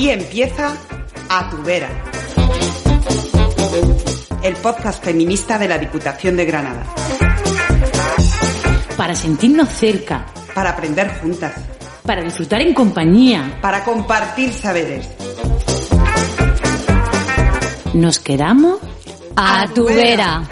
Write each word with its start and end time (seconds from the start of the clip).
Aquí 0.00 0.08
empieza 0.08 0.74
A 1.28 1.50
tu 1.50 1.62
vera. 1.62 1.90
El 4.42 4.56
podcast 4.56 5.04
feminista 5.04 5.58
de 5.58 5.68
la 5.68 5.76
Diputación 5.76 6.38
de 6.38 6.46
Granada. 6.46 6.86
Para 8.96 9.14
sentirnos 9.14 9.68
cerca. 9.68 10.24
Para 10.54 10.70
aprender 10.70 11.20
juntas. 11.20 11.52
Para 12.06 12.22
disfrutar 12.22 12.62
en 12.62 12.72
compañía. 12.72 13.58
Para 13.60 13.84
compartir 13.84 14.54
saberes. 14.54 15.06
Nos 17.92 18.18
quedamos 18.20 18.78
A 19.36 19.66
tu 19.74 19.84
vera. 19.84 20.48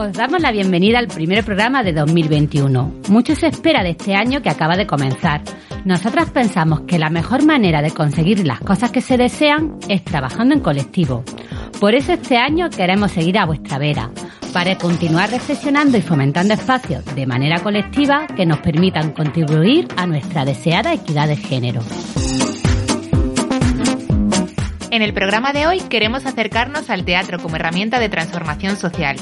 Os 0.00 0.14
damos 0.14 0.40
la 0.40 0.50
bienvenida 0.50 0.98
al 0.98 1.08
primer 1.08 1.44
programa 1.44 1.82
de 1.82 1.92
2021. 1.92 3.00
Mucho 3.10 3.34
se 3.34 3.48
espera 3.48 3.82
de 3.82 3.90
este 3.90 4.14
año 4.14 4.40
que 4.40 4.48
acaba 4.48 4.74
de 4.74 4.86
comenzar. 4.86 5.42
Nosotras 5.84 6.30
pensamos 6.30 6.80
que 6.88 6.98
la 6.98 7.10
mejor 7.10 7.44
manera 7.44 7.82
de 7.82 7.90
conseguir 7.90 8.46
las 8.46 8.60
cosas 8.60 8.90
que 8.92 9.02
se 9.02 9.18
desean 9.18 9.76
es 9.90 10.02
trabajando 10.02 10.54
en 10.54 10.60
colectivo. 10.60 11.22
Por 11.80 11.94
eso 11.94 12.14
este 12.14 12.38
año 12.38 12.70
queremos 12.70 13.12
seguir 13.12 13.36
a 13.36 13.44
vuestra 13.44 13.76
vera, 13.76 14.10
para 14.54 14.78
continuar 14.78 15.30
reflexionando 15.30 15.98
y 15.98 16.00
fomentando 16.00 16.54
espacios 16.54 17.04
de 17.14 17.26
manera 17.26 17.60
colectiva 17.60 18.26
que 18.26 18.46
nos 18.46 18.60
permitan 18.60 19.10
contribuir 19.10 19.86
a 19.98 20.06
nuestra 20.06 20.46
deseada 20.46 20.94
equidad 20.94 21.28
de 21.28 21.36
género. 21.36 21.82
En 24.90 25.02
el 25.02 25.12
programa 25.12 25.52
de 25.52 25.66
hoy 25.66 25.80
queremos 25.90 26.24
acercarnos 26.24 26.88
al 26.88 27.04
teatro 27.04 27.38
como 27.38 27.56
herramienta 27.56 28.00
de 28.00 28.08
transformación 28.08 28.76
social. 28.76 29.18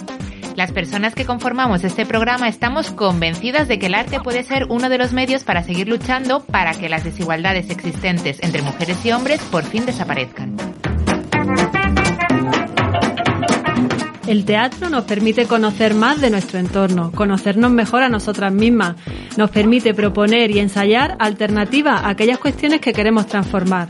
Las 0.59 0.73
personas 0.73 1.14
que 1.14 1.25
conformamos 1.25 1.84
este 1.84 2.05
programa 2.05 2.48
estamos 2.48 2.91
convencidas 2.91 3.69
de 3.69 3.78
que 3.78 3.87
el 3.87 3.95
arte 3.95 4.19
puede 4.19 4.42
ser 4.42 4.67
uno 4.69 4.89
de 4.89 4.98
los 4.98 5.12
medios 5.12 5.45
para 5.45 5.62
seguir 5.62 5.87
luchando 5.87 6.41
para 6.41 6.73
que 6.73 6.89
las 6.89 7.05
desigualdades 7.05 7.70
existentes 7.70 8.41
entre 8.42 8.62
mujeres 8.62 9.06
y 9.06 9.12
hombres 9.12 9.41
por 9.53 9.62
fin 9.62 9.87
desaparezcan. 9.87 10.56
El 14.27 14.45
teatro 14.45 14.91
nos 14.91 15.05
permite 15.05 15.47
conocer 15.47 15.95
más 15.95 16.20
de 16.20 16.28
nuestro 16.28 16.59
entorno, 16.59 17.12
conocernos 17.12 17.70
mejor 17.70 18.03
a 18.03 18.09
nosotras 18.09 18.53
mismas, 18.53 18.97
nos 19.37 19.50
permite 19.50 19.95
proponer 19.95 20.50
y 20.50 20.59
ensayar 20.59 21.17
alternativas 21.20 22.03
a 22.03 22.09
aquellas 22.09 22.39
cuestiones 22.39 22.81
que 22.81 22.93
queremos 22.93 23.28
transformar. 23.28 23.87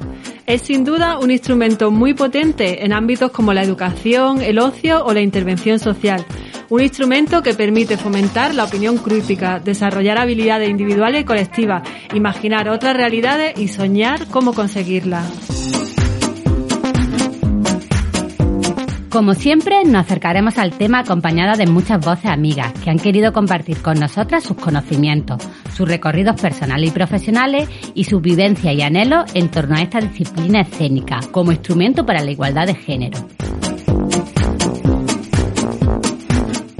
Es 0.48 0.62
sin 0.62 0.82
duda 0.82 1.18
un 1.18 1.30
instrumento 1.30 1.90
muy 1.90 2.14
potente 2.14 2.82
en 2.82 2.94
ámbitos 2.94 3.30
como 3.32 3.52
la 3.52 3.62
educación, 3.62 4.40
el 4.40 4.58
ocio 4.58 5.04
o 5.04 5.12
la 5.12 5.20
intervención 5.20 5.78
social. 5.78 6.24
Un 6.70 6.80
instrumento 6.80 7.42
que 7.42 7.52
permite 7.52 7.98
fomentar 7.98 8.54
la 8.54 8.64
opinión 8.64 8.96
crítica, 8.96 9.60
desarrollar 9.60 10.16
habilidades 10.16 10.70
individuales 10.70 11.20
y 11.20 11.24
colectivas, 11.26 11.86
imaginar 12.14 12.70
otras 12.70 12.96
realidades 12.96 13.58
y 13.58 13.68
soñar 13.68 14.26
cómo 14.28 14.54
conseguirlas. 14.54 15.97
Como 19.10 19.34
siempre, 19.34 19.84
nos 19.84 20.02
acercaremos 20.02 20.58
al 20.58 20.72
tema 20.72 20.98
acompañada 20.98 21.54
de 21.56 21.66
muchas 21.66 22.04
voces 22.04 22.26
amigas 22.26 22.72
que 22.84 22.90
han 22.90 22.98
querido 22.98 23.32
compartir 23.32 23.80
con 23.80 23.98
nosotras 23.98 24.44
sus 24.44 24.58
conocimientos, 24.58 25.42
sus 25.74 25.88
recorridos 25.88 26.38
personales 26.38 26.90
y 26.90 26.92
profesionales 26.92 27.68
y 27.94 28.04
sus 28.04 28.20
vivencias 28.20 28.74
y 28.74 28.82
anhelos 28.82 29.24
en 29.34 29.50
torno 29.50 29.76
a 29.76 29.80
esta 29.80 30.00
disciplina 30.00 30.60
escénica 30.60 31.20
como 31.30 31.52
instrumento 31.52 32.04
para 32.04 32.22
la 32.22 32.30
igualdad 32.30 32.66
de 32.66 32.74
género. 32.74 33.18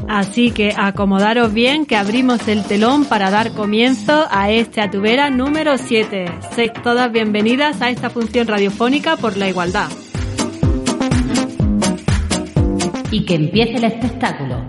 Así 0.07 0.51
que 0.51 0.75
acomodaros 0.77 1.55
bien 1.55 1.87
que 1.87 1.97
abrimos 1.97 2.47
el 2.49 2.65
telón 2.65 3.07
para 3.07 3.31
dar 3.31 3.53
comienzo 3.53 4.27
a 4.31 4.51
este 4.51 4.83
Atubera 4.83 5.31
número 5.31 5.79
7. 5.79 6.27
Sed 6.55 6.71
todas 6.83 7.11
bienvenidas 7.11 7.81
a 7.81 7.89
esta 7.89 8.11
función 8.11 8.47
radiofónica 8.49 9.17
por 9.17 9.37
la 9.37 9.49
igualdad. 9.49 9.89
Y 13.11 13.25
que 13.25 13.35
empiece 13.35 13.77
el 13.77 13.85
espectáculo. 13.85 14.69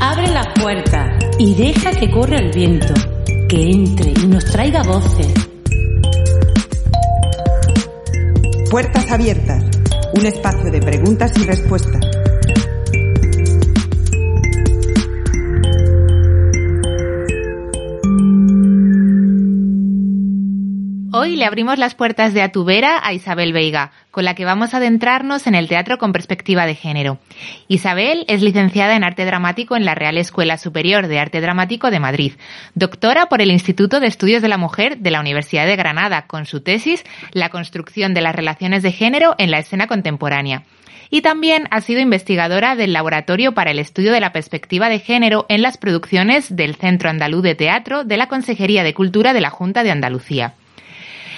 Abre 0.00 0.28
la 0.28 0.52
puerta 0.54 1.18
y 1.38 1.54
deja 1.54 1.92
que 1.92 2.10
corra 2.10 2.38
el 2.38 2.50
viento, 2.50 2.94
que 3.48 3.70
entre 3.70 4.10
y 4.10 4.26
nos 4.26 4.44
traiga 4.46 4.82
voces. 4.82 5.32
Puertas 8.70 9.10
abiertas. 9.12 9.64
Un 10.14 10.26
espacio 10.26 10.70
de 10.70 10.80
preguntas 10.80 11.32
y 11.38 11.44
respuestas. 11.44 12.07
Abrimos 21.48 21.78
las 21.78 21.94
puertas 21.94 22.34
de 22.34 22.42
Atubera 22.42 23.00
a 23.02 23.12
Isabel 23.12 23.52
Veiga, 23.52 23.90
con 24.12 24.24
la 24.24 24.34
que 24.34 24.44
vamos 24.44 24.72
a 24.72 24.76
adentrarnos 24.76 25.46
en 25.46 25.54
el 25.54 25.66
teatro 25.66 25.98
con 25.98 26.12
perspectiva 26.12 26.66
de 26.66 26.74
género. 26.74 27.18
Isabel 27.66 28.24
es 28.28 28.42
licenciada 28.42 28.94
en 28.94 29.02
Arte 29.02 29.24
Dramático 29.24 29.74
en 29.74 29.84
la 29.84 29.94
Real 29.94 30.18
Escuela 30.18 30.58
Superior 30.58 31.08
de 31.08 31.18
Arte 31.18 31.40
Dramático 31.40 31.90
de 31.90 32.00
Madrid, 32.00 32.32
doctora 32.74 33.26
por 33.26 33.40
el 33.40 33.50
Instituto 33.50 33.98
de 33.98 34.06
Estudios 34.06 34.42
de 34.42 34.48
la 34.48 34.58
Mujer 34.58 34.98
de 34.98 35.10
la 35.10 35.20
Universidad 35.20 35.66
de 35.66 35.76
Granada, 35.76 36.26
con 36.26 36.46
su 36.46 36.60
tesis 36.60 37.04
La 37.32 37.48
construcción 37.48 38.14
de 38.14 38.20
las 38.20 38.36
relaciones 38.36 38.82
de 38.82 38.92
género 38.92 39.34
en 39.38 39.50
la 39.50 39.58
escena 39.58 39.86
contemporánea 39.86 40.62
y 41.10 41.22
también 41.22 41.68
ha 41.70 41.80
sido 41.80 42.00
investigadora 42.00 42.76
del 42.76 42.92
Laboratorio 42.92 43.52
para 43.52 43.70
el 43.70 43.78
Estudio 43.78 44.12
de 44.12 44.20
la 44.20 44.32
Perspectiva 44.32 44.88
de 44.88 44.98
Género 44.98 45.46
en 45.48 45.62
las 45.62 45.78
producciones 45.78 46.54
del 46.54 46.74
Centro 46.74 47.08
Andaluz 47.08 47.42
de 47.42 47.54
Teatro 47.54 48.04
de 48.04 48.16
la 48.16 48.28
Consejería 48.28 48.82
de 48.82 48.94
Cultura 48.94 49.32
de 49.32 49.40
la 49.40 49.50
Junta 49.50 49.82
de 49.82 49.90
Andalucía. 49.90 50.54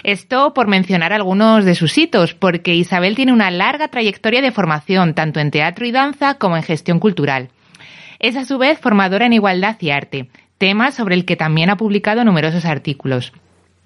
Esto 0.03 0.55
por 0.55 0.67
mencionar 0.67 1.13
algunos 1.13 1.65
de 1.65 1.75
sus 1.75 1.97
hitos, 1.99 2.35
porque 2.35 2.75
Isabel 2.75 3.17
tiene 3.17 3.33
una 3.33 3.51
larga 3.51 3.89
trayectoria 3.89 4.41
de 4.41 4.53
formación 4.53 5.15
tanto 5.15 5.41
en 5.41 5.51
teatro 5.51 5.87
y 5.87 5.93
danza 5.93 6.35
como 6.35 6.57
en 6.57 6.63
gestión 6.63 7.01
cultural. 7.01 7.51
Es 8.19 8.37
a 8.37 8.45
su 8.45 8.59
vez 8.59 8.79
formadora 8.79 9.27
en 9.27 9.33
igualdad 9.33 9.77
y 9.81 9.91
arte, 9.91 10.29
tema 10.59 10.93
sobre 10.93 11.15
el 11.15 11.25
que 11.25 11.37
también 11.37 11.71
ha 11.71 11.77
publicado 11.77 12.25
numerosos 12.25 12.65
artículos. 12.65 13.33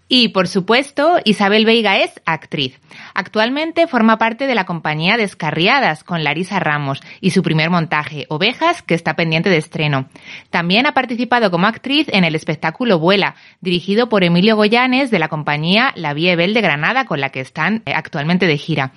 Y, 0.08 0.28
por 0.28 0.48
supuesto, 0.48 1.18
Isabel 1.24 1.64
Veiga 1.64 1.98
es 1.98 2.20
actriz. 2.26 2.78
Actualmente 3.14 3.86
forma 3.86 4.18
parte 4.18 4.48
de 4.48 4.56
la 4.56 4.66
compañía 4.66 5.16
Descarriadas 5.16 6.02
con 6.02 6.24
Larisa 6.24 6.58
Ramos 6.58 7.00
y 7.20 7.30
su 7.30 7.42
primer 7.42 7.70
montaje, 7.70 8.26
Ovejas, 8.28 8.82
que 8.82 8.94
está 8.94 9.14
pendiente 9.14 9.50
de 9.50 9.56
estreno. 9.56 10.08
También 10.50 10.86
ha 10.86 10.94
participado 10.94 11.52
como 11.52 11.68
actriz 11.68 12.08
en 12.10 12.24
el 12.24 12.34
espectáculo 12.34 12.98
Vuela, 12.98 13.36
dirigido 13.60 14.08
por 14.08 14.24
Emilio 14.24 14.56
Goyanes 14.56 15.12
de 15.12 15.20
la 15.20 15.28
compañía 15.28 15.92
La 15.94 16.12
Viebel 16.12 16.54
de 16.54 16.60
Granada, 16.60 17.04
con 17.04 17.20
la 17.20 17.30
que 17.30 17.38
están 17.40 17.82
eh, 17.86 17.92
actualmente 17.94 18.46
de 18.46 18.58
gira. 18.58 18.92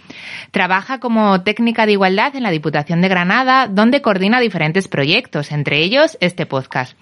Trabaja 0.49 0.99
como 0.99 1.43
técnica 1.43 1.85
de 1.85 1.91
igualdad 1.91 2.35
en 2.35 2.41
la 2.41 2.51
Diputación 2.51 3.01
de 3.01 3.09
Granada, 3.09 3.67
donde 3.67 4.01
coordina 4.01 4.39
diferentes 4.39 4.87
proyectos, 4.87 5.51
entre 5.51 5.83
ellos 5.83 6.17
este 6.21 6.47
podcast. 6.47 6.97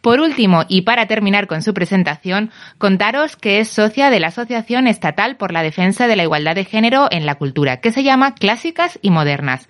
Por 0.00 0.20
último, 0.20 0.64
y 0.68 0.82
para 0.82 1.06
terminar 1.06 1.46
con 1.46 1.62
su 1.62 1.74
presentación, 1.74 2.50
contaros 2.78 3.36
que 3.36 3.60
es 3.60 3.68
socia 3.68 4.10
de 4.10 4.20
la 4.20 4.28
Asociación 4.28 4.86
Estatal 4.86 5.36
por 5.36 5.52
la 5.52 5.62
Defensa 5.62 6.06
de 6.06 6.16
la 6.16 6.22
Igualdad 6.22 6.55
de 6.56 6.64
Género 6.64 7.06
en 7.12 7.24
la 7.24 7.36
Cultura, 7.36 7.76
que 7.76 7.92
se 7.92 8.02
llama 8.02 8.34
Clásicas 8.34 8.98
y 9.00 9.10
Modernas. 9.10 9.68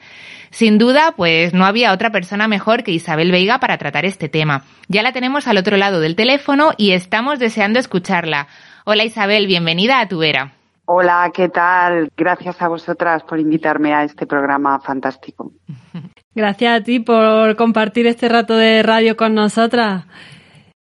Sin 0.50 0.78
duda, 0.78 1.12
pues 1.14 1.52
no 1.52 1.66
había 1.66 1.92
otra 1.92 2.10
persona 2.10 2.48
mejor 2.48 2.82
que 2.82 2.92
Isabel 2.92 3.30
Veiga 3.30 3.60
para 3.60 3.76
tratar 3.76 4.06
este 4.06 4.30
tema. 4.30 4.62
Ya 4.88 5.02
la 5.02 5.12
tenemos 5.12 5.46
al 5.46 5.58
otro 5.58 5.76
lado 5.76 6.00
del 6.00 6.16
teléfono 6.16 6.70
y 6.78 6.92
estamos 6.92 7.38
deseando 7.38 7.78
escucharla. 7.78 8.46
Hola 8.86 9.04
Isabel, 9.04 9.46
bienvenida 9.46 10.00
a 10.00 10.08
Tu 10.08 10.18
Vera. 10.18 10.52
Hola, 10.86 11.30
¿qué 11.34 11.48
tal? 11.48 12.10
Gracias 12.16 12.62
a 12.62 12.68
vosotras 12.68 13.24
por 13.24 13.40
invitarme 13.40 13.92
a 13.92 14.04
este 14.04 14.24
programa 14.24 14.80
fantástico. 14.80 15.52
Gracias 16.34 16.80
a 16.80 16.84
ti 16.84 17.00
por 17.00 17.56
compartir 17.56 18.06
este 18.06 18.28
rato 18.28 18.56
de 18.56 18.82
radio 18.84 19.16
con 19.16 19.34
nosotras. 19.34 20.04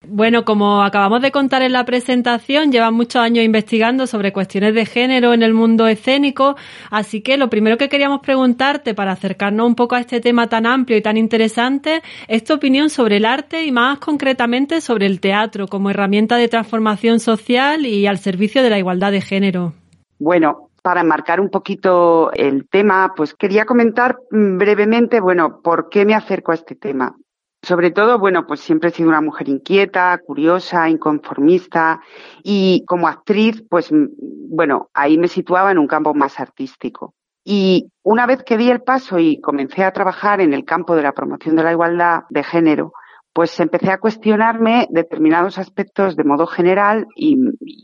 Bueno, 0.06 0.46
como 0.46 0.82
acabamos 0.82 1.20
de 1.20 1.30
contar 1.30 1.60
en 1.60 1.72
la 1.72 1.84
presentación, 1.84 2.72
llevan 2.72 2.94
muchos 2.94 3.22
años 3.22 3.44
investigando 3.44 4.06
sobre 4.06 4.32
cuestiones 4.32 4.74
de 4.74 4.86
género 4.86 5.34
en 5.34 5.42
el 5.42 5.52
mundo 5.52 5.86
escénico, 5.86 6.56
así 6.90 7.20
que 7.20 7.36
lo 7.36 7.50
primero 7.50 7.76
que 7.76 7.90
queríamos 7.90 8.20
preguntarte 8.20 8.94
para 8.94 9.12
acercarnos 9.12 9.66
un 9.66 9.74
poco 9.74 9.96
a 9.96 10.00
este 10.00 10.20
tema 10.20 10.48
tan 10.48 10.64
amplio 10.64 10.96
y 10.96 11.02
tan 11.02 11.18
interesante 11.18 12.02
es 12.28 12.44
tu 12.44 12.54
opinión 12.54 12.88
sobre 12.88 13.18
el 13.18 13.26
arte 13.26 13.64
y 13.66 13.72
más 13.72 13.98
concretamente 13.98 14.80
sobre 14.80 15.04
el 15.04 15.20
teatro 15.20 15.68
como 15.68 15.90
herramienta 15.90 16.38
de 16.38 16.48
transformación 16.48 17.20
social 17.20 17.84
y 17.84 18.06
al 18.06 18.16
servicio 18.16 18.62
de 18.62 18.70
la 18.70 18.78
igualdad 18.78 19.12
de 19.12 19.20
género. 19.20 19.74
Bueno, 20.18 20.70
para 20.82 21.02
enmarcar 21.02 21.40
un 21.40 21.50
poquito 21.50 22.32
el 22.32 22.66
tema, 22.70 23.12
pues 23.14 23.34
quería 23.34 23.66
comentar 23.66 24.16
brevemente, 24.30 25.20
bueno, 25.20 25.60
por 25.62 25.90
qué 25.90 26.06
me 26.06 26.14
acerco 26.14 26.52
a 26.52 26.54
este 26.54 26.74
tema. 26.74 27.14
Sobre 27.62 27.90
todo, 27.90 28.18
bueno, 28.18 28.46
pues 28.46 28.60
siempre 28.60 28.88
he 28.88 28.92
sido 28.92 29.10
una 29.10 29.20
mujer 29.20 29.48
inquieta, 29.48 30.18
curiosa, 30.24 30.88
inconformista 30.88 32.00
y 32.42 32.84
como 32.86 33.06
actriz, 33.06 33.62
pues 33.68 33.90
bueno, 33.92 34.88
ahí 34.94 35.18
me 35.18 35.28
situaba 35.28 35.70
en 35.70 35.78
un 35.78 35.86
campo 35.86 36.14
más 36.14 36.40
artístico. 36.40 37.14
Y 37.44 37.90
una 38.02 38.26
vez 38.26 38.42
que 38.44 38.56
di 38.56 38.70
el 38.70 38.82
paso 38.82 39.18
y 39.18 39.40
comencé 39.40 39.84
a 39.84 39.92
trabajar 39.92 40.40
en 40.40 40.54
el 40.54 40.64
campo 40.64 40.96
de 40.96 41.02
la 41.02 41.12
promoción 41.12 41.56
de 41.56 41.62
la 41.62 41.72
igualdad 41.72 42.22
de 42.30 42.44
género, 42.44 42.92
pues 43.32 43.58
empecé 43.60 43.90
a 43.90 43.98
cuestionarme 43.98 44.86
determinados 44.90 45.58
aspectos 45.58 46.16
de 46.16 46.24
modo 46.24 46.46
general 46.46 47.06
y, 47.14 47.36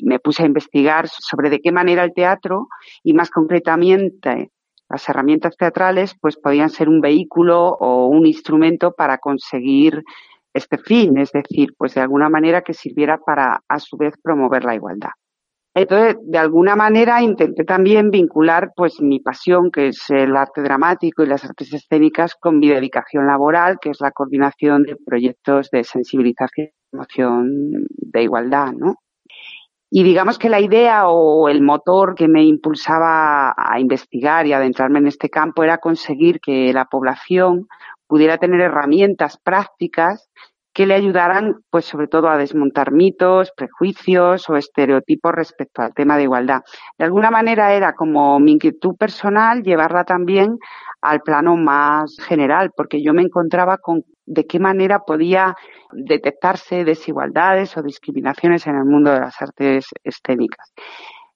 me 0.02 0.18
puse 0.20 0.42
a 0.42 0.46
investigar 0.46 1.08
sobre 1.08 1.50
de 1.50 1.60
qué 1.60 1.72
manera 1.72 2.04
el 2.04 2.14
teatro 2.14 2.68
y 3.02 3.12
más 3.12 3.30
concretamente 3.30 4.52
las 4.88 5.08
herramientas 5.08 5.56
teatrales 5.56 6.14
pues 6.20 6.36
podían 6.36 6.70
ser 6.70 6.88
un 6.88 7.00
vehículo 7.00 7.68
o 7.68 8.06
un 8.06 8.26
instrumento 8.26 8.92
para 8.92 9.18
conseguir 9.18 10.02
este 10.54 10.78
fin, 10.78 11.18
es 11.18 11.32
decir, 11.32 11.74
pues 11.76 11.94
de 11.94 12.00
alguna 12.00 12.28
manera 12.28 12.62
que 12.62 12.72
sirviera 12.72 13.18
para 13.18 13.60
a 13.68 13.78
su 13.78 13.96
vez 13.96 14.14
promover 14.22 14.64
la 14.64 14.74
igualdad. 14.74 15.10
Entonces, 15.74 16.16
de 16.22 16.38
alguna 16.38 16.74
manera 16.74 17.20
intenté 17.20 17.64
también 17.64 18.10
vincular 18.10 18.70
pues 18.74 18.98
mi 19.02 19.20
pasión, 19.20 19.70
que 19.70 19.88
es 19.88 20.08
el 20.08 20.34
arte 20.34 20.62
dramático 20.62 21.22
y 21.22 21.26
las 21.26 21.44
artes 21.44 21.70
escénicas, 21.74 22.34
con 22.34 22.58
mi 22.58 22.70
dedicación 22.70 23.26
laboral, 23.26 23.76
que 23.78 23.90
es 23.90 24.00
la 24.00 24.10
coordinación 24.10 24.84
de 24.84 24.96
proyectos 24.96 25.68
de 25.70 25.84
sensibilización 25.84 26.68
y 26.68 26.90
promoción 26.90 27.50
de 27.90 28.22
igualdad, 28.22 28.72
¿no? 28.72 28.94
Y 29.90 30.02
digamos 30.02 30.38
que 30.38 30.48
la 30.48 30.60
idea 30.60 31.08
o 31.08 31.48
el 31.48 31.62
motor 31.62 32.14
que 32.14 32.28
me 32.28 32.44
impulsaba 32.44 33.54
a 33.56 33.78
investigar 33.78 34.46
y 34.46 34.52
adentrarme 34.52 34.98
en 34.98 35.06
este 35.06 35.30
campo 35.30 35.62
era 35.62 35.78
conseguir 35.78 36.40
que 36.40 36.72
la 36.72 36.86
población 36.86 37.68
pudiera 38.06 38.38
tener 38.38 38.60
herramientas 38.60 39.38
prácticas 39.38 40.28
que 40.76 40.86
le 40.86 40.92
ayudaran, 40.92 41.54
pues 41.70 41.86
sobre 41.86 42.06
todo 42.06 42.28
a 42.28 42.36
desmontar 42.36 42.92
mitos, 42.92 43.50
prejuicios 43.56 44.50
o 44.50 44.56
estereotipos 44.56 45.32
respecto 45.32 45.80
al 45.80 45.94
tema 45.94 46.18
de 46.18 46.24
igualdad. 46.24 46.60
De 46.98 47.06
alguna 47.06 47.30
manera 47.30 47.72
era 47.72 47.94
como 47.94 48.38
mi 48.40 48.52
inquietud 48.52 48.94
personal 48.94 49.62
llevarla 49.62 50.04
también 50.04 50.58
al 51.08 51.20
plano 51.20 51.56
más 51.56 52.16
general, 52.20 52.70
porque 52.76 53.02
yo 53.02 53.12
me 53.12 53.22
encontraba 53.22 53.78
con 53.78 54.02
de 54.26 54.44
qué 54.44 54.58
manera 54.58 55.00
podía 55.00 55.54
detectarse 55.92 56.84
desigualdades 56.84 57.76
o 57.76 57.82
discriminaciones 57.82 58.66
en 58.66 58.76
el 58.76 58.84
mundo 58.84 59.12
de 59.12 59.20
las 59.20 59.40
artes 59.40 59.86
escénicas. 60.02 60.72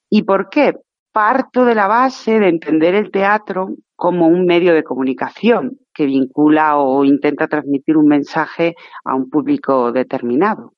¿Y 0.08 0.24
por 0.24 0.48
qué? 0.48 0.74
Parto 1.12 1.64
de 1.64 1.74
la 1.74 1.86
base 1.86 2.38
de 2.38 2.48
entender 2.48 2.94
el 2.94 3.10
teatro 3.10 3.70
como 3.96 4.26
un 4.26 4.44
medio 4.44 4.74
de 4.74 4.82
comunicación 4.82 5.78
que 5.92 6.06
vincula 6.06 6.78
o 6.78 7.04
intenta 7.04 7.46
transmitir 7.48 7.96
un 7.96 8.06
mensaje 8.06 8.74
a 9.04 9.14
un 9.14 9.28
público 9.28 9.92
determinado. 9.92 10.72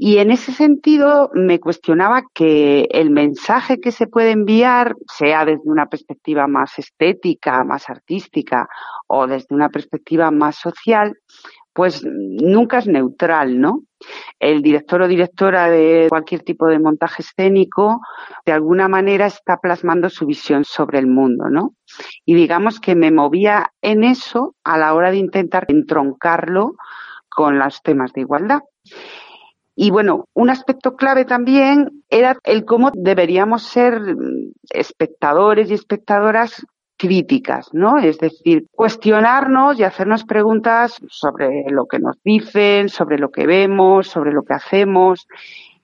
Y 0.00 0.18
en 0.18 0.30
ese 0.30 0.52
sentido 0.52 1.28
me 1.34 1.58
cuestionaba 1.58 2.22
que 2.32 2.86
el 2.92 3.10
mensaje 3.10 3.80
que 3.80 3.90
se 3.90 4.06
puede 4.06 4.30
enviar, 4.30 4.94
sea 5.12 5.44
desde 5.44 5.68
una 5.68 5.86
perspectiva 5.86 6.46
más 6.46 6.78
estética, 6.78 7.64
más 7.64 7.90
artística 7.90 8.68
o 9.08 9.26
desde 9.26 9.56
una 9.56 9.70
perspectiva 9.70 10.30
más 10.30 10.54
social, 10.54 11.14
pues 11.72 12.04
nunca 12.04 12.78
es 12.78 12.86
neutral, 12.86 13.60
¿no? 13.60 13.82
El 14.38 14.62
director 14.62 15.02
o 15.02 15.08
directora 15.08 15.68
de 15.68 16.06
cualquier 16.08 16.42
tipo 16.42 16.68
de 16.68 16.78
montaje 16.78 17.22
escénico 17.22 18.00
de 18.46 18.52
alguna 18.52 18.86
manera 18.86 19.26
está 19.26 19.56
plasmando 19.56 20.10
su 20.10 20.26
visión 20.26 20.64
sobre 20.64 21.00
el 21.00 21.08
mundo, 21.08 21.50
¿no? 21.50 21.74
Y 22.24 22.36
digamos 22.36 22.78
que 22.78 22.94
me 22.94 23.10
movía 23.10 23.72
en 23.82 24.04
eso 24.04 24.54
a 24.62 24.78
la 24.78 24.94
hora 24.94 25.10
de 25.10 25.16
intentar 25.16 25.64
entroncarlo 25.66 26.76
con 27.28 27.58
los 27.58 27.82
temas 27.82 28.12
de 28.12 28.20
igualdad. 28.20 28.60
Y 29.80 29.92
bueno, 29.92 30.24
un 30.34 30.50
aspecto 30.50 30.96
clave 30.96 31.24
también 31.24 32.02
era 32.10 32.36
el 32.42 32.64
cómo 32.64 32.90
deberíamos 32.92 33.62
ser 33.62 34.00
espectadores 34.70 35.70
y 35.70 35.74
espectadoras 35.74 36.66
críticas, 36.96 37.68
¿no? 37.72 37.96
Es 37.98 38.18
decir, 38.18 38.64
cuestionarnos 38.72 39.78
y 39.78 39.84
hacernos 39.84 40.24
preguntas 40.24 40.98
sobre 41.08 41.62
lo 41.70 41.86
que 41.86 42.00
nos 42.00 42.16
dicen, 42.24 42.88
sobre 42.88 43.18
lo 43.18 43.28
que 43.28 43.46
vemos, 43.46 44.08
sobre 44.08 44.32
lo 44.32 44.42
que 44.42 44.54
hacemos 44.54 45.28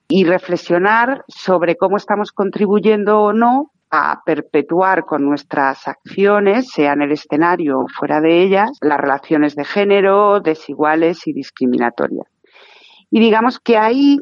y 0.08 0.24
reflexionar 0.24 1.22
sobre 1.28 1.76
cómo 1.76 1.96
estamos 1.96 2.32
contribuyendo 2.32 3.20
o 3.20 3.32
no 3.32 3.70
a 3.92 4.22
perpetuar 4.26 5.04
con 5.04 5.24
nuestras 5.24 5.86
acciones, 5.86 6.68
sea 6.68 6.94
en 6.94 7.02
el 7.02 7.12
escenario 7.12 7.78
o 7.78 7.86
fuera 7.86 8.20
de 8.20 8.42
ellas, 8.42 8.70
las 8.80 8.98
relaciones 8.98 9.54
de 9.54 9.64
género 9.64 10.40
desiguales 10.40 11.28
y 11.28 11.32
discriminatorias. 11.32 12.33
Y 13.14 13.20
digamos 13.20 13.60
que 13.60 13.76
ahí 13.76 14.18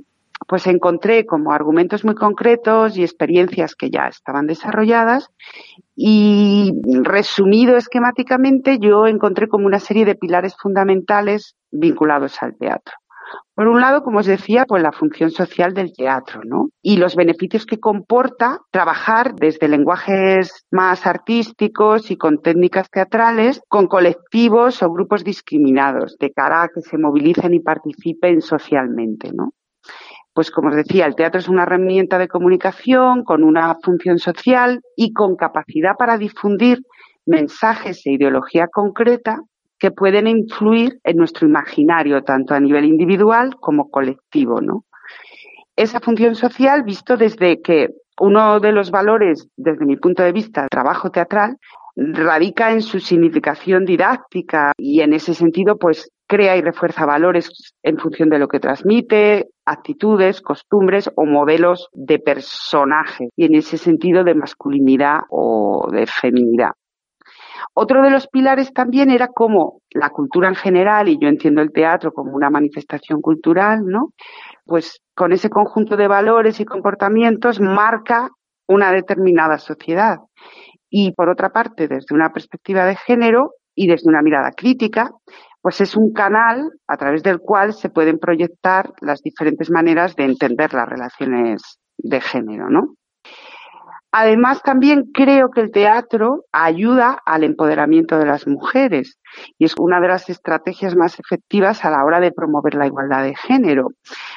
pues 0.46 0.66
encontré 0.66 1.24
como 1.24 1.52
argumentos 1.52 2.04
muy 2.04 2.14
concretos 2.14 2.98
y 2.98 3.02
experiencias 3.02 3.74
que 3.74 3.88
ya 3.88 4.06
estaban 4.06 4.46
desarrolladas 4.46 5.30
y 5.96 6.74
resumido 7.02 7.78
esquemáticamente 7.78 8.78
yo 8.78 9.06
encontré 9.06 9.48
como 9.48 9.64
una 9.64 9.78
serie 9.78 10.04
de 10.04 10.14
pilares 10.14 10.54
fundamentales 10.60 11.56
vinculados 11.70 12.42
al 12.42 12.54
teatro. 12.58 12.92
Por 13.54 13.68
un 13.68 13.80
lado, 13.80 14.02
como 14.02 14.20
os 14.20 14.26
decía, 14.26 14.64
pues 14.66 14.82
la 14.82 14.92
función 14.92 15.30
social 15.30 15.74
del 15.74 15.92
teatro, 15.92 16.40
¿no? 16.44 16.68
Y 16.80 16.96
los 16.96 17.16
beneficios 17.16 17.66
que 17.66 17.78
comporta 17.78 18.60
trabajar 18.70 19.34
desde 19.34 19.68
lenguajes 19.68 20.64
más 20.70 21.06
artísticos 21.06 22.10
y 22.10 22.16
con 22.16 22.40
técnicas 22.40 22.90
teatrales 22.90 23.60
con 23.68 23.86
colectivos 23.86 24.82
o 24.82 24.90
grupos 24.90 25.24
discriminados 25.24 26.16
de 26.18 26.32
cara 26.32 26.62
a 26.62 26.68
que 26.68 26.80
se 26.80 26.98
movilicen 26.98 27.54
y 27.54 27.60
participen 27.60 28.40
socialmente, 28.40 29.30
¿no? 29.32 29.50
Pues 30.34 30.50
como 30.50 30.68
os 30.68 30.76
decía, 30.76 31.04
el 31.04 31.14
teatro 31.14 31.40
es 31.40 31.48
una 31.48 31.64
herramienta 31.64 32.18
de 32.18 32.28
comunicación 32.28 33.22
con 33.22 33.44
una 33.44 33.76
función 33.82 34.18
social 34.18 34.80
y 34.96 35.12
con 35.12 35.36
capacidad 35.36 35.94
para 35.98 36.16
difundir 36.16 36.78
mensajes 37.26 38.06
e 38.06 38.12
ideología 38.12 38.66
concreta 38.72 39.40
que 39.82 39.90
pueden 39.90 40.28
influir 40.28 41.00
en 41.02 41.16
nuestro 41.16 41.44
imaginario, 41.44 42.22
tanto 42.22 42.54
a 42.54 42.60
nivel 42.60 42.84
individual 42.84 43.56
como 43.56 43.90
colectivo, 43.90 44.60
¿no? 44.60 44.84
Esa 45.74 45.98
función 45.98 46.36
social, 46.36 46.84
visto 46.84 47.16
desde 47.16 47.60
que 47.60 47.88
uno 48.20 48.60
de 48.60 48.70
los 48.70 48.92
valores, 48.92 49.48
desde 49.56 49.84
mi 49.84 49.96
punto 49.96 50.22
de 50.22 50.30
vista, 50.30 50.60
del 50.60 50.70
trabajo 50.70 51.10
teatral, 51.10 51.56
radica 51.96 52.70
en 52.70 52.80
su 52.80 53.00
significación 53.00 53.84
didáctica 53.84 54.70
y 54.78 55.00
en 55.00 55.14
ese 55.14 55.34
sentido, 55.34 55.76
pues 55.76 56.12
crea 56.28 56.56
y 56.56 56.62
refuerza 56.62 57.04
valores 57.04 57.74
en 57.82 57.98
función 57.98 58.28
de 58.28 58.38
lo 58.38 58.46
que 58.46 58.60
transmite, 58.60 59.48
actitudes, 59.66 60.42
costumbres 60.42 61.10
o 61.16 61.26
modelos 61.26 61.88
de 61.92 62.20
personaje 62.20 63.30
y 63.34 63.46
en 63.46 63.56
ese 63.56 63.78
sentido 63.78 64.22
de 64.22 64.36
masculinidad 64.36 65.22
o 65.28 65.88
de 65.90 66.06
feminidad. 66.06 66.70
Otro 67.74 68.02
de 68.02 68.10
los 68.10 68.26
pilares 68.28 68.72
también 68.72 69.10
era 69.10 69.28
cómo 69.28 69.80
la 69.90 70.10
cultura 70.10 70.48
en 70.48 70.54
general, 70.54 71.08
y 71.08 71.18
yo 71.18 71.28
entiendo 71.28 71.62
el 71.62 71.72
teatro 71.72 72.12
como 72.12 72.32
una 72.32 72.50
manifestación 72.50 73.20
cultural, 73.20 73.84
¿no? 73.84 74.12
Pues 74.64 75.00
con 75.14 75.32
ese 75.32 75.50
conjunto 75.50 75.96
de 75.96 76.08
valores 76.08 76.60
y 76.60 76.64
comportamientos 76.64 77.60
marca 77.60 78.28
una 78.68 78.92
determinada 78.92 79.58
sociedad. 79.58 80.18
Y 80.88 81.12
por 81.12 81.28
otra 81.28 81.50
parte, 81.50 81.88
desde 81.88 82.14
una 82.14 82.32
perspectiva 82.32 82.84
de 82.84 82.96
género 82.96 83.52
y 83.74 83.86
desde 83.86 84.08
una 84.08 84.22
mirada 84.22 84.50
crítica, 84.52 85.10
pues 85.62 85.80
es 85.80 85.96
un 85.96 86.12
canal 86.12 86.70
a 86.86 86.96
través 86.96 87.22
del 87.22 87.38
cual 87.38 87.72
se 87.72 87.88
pueden 87.88 88.18
proyectar 88.18 88.92
las 89.00 89.22
diferentes 89.22 89.70
maneras 89.70 90.16
de 90.16 90.24
entender 90.24 90.74
las 90.74 90.88
relaciones 90.88 91.62
de 91.96 92.20
género, 92.20 92.68
¿no? 92.68 92.94
Además, 94.12 94.62
también 94.62 95.10
creo 95.12 95.50
que 95.50 95.62
el 95.62 95.70
teatro 95.70 96.44
ayuda 96.52 97.18
al 97.24 97.44
empoderamiento 97.44 98.18
de 98.18 98.26
las 98.26 98.46
mujeres 98.46 99.18
y 99.58 99.64
es 99.64 99.74
una 99.78 100.00
de 100.00 100.08
las 100.08 100.28
estrategias 100.28 100.94
más 100.94 101.18
efectivas 101.18 101.82
a 101.84 101.90
la 101.90 102.04
hora 102.04 102.20
de 102.20 102.30
promover 102.30 102.74
la 102.74 102.86
igualdad 102.86 103.22
de 103.22 103.34
género, 103.34 103.88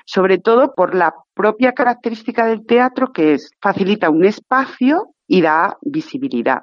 sobre 0.05 0.37
todo 0.37 0.73
por 0.73 0.95
la 0.95 1.13
propia 1.33 1.73
característica 1.73 2.45
del 2.45 2.65
teatro 2.65 3.11
que 3.11 3.33
es 3.33 3.51
facilita 3.61 4.09
un 4.09 4.23
espacio 4.23 5.09
y 5.27 5.41
da 5.41 5.77
visibilidad. 5.81 6.61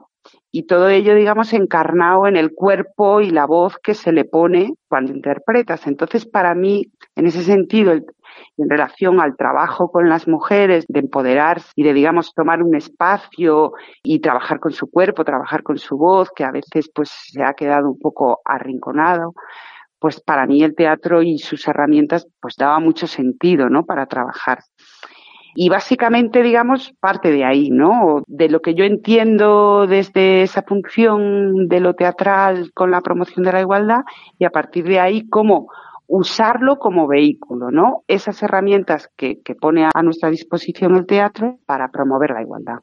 Y 0.51 0.67
todo 0.67 0.89
ello, 0.89 1.15
digamos, 1.15 1.53
encarnado 1.53 2.27
en 2.27 2.37
el 2.37 2.53
cuerpo 2.53 3.21
y 3.21 3.31
la 3.31 3.47
voz 3.47 3.79
que 3.83 3.95
se 3.95 4.13
le 4.13 4.25
pone 4.25 4.75
cuando 4.89 5.13
interpretas. 5.13 5.87
Entonces, 5.87 6.27
para 6.27 6.55
mí, 6.55 6.93
en 7.17 7.27
ese 7.27 7.43
sentido, 7.43 7.93
en 7.93 8.71
relación 8.71 9.21
al 9.21 9.37
trabajo 9.37 9.91
con 9.91 10.09
las 10.09 10.29
mujeres, 10.29 10.85
de 10.89 11.01
empoderarse 11.01 11.73
y 11.75 11.85
de, 11.85 11.95
digamos, 11.95 12.35
tomar 12.35 12.63
un 12.63 12.75
espacio 12.75 13.73
y 14.03 14.21
trabajar 14.21 14.61
con 14.61 14.73
su 14.73 14.91
cuerpo, 14.91 15.25
trabajar 15.25 15.63
con 15.63 15.79
su 15.79 15.97
voz, 15.97 16.31
que 16.35 16.45
a 16.45 16.51
veces 16.51 16.91
pues 16.95 17.11
se 17.11 17.43
ha 17.43 17.55
quedado 17.55 17.91
un 17.91 17.99
poco 17.99 18.41
arrinconado, 18.45 19.33
pues 19.99 20.21
para 20.21 20.47
mí 20.47 20.63
el 20.63 20.75
teatro 20.75 21.23
y 21.23 21.39
sus 21.39 21.67
herramientas 21.69 22.27
pues 22.41 22.57
daba 22.57 22.81
mucho 22.81 23.07
sentido, 23.07 23.69
¿no? 23.69 23.85
Para 23.85 24.07
trabajar. 24.07 24.59
Y 25.55 25.69
básicamente, 25.69 26.43
digamos, 26.43 26.95
parte 27.01 27.31
de 27.31 27.45
ahí, 27.45 27.71
¿no? 27.71 28.23
De 28.27 28.49
lo 28.49 28.61
que 28.61 28.75
yo 28.75 28.85
entiendo 28.85 29.87
desde 29.87 30.43
esa 30.43 30.63
función 30.63 31.69
de 31.69 31.81
lo 31.81 31.95
teatral 31.95 32.73
con 32.73 32.91
la 32.91 33.01
promoción 33.01 33.45
de 33.45 33.53
la 33.53 33.61
igualdad 33.61 34.01
y 34.39 34.45
a 34.45 34.51
partir 34.51 34.85
de 34.85 35.01
ahí 35.01 35.29
cómo 35.29 35.69
usarlo 36.07 36.79
como 36.79 37.07
vehículo, 37.07 37.71
¿no? 37.71 38.05
Esas 38.07 38.43
herramientas 38.43 39.11
que, 39.17 39.41
pone 39.61 39.89
a 39.93 40.03
nuestra 40.03 40.31
disposición 40.31 40.97
el 40.97 41.07
teatro 41.07 41.59
para 41.67 41.89
promover 41.89 42.31
la 42.31 42.43
igualdad. 42.43 42.81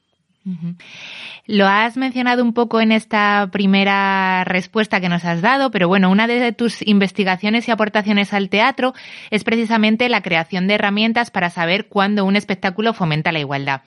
Lo 1.45 1.67
has 1.67 1.97
mencionado 1.97 2.43
un 2.43 2.53
poco 2.53 2.81
en 2.81 2.91
esta 2.91 3.49
primera 3.51 4.43
respuesta 4.45 4.99
que 4.99 5.09
nos 5.09 5.25
has 5.25 5.41
dado, 5.41 5.71
pero 5.71 5.87
bueno, 5.87 6.09
una 6.09 6.27
de 6.27 6.51
tus 6.53 6.85
investigaciones 6.87 7.67
y 7.67 7.71
aportaciones 7.71 8.33
al 8.33 8.49
teatro 8.49 8.93
es 9.29 9.43
precisamente 9.43 10.09
la 10.09 10.21
creación 10.21 10.67
de 10.67 10.75
herramientas 10.75 11.31
para 11.31 11.49
saber 11.49 11.87
cuándo 11.87 12.25
un 12.25 12.35
espectáculo 12.35 12.93
fomenta 12.93 13.31
la 13.31 13.39
igualdad. 13.39 13.81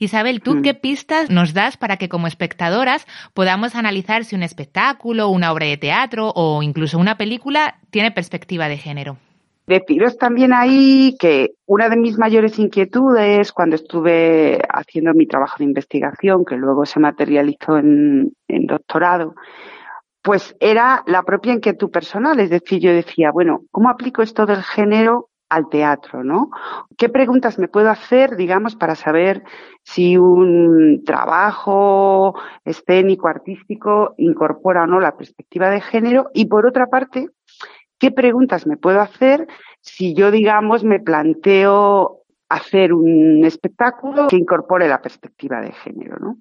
Isabel, 0.00 0.40
¿tú 0.40 0.62
qué 0.62 0.74
pistas 0.74 1.28
nos 1.28 1.54
das 1.54 1.76
para 1.76 1.96
que 1.96 2.08
como 2.08 2.28
espectadoras 2.28 3.06
podamos 3.34 3.74
analizar 3.74 4.24
si 4.24 4.36
un 4.36 4.44
espectáculo, 4.44 5.28
una 5.28 5.50
obra 5.50 5.66
de 5.66 5.76
teatro 5.76 6.32
o 6.36 6.62
incluso 6.62 6.98
una 6.98 7.18
película 7.18 7.78
tiene 7.90 8.12
perspectiva 8.12 8.68
de 8.68 8.78
género? 8.78 9.18
Deciros 9.68 10.16
también 10.16 10.54
ahí 10.54 11.14
que 11.18 11.50
una 11.66 11.90
de 11.90 11.98
mis 11.98 12.16
mayores 12.16 12.58
inquietudes 12.58 13.52
cuando 13.52 13.76
estuve 13.76 14.62
haciendo 14.66 15.12
mi 15.12 15.26
trabajo 15.26 15.56
de 15.58 15.64
investigación, 15.64 16.46
que 16.46 16.56
luego 16.56 16.86
se 16.86 16.98
materializó 17.00 17.76
en, 17.76 18.32
doctorado, 18.48 19.34
pues 20.22 20.56
era 20.58 21.04
la 21.06 21.22
propia 21.22 21.52
inquietud 21.52 21.90
personal. 21.90 22.40
Es 22.40 22.48
decir, 22.48 22.80
yo 22.80 22.92
decía, 22.92 23.30
bueno, 23.30 23.60
¿cómo 23.70 23.90
aplico 23.90 24.22
esto 24.22 24.46
del 24.46 24.62
género 24.62 25.28
al 25.50 25.68
teatro, 25.68 26.24
¿no? 26.24 26.48
¿Qué 26.96 27.10
preguntas 27.10 27.58
me 27.58 27.68
puedo 27.68 27.90
hacer, 27.90 28.36
digamos, 28.36 28.74
para 28.74 28.94
saber 28.94 29.42
si 29.82 30.16
un 30.16 31.02
trabajo 31.04 32.34
escénico, 32.64 33.28
artístico, 33.28 34.14
incorpora 34.16 34.84
o 34.84 34.86
no 34.86 34.98
la 34.98 35.14
perspectiva 35.14 35.68
de 35.68 35.82
género? 35.82 36.30
Y 36.32 36.46
por 36.46 36.64
otra 36.64 36.86
parte, 36.86 37.28
¿qué 37.98 38.10
preguntas 38.10 38.66
me 38.66 38.76
puedo 38.76 39.00
hacer 39.00 39.46
si 39.80 40.14
yo, 40.14 40.30
digamos, 40.30 40.84
me 40.84 41.00
planteo 41.00 42.22
hacer 42.48 42.92
un 42.92 43.44
espectáculo 43.44 44.28
que 44.28 44.36
incorpore 44.36 44.88
la 44.88 45.02
perspectiva 45.02 45.60
de 45.60 45.72
género, 45.72 46.16
¿no? 46.18 46.38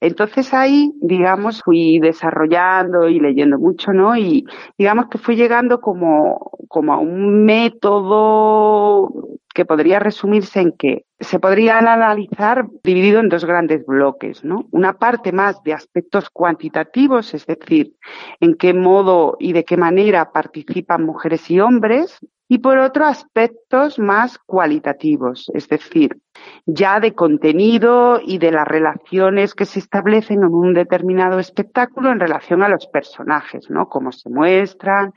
Entonces 0.00 0.54
ahí, 0.54 0.92
digamos, 1.00 1.62
fui 1.62 1.98
desarrollando 1.98 3.08
y 3.08 3.20
leyendo 3.20 3.58
mucho, 3.58 3.92
¿no? 3.92 4.16
Y 4.16 4.46
digamos 4.78 5.06
que 5.08 5.18
fui 5.18 5.36
llegando 5.36 5.80
como, 5.80 6.52
como 6.68 6.92
a 6.92 6.98
un 6.98 7.44
método 7.44 9.10
que 9.58 9.64
podría 9.64 9.98
resumirse 9.98 10.60
en 10.60 10.70
que 10.70 11.04
se 11.18 11.40
podrían 11.40 11.88
analizar 11.88 12.68
dividido 12.84 13.18
en 13.18 13.28
dos 13.28 13.44
grandes 13.44 13.84
bloques, 13.84 14.44
¿no? 14.44 14.68
Una 14.70 14.92
parte 14.92 15.32
más 15.32 15.60
de 15.64 15.72
aspectos 15.72 16.30
cuantitativos, 16.30 17.34
es 17.34 17.44
decir, 17.44 17.96
en 18.38 18.54
qué 18.54 18.72
modo 18.72 19.36
y 19.40 19.52
de 19.52 19.64
qué 19.64 19.76
manera 19.76 20.30
participan 20.30 21.04
mujeres 21.04 21.50
y 21.50 21.58
hombres, 21.58 22.20
y 22.46 22.58
por 22.58 22.78
otro 22.78 23.04
aspectos 23.04 23.98
más 23.98 24.38
cualitativos, 24.38 25.50
es 25.52 25.68
decir, 25.68 26.16
ya 26.64 27.00
de 27.00 27.14
contenido 27.14 28.20
y 28.24 28.38
de 28.38 28.52
las 28.52 28.66
relaciones 28.66 29.54
que 29.54 29.66
se 29.66 29.80
establecen 29.80 30.44
en 30.44 30.54
un 30.54 30.72
determinado 30.72 31.40
espectáculo 31.40 32.12
en 32.12 32.20
relación 32.20 32.62
a 32.62 32.68
los 32.68 32.86
personajes, 32.86 33.68
¿no? 33.70 33.88
Cómo 33.88 34.12
se 34.12 34.30
muestran. 34.30 35.12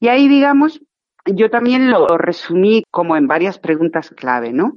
Y 0.00 0.08
ahí, 0.08 0.26
digamos, 0.26 0.82
yo 1.26 1.50
también 1.50 1.90
lo 1.90 2.06
resumí 2.18 2.84
como 2.90 3.16
en 3.16 3.26
varias 3.26 3.58
preguntas 3.58 4.10
clave, 4.10 4.52
¿no? 4.52 4.76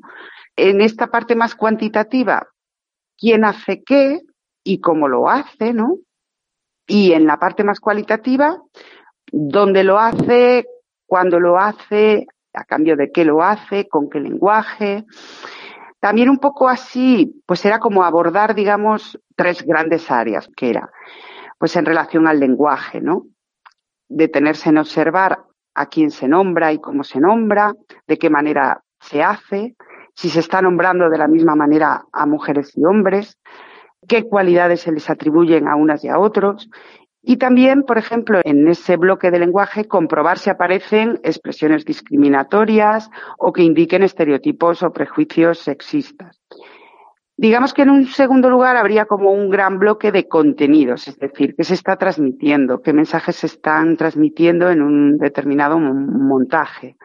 En 0.55 0.81
esta 0.81 1.07
parte 1.07 1.35
más 1.35 1.55
cuantitativa, 1.55 2.47
¿quién 3.17 3.45
hace 3.45 3.83
qué 3.83 4.21
y 4.63 4.79
cómo 4.81 5.07
lo 5.07 5.29
hace, 5.29 5.73
¿no? 5.73 5.97
Y 6.87 7.13
en 7.13 7.25
la 7.25 7.37
parte 7.37 7.63
más 7.63 7.79
cualitativa, 7.79 8.61
¿dónde 9.31 9.83
lo 9.83 9.99
hace, 9.99 10.65
cuándo 11.05 11.39
lo 11.39 11.57
hace, 11.57 12.27
a 12.53 12.63
cambio 12.63 12.95
de 12.95 13.11
qué 13.11 13.25
lo 13.25 13.43
hace, 13.43 13.87
con 13.87 14.09
qué 14.09 14.19
lenguaje. 14.19 15.05
También 15.99 16.29
un 16.29 16.37
poco 16.37 16.69
así, 16.69 17.41
pues 17.45 17.65
era 17.65 17.79
como 17.79 18.03
abordar, 18.03 18.55
digamos, 18.55 19.19
tres 19.35 19.63
grandes 19.63 20.09
áreas, 20.09 20.49
que 20.55 20.69
era, 20.69 20.89
pues 21.57 21.75
en 21.75 21.85
relación 21.85 22.27
al 22.27 22.39
lenguaje, 22.39 23.01
¿no? 23.01 23.25
Detenerse 24.07 24.69
en 24.69 24.77
observar 24.77 25.39
a 25.79 25.85
quién 25.85 26.11
se 26.11 26.27
nombra 26.27 26.73
y 26.73 26.79
cómo 26.79 27.03
se 27.03 27.19
nombra, 27.19 27.73
de 28.07 28.17
qué 28.17 28.29
manera 28.29 28.81
se 28.99 29.23
hace, 29.23 29.75
si 30.13 30.29
se 30.29 30.41
está 30.41 30.61
nombrando 30.61 31.09
de 31.09 31.17
la 31.17 31.27
misma 31.27 31.55
manera 31.55 32.03
a 32.11 32.25
mujeres 32.25 32.73
y 32.75 32.83
hombres, 32.83 33.37
qué 34.07 34.23
cualidades 34.23 34.81
se 34.81 34.91
les 34.91 35.09
atribuyen 35.09 35.67
a 35.67 35.75
unas 35.75 36.03
y 36.03 36.09
a 36.09 36.19
otros 36.19 36.69
y 37.21 37.37
también, 37.37 37.83
por 37.83 37.97
ejemplo, 37.97 38.39
en 38.43 38.67
ese 38.67 38.95
bloque 38.95 39.29
de 39.29 39.39
lenguaje, 39.39 39.85
comprobar 39.85 40.39
si 40.39 40.49
aparecen 40.49 41.19
expresiones 41.23 41.83
discriminatorias 41.83 43.09
o 43.37 43.51
que 43.51 43.63
indiquen 43.63 44.03
estereotipos 44.03 44.83
o 44.83 44.91
prejuicios 44.91 45.59
sexistas. 45.59 46.41
Digamos 47.41 47.73
que 47.73 47.83
en 47.83 47.89
un 47.89 48.05
segundo 48.07 48.49
lugar 48.49 48.75
habría 48.75 49.05
como 49.05 49.31
un 49.31 49.49
gran 49.49 49.79
bloque 49.79 50.11
de 50.11 50.27
contenidos, 50.27 51.07
es 51.07 51.17
decir, 51.17 51.55
qué 51.55 51.63
se 51.63 51.73
está 51.73 51.95
transmitiendo, 51.95 52.81
qué 52.81 52.91
mensajes 52.91 53.37
se 53.37 53.47
están 53.47 53.95
transmitiendo 53.95 54.69
en 54.69 54.81
un 54.81 55.17
determinado 55.17 55.79
montaje. 55.79 56.97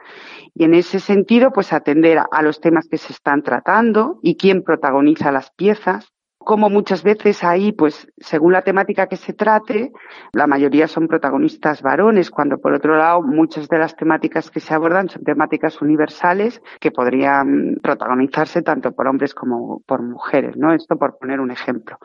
Y 0.52 0.64
en 0.64 0.74
ese 0.74 0.98
sentido, 0.98 1.52
pues 1.52 1.72
atender 1.72 2.18
a 2.28 2.42
los 2.42 2.60
temas 2.60 2.88
que 2.88 2.98
se 2.98 3.12
están 3.12 3.44
tratando 3.44 4.18
y 4.22 4.36
quién 4.36 4.64
protagoniza 4.64 5.30
las 5.30 5.52
piezas 5.52 6.13
como 6.44 6.70
muchas 6.70 7.02
veces 7.02 7.42
ahí, 7.42 7.72
pues 7.72 8.06
según 8.18 8.52
la 8.52 8.62
temática 8.62 9.06
que 9.06 9.16
se 9.16 9.32
trate, 9.32 9.92
la 10.32 10.46
mayoría 10.46 10.86
son 10.86 11.08
protagonistas 11.08 11.82
varones, 11.82 12.30
cuando 12.30 12.58
por 12.58 12.72
otro 12.74 12.96
lado 12.96 13.22
muchas 13.22 13.68
de 13.68 13.78
las 13.78 13.96
temáticas 13.96 14.50
que 14.50 14.60
se 14.60 14.74
abordan 14.74 15.08
son 15.08 15.24
temáticas 15.24 15.80
universales 15.82 16.60
que 16.80 16.90
podrían 16.90 17.76
protagonizarse 17.82 18.62
tanto 18.62 18.92
por 18.92 19.08
hombres 19.08 19.34
como 19.34 19.80
por 19.86 20.02
mujeres, 20.02 20.56
¿no? 20.56 20.72
Esto 20.72 20.96
por 20.96 21.18
poner 21.18 21.40
un 21.40 21.50
ejemplo. 21.50 21.98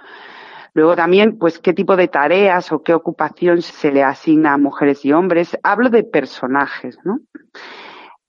Luego 0.73 0.95
también, 0.95 1.37
pues, 1.37 1.59
qué 1.59 1.73
tipo 1.73 1.95
de 1.95 2.07
tareas 2.07 2.71
o 2.71 2.81
qué 2.83 2.93
ocupación 2.93 3.61
se 3.61 3.91
le 3.91 4.03
asigna 4.03 4.53
a 4.53 4.57
mujeres 4.57 5.03
y 5.03 5.11
hombres. 5.11 5.57
Hablo 5.63 5.89
de 5.89 6.03
personajes, 6.03 6.97
¿no? 7.03 7.19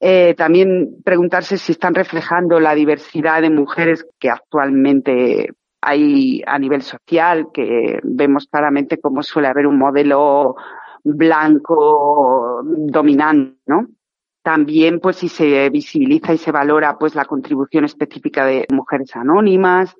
Eh, 0.02 0.35
también 0.35 1.02
preguntarse 1.05 1.59
si 1.59 1.73
están 1.73 1.95
reflejando 1.95 2.59
la 2.59 2.75
diversidad 2.75 3.43
de 3.43 3.50
mujeres 3.50 4.07
que 4.19 4.31
actualmente 4.31 5.50
hay 5.80 6.42
a 6.46 6.58
nivel 6.58 6.82
social 6.82 7.49
que 7.52 8.00
vemos 8.02 8.46
claramente 8.46 9.00
cómo 9.00 9.22
suele 9.22 9.49
haber 9.49 9.66
un 9.66 9.78
modelo 9.78 10.56
blanco 11.02 12.60
dominante, 12.64 13.58
¿no? 13.66 13.87
También, 14.42 15.00
pues, 15.00 15.16
si 15.16 15.28
se 15.28 15.68
visibiliza 15.70 16.32
y 16.32 16.38
se 16.38 16.52
valora, 16.52 16.96
pues, 16.99 17.14
la 17.14 17.26
contribución 17.26 17.84
específica 17.84 18.44
de 18.44 18.66
mujeres 18.72 19.14
anónimas 19.14 19.94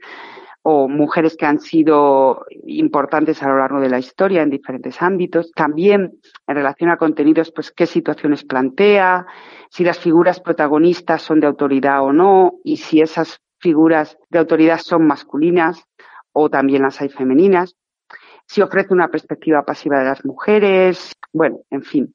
o 0.63 0.89
mujeres 0.89 1.37
que 1.37 1.47
han 1.47 1.59
sido 1.59 2.45
importantes 2.67 3.43
a 3.43 3.49
lo 3.49 3.59
largo 3.59 3.81
de 3.81 3.91
la 3.91 3.99
historia 3.99 4.43
en 4.43 4.51
diferentes 4.51 5.01
ámbitos. 5.03 5.53
También, 5.53 6.19
en 6.47 6.55
relación 6.55 6.91
a 6.91 6.97
contenidos, 6.97 7.53
pues, 7.53 7.71
qué 7.71 7.87
situaciones 7.87 8.45
plantea, 8.45 9.27
si 9.71 9.85
las 9.85 9.99
figuras 9.99 10.41
protagonistas 10.41 11.23
son 11.23 11.41
de 11.41 11.47
autoridad 11.47 12.03
o 12.03 12.13
no, 12.13 12.55
y 12.65 12.77
si 12.79 13.01
esas 13.01 13.41
figuras 13.61 14.19
de 14.31 14.39
autoridad 14.39 14.79
son 14.79 15.07
masculinas 15.07 15.85
o 16.33 16.49
también 16.49 16.83
las 16.83 17.01
hay 17.01 17.09
femeninas, 17.09 17.77
si 18.47 18.63
ofrece 18.63 18.93
una 18.93 19.09
perspectiva 19.09 19.65
pasiva 19.65 20.01
de 20.01 20.07
las 20.07 20.25
mujeres, 20.25 21.13
bueno, 21.33 21.61
en 21.71 21.83
fin. 21.83 22.15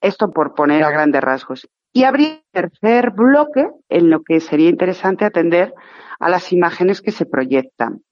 Esto 0.00 0.30
por 0.30 0.54
poner 0.54 0.82
a 0.82 0.90
grandes 0.90 1.22
rasgos. 1.22 1.68
Y 1.92 2.04
habría 2.04 2.42
tercer 2.52 3.10
bloque 3.10 3.68
en 3.88 4.10
lo 4.10 4.22
que 4.22 4.40
sería 4.40 4.68
interesante 4.68 5.24
atender 5.24 5.74
a 6.18 6.28
las 6.28 6.52
imágenes 6.52 7.00
que 7.00 7.12
se 7.12 7.24
proyectan. 7.24 8.02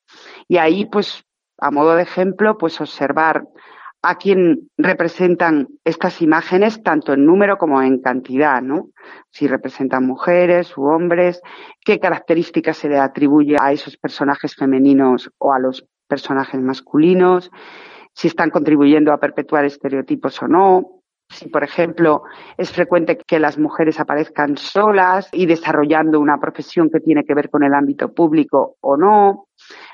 Y 0.49 0.59
ahí, 0.59 0.87
pues, 0.87 1.25
a 1.59 1.71
modo 1.71 1.97
de 1.97 2.03
ejemplo, 2.03 2.59
pues 2.59 2.81
observar 2.81 3.45
a 4.09 4.17
quién 4.17 4.71
representan 4.79 5.69
estas 5.85 6.23
imágenes, 6.23 6.83
tanto 6.83 7.13
en 7.13 7.27
número 7.27 7.59
como 7.59 7.83
en 7.83 8.01
cantidad, 8.01 8.63
¿no? 8.63 8.91
Si 9.31 9.49
representan 9.49 10.07
mujeres 10.07 10.77
u 10.77 10.85
hombres, 10.85 11.41
qué 11.85 11.99
características 11.99 12.77
se 12.77 12.89
le 12.89 12.99
atribuye 12.99 13.57
a 13.61 13.73
esos 13.73 13.97
personajes 13.97 14.55
femeninos 14.55 15.31
o 15.39 15.53
a 15.53 15.59
los 15.59 15.87
personajes 16.07 16.61
masculinos, 16.61 17.51
si 18.15 18.29
están 18.29 18.51
contribuyendo 18.51 19.13
a 19.13 19.19
perpetuar 19.19 19.65
estereotipos 19.65 20.41
o 20.43 20.49
no, 20.49 20.97
si, 21.29 21.49
por 21.49 21.65
ejemplo, 21.65 22.23
es 22.57 22.71
frecuente 22.71 23.19
que 23.27 23.41
las 23.41 23.59
mujeres 23.59 23.99
aparezcan 23.99 24.57
solas 24.57 25.29
y 25.33 25.47
desarrollando 25.47 26.21
una 26.21 26.39
profesión 26.39 26.89
que 26.89 27.01
tiene 27.01 27.25
que 27.25 27.35
ver 27.35 27.51
con 27.51 27.65
el 27.65 27.75
ámbito 27.75 28.13
público 28.15 28.77
o 28.81 28.97
no, 28.97 29.47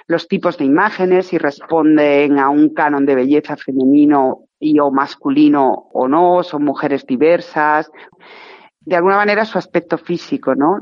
los 0.07 0.29
tipos 0.29 0.59
de 0.59 0.64
imágenes, 0.64 1.26
si 1.29 1.38
responden 1.38 2.38
a 2.38 2.49
un 2.49 2.75
canon 2.75 3.07
de 3.07 3.14
belleza 3.14 3.57
femenino 3.57 4.47
y 4.59 4.79
o 4.79 4.91
masculino 4.91 5.88
o 5.93 6.09
no, 6.09 6.43
son 6.43 6.64
mujeres 6.64 7.07
diversas 7.07 7.91
de 8.85 8.97
alguna 8.97 9.17
manera 9.17 9.45
su 9.45 9.59
aspecto 9.59 9.97
físico, 9.97 10.55
¿no? 10.55 10.81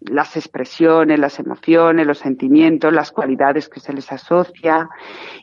Las 0.00 0.36
expresiones, 0.36 1.18
las 1.18 1.38
emociones, 1.38 2.06
los 2.06 2.18
sentimientos, 2.18 2.92
las 2.92 3.10
cualidades 3.10 3.68
que 3.68 3.80
se 3.80 3.92
les 3.92 4.10
asocia 4.12 4.88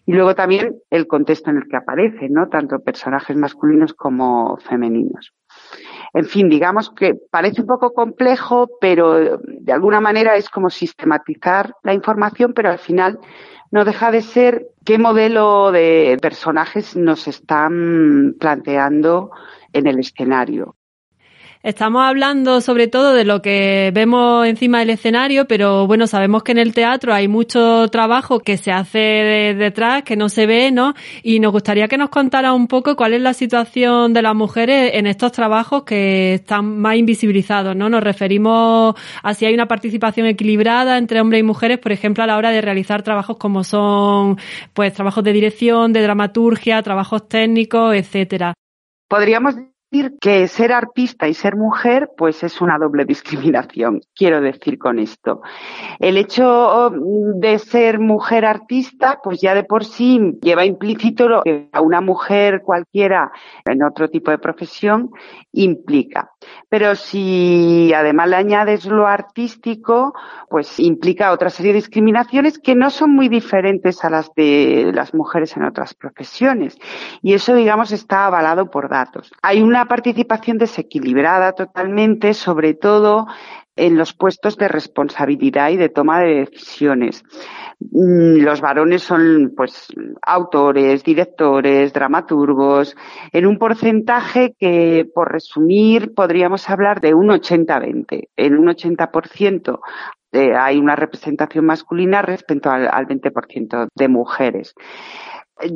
y 0.06 0.14
luego 0.14 0.36
también 0.36 0.76
el 0.90 1.08
contexto 1.08 1.50
en 1.50 1.58
el 1.58 1.68
que 1.68 1.78
aparecen, 1.78 2.34
¿no? 2.34 2.48
Tanto 2.48 2.80
personajes 2.80 3.36
masculinos 3.36 3.94
como 3.94 4.58
femeninos. 4.58 5.34
En 6.16 6.24
fin, 6.24 6.48
digamos 6.48 6.92
que 6.92 7.14
parece 7.30 7.60
un 7.60 7.68
poco 7.68 7.94
complejo, 7.94 8.70
pero 8.80 9.38
de 9.38 9.74
alguna 9.74 10.00
manera 10.00 10.38
es 10.38 10.50
como 10.50 10.70
sistematizar 10.70 11.76
la 11.84 11.94
información, 11.94 12.54
pero 12.54 12.70
al 12.70 12.80
final 12.80 13.20
no 13.70 13.84
deja 13.84 14.12
de 14.12 14.22
ser 14.22 14.66
qué 14.86 14.98
modelo 14.98 15.74
de 15.74 16.18
personajes 16.22 16.96
nos 16.96 17.28
están 17.28 18.34
planteando 18.40 19.30
en 19.74 19.88
el 19.88 20.00
escenario. 20.00 20.78
Estamos 21.66 22.04
hablando 22.04 22.62
sobre 22.62 22.88
todo 22.88 23.16
de 23.16 23.26
lo 23.26 23.42
que 23.42 23.90
vemos 23.92 24.46
encima 24.46 24.82
del 24.82 24.92
escenario, 24.92 25.48
pero 25.48 25.88
bueno, 25.88 26.06
sabemos 26.06 26.44
que 26.44 26.52
en 26.52 26.60
el 26.60 26.76
teatro 26.76 27.12
hay 27.12 27.28
mucho 27.28 27.88
trabajo 27.88 28.40
que 28.40 28.58
se 28.58 28.72
hace 28.72 29.00
detrás, 29.58 30.04
que 30.04 30.16
no 30.16 30.30
se 30.30 30.46
ve, 30.46 30.72
¿no? 30.72 30.94
Y 31.24 31.40
nos 31.40 31.52
gustaría 31.52 31.88
que 31.88 31.98
nos 31.98 32.10
contara 32.10 32.54
un 32.54 32.68
poco 32.68 32.96
cuál 32.96 33.14
es 33.14 33.22
la 33.22 33.34
situación 33.34 34.14
de 34.14 34.22
las 34.22 34.36
mujeres 34.36 34.92
en 34.94 35.08
estos 35.08 35.32
trabajos 35.32 35.86
que 35.86 36.36
están 36.36 36.78
más 36.78 36.98
invisibilizados, 36.98 37.76
¿no? 37.76 37.90
Nos 37.90 38.04
referimos 38.04 38.94
a 39.24 39.34
si 39.34 39.48
hay 39.48 39.56
una 39.56 39.68
participación 39.68 40.28
equilibrada 40.28 41.00
entre 41.00 41.20
hombres 41.20 41.40
y 41.40 41.44
mujeres, 41.44 41.80
por 41.80 41.92
ejemplo, 41.92 42.24
a 42.24 42.28
la 42.28 42.38
hora 42.38 42.52
de 42.52 42.62
realizar 42.62 43.02
trabajos 43.02 43.38
como 43.38 43.64
son, 43.64 44.38
pues, 44.74 44.94
trabajos 44.94 45.24
de 45.24 45.34
dirección, 45.34 45.94
de 45.94 46.04
dramaturgia, 46.04 46.84
trabajos 46.84 47.28
técnicos, 47.28 47.96
etcétera. 47.96 48.54
Podríamos 49.08 49.56
que 50.20 50.48
ser 50.48 50.72
artista 50.72 51.28
y 51.28 51.34
ser 51.34 51.56
mujer, 51.56 52.10
pues 52.18 52.44
es 52.44 52.62
una 52.62 52.78
doble 52.78 53.06
discriminación, 53.06 54.02
quiero 54.16 54.42
decir 54.42 54.78
con 54.78 55.00
esto. 55.00 55.42
El 56.00 56.18
hecho 56.18 56.92
de 57.36 57.60
ser 57.60 58.00
mujer 58.00 58.46
artista, 58.46 59.20
pues 59.24 59.42
ya 59.42 59.54
de 59.56 59.64
por 59.64 59.86
sí 59.86 60.38
lleva 60.42 60.66
implícito 60.66 61.28
lo 61.28 61.42
que 61.44 61.70
a 61.72 61.82
una 61.82 62.02
mujer 62.02 62.62
cualquiera 62.64 63.32
en 63.66 63.84
otro 63.84 64.10
tipo 64.10 64.32
de 64.32 64.38
profesión 64.38 65.12
implica. 65.52 66.35
Pero 66.70 66.96
si 66.96 67.94
además 67.94 68.30
le 68.30 68.36
añades 68.36 68.86
lo 68.86 69.08
artístico, 69.08 70.14
pues 70.50 70.80
implica 70.80 71.32
otra 71.32 71.50
serie 71.50 71.74
de 71.74 71.80
discriminaciones 71.80 72.60
que 72.60 72.76
no 72.76 72.90
son 72.90 73.12
muy 73.12 73.30
diferentes 73.30 74.04
a 74.04 74.10
las 74.10 74.34
de 74.36 74.92
las 74.94 75.14
mujeres 75.14 75.56
en 75.58 75.64
otras 75.64 75.94
profesiones. 75.94 76.78
Y 77.22 77.34
eso, 77.34 77.56
digamos, 77.56 77.92
está 77.92 78.26
avalado 78.26 78.70
por 78.70 78.90
datos. 78.90 79.32
Hay 79.42 79.62
una 79.62 79.86
participación 79.86 80.58
desequilibrada 80.58 81.54
totalmente, 81.54 82.34
sobre 82.34 82.74
todo 82.74 83.28
en 83.76 83.98
los 83.98 84.14
puestos 84.14 84.58
de 84.58 84.68
responsabilidad 84.68 85.70
y 85.70 85.78
de 85.78 85.90
toma 85.90 86.22
de 86.22 86.46
decisiones. 86.46 87.24
Mm, 87.92 88.44
los 88.44 88.62
varones 88.62 89.04
son, 89.04 89.54
pues, 89.56 89.88
autores, 90.22 91.04
directores, 91.04 91.94
dramaturgos, 91.94 92.96
en 93.32 93.46
un 93.46 93.58
porcentaje 93.58 94.56
que, 94.58 95.06
por 95.14 95.32
resumir, 95.32 96.14
podríamos 96.14 96.70
hablar 96.70 97.02
de 97.02 97.14
un 97.14 97.30
80-20. 97.30 98.30
En 98.36 98.58
un 98.58 98.68
80% 98.68 99.80
eh, 100.32 100.54
hay 100.56 100.78
una 100.78 100.96
representación 100.96 101.66
masculina 101.66 102.22
respecto 102.22 102.70
al, 102.70 102.88
al 102.92 103.08
20% 103.08 103.88
de 103.94 104.08
mujeres. 104.08 104.74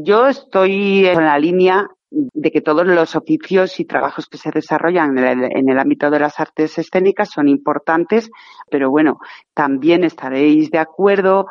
Yo 0.04 0.28
estoy 0.28 1.06
en 1.06 1.24
la 1.24 1.40
línea 1.40 1.88
de 2.12 2.52
que 2.52 2.62
todos 2.62 2.86
los 2.86 3.16
oficios 3.16 3.80
y 3.80 3.86
trabajos 3.86 4.28
que 4.28 4.38
se 4.38 4.52
desarrollan 4.52 5.18
en 5.18 5.70
el, 5.70 5.80
ámbito 5.80 6.10
de 6.10 6.20
las 6.20 6.40
artes 6.40 6.78
escénicas 6.78 7.30
son 7.30 7.48
importantes, 7.48 8.30
pero 8.70 8.90
bueno, 8.90 9.20
también 9.54 10.04
estaréis 10.04 10.72
de 10.72 10.80
acuerdo 10.80 11.46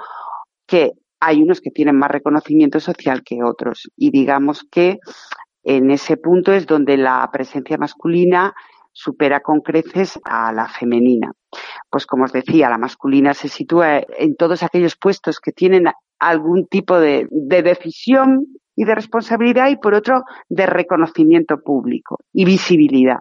que 0.69 0.93
hay 1.19 1.43
unos 1.43 1.61
que 1.61 1.71
tienen 1.71 1.97
más 1.97 2.11
reconocimiento 2.13 2.79
social 2.79 3.25
que 3.25 3.43
otros 3.43 3.91
y 3.97 4.11
digamos 4.11 4.65
que 4.71 4.99
en 5.65 5.91
ese 5.91 6.17
punto 6.17 6.53
es 6.53 6.67
donde 6.67 6.97
la 6.97 7.29
presencia 7.33 7.77
masculina 7.77 8.55
supera 8.93 9.41
con 9.41 9.61
creces 9.61 10.19
a 10.25 10.53
la 10.53 10.69
femenina. 10.69 11.33
Pues 11.91 12.07
como 12.07 12.25
os 12.25 12.33
decía, 12.33 12.69
la 12.69 12.79
masculina 12.79 13.35
se 13.35 13.49
sitúa 13.49 13.99
en 13.99 14.37
todos 14.37 14.63
aquellos 14.63 14.97
puestos 14.97 15.41
que 15.41 15.53
tienen 15.53 15.87
algún 16.19 16.67
tipo 16.67 16.99
de, 16.99 17.27
de 17.31 17.63
decisión 17.63 18.47
y 18.79 18.85
de 18.85 18.95
responsabilidad 18.95 19.71
y 19.71 19.77
por 19.77 19.93
otro 19.93 20.23
de 20.49 20.65
reconocimiento 20.65 21.59
público 21.59 22.19
y 22.33 22.45
visibilidad. 22.45 23.19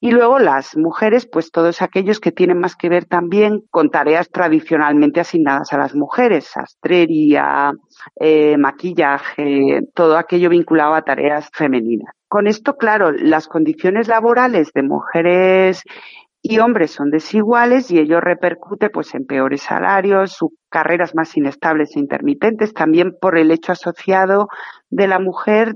Y 0.00 0.10
luego 0.10 0.40
las 0.40 0.76
mujeres, 0.76 1.28
pues 1.30 1.52
todos 1.52 1.80
aquellos 1.80 2.18
que 2.18 2.32
tienen 2.32 2.58
más 2.58 2.74
que 2.74 2.88
ver 2.88 3.04
también 3.04 3.62
con 3.70 3.90
tareas 3.90 4.28
tradicionalmente 4.30 5.20
asignadas 5.20 5.72
a 5.72 5.78
las 5.78 5.94
mujeres, 5.94 6.46
sastrería, 6.46 7.72
eh, 8.18 8.56
maquillaje, 8.56 9.82
todo 9.94 10.18
aquello 10.18 10.50
vinculado 10.50 10.94
a 10.94 11.02
tareas 11.02 11.50
femeninas. 11.52 12.12
Con 12.26 12.48
esto, 12.48 12.76
claro, 12.76 13.12
las 13.12 13.46
condiciones 13.46 14.08
laborales 14.08 14.72
de 14.74 14.82
mujeres 14.82 15.84
y 16.48 16.60
hombres 16.60 16.92
son 16.92 17.10
desiguales 17.10 17.90
y 17.90 17.98
ello 17.98 18.20
repercute 18.20 18.88
pues 18.88 19.14
en 19.14 19.26
peores 19.26 19.62
salarios, 19.62 20.32
sus 20.32 20.50
carreras 20.68 21.14
más 21.14 21.36
inestables 21.36 21.96
e 21.96 21.98
intermitentes, 21.98 22.72
también 22.72 23.16
por 23.20 23.36
el 23.36 23.50
hecho 23.50 23.72
asociado 23.72 24.48
de 24.88 25.08
la 25.08 25.18
mujer 25.18 25.74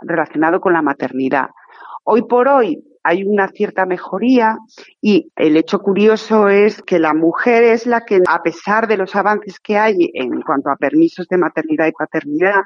relacionado 0.00 0.60
con 0.60 0.74
la 0.74 0.82
maternidad. 0.82 1.48
Hoy 2.04 2.22
por 2.22 2.46
hoy 2.46 2.84
hay 3.02 3.24
una 3.24 3.48
cierta 3.48 3.84
mejoría 3.84 4.58
y 5.00 5.32
el 5.34 5.56
hecho 5.56 5.80
curioso 5.80 6.48
es 6.48 6.82
que 6.82 7.00
la 7.00 7.14
mujer 7.14 7.64
es 7.64 7.86
la 7.86 8.02
que, 8.04 8.20
a 8.28 8.42
pesar 8.42 8.86
de 8.86 8.98
los 8.98 9.16
avances 9.16 9.58
que 9.58 9.76
hay 9.76 10.10
en 10.14 10.40
cuanto 10.42 10.70
a 10.70 10.76
permisos 10.76 11.26
de 11.26 11.38
maternidad 11.38 11.88
y 11.88 11.92
paternidad, 11.92 12.60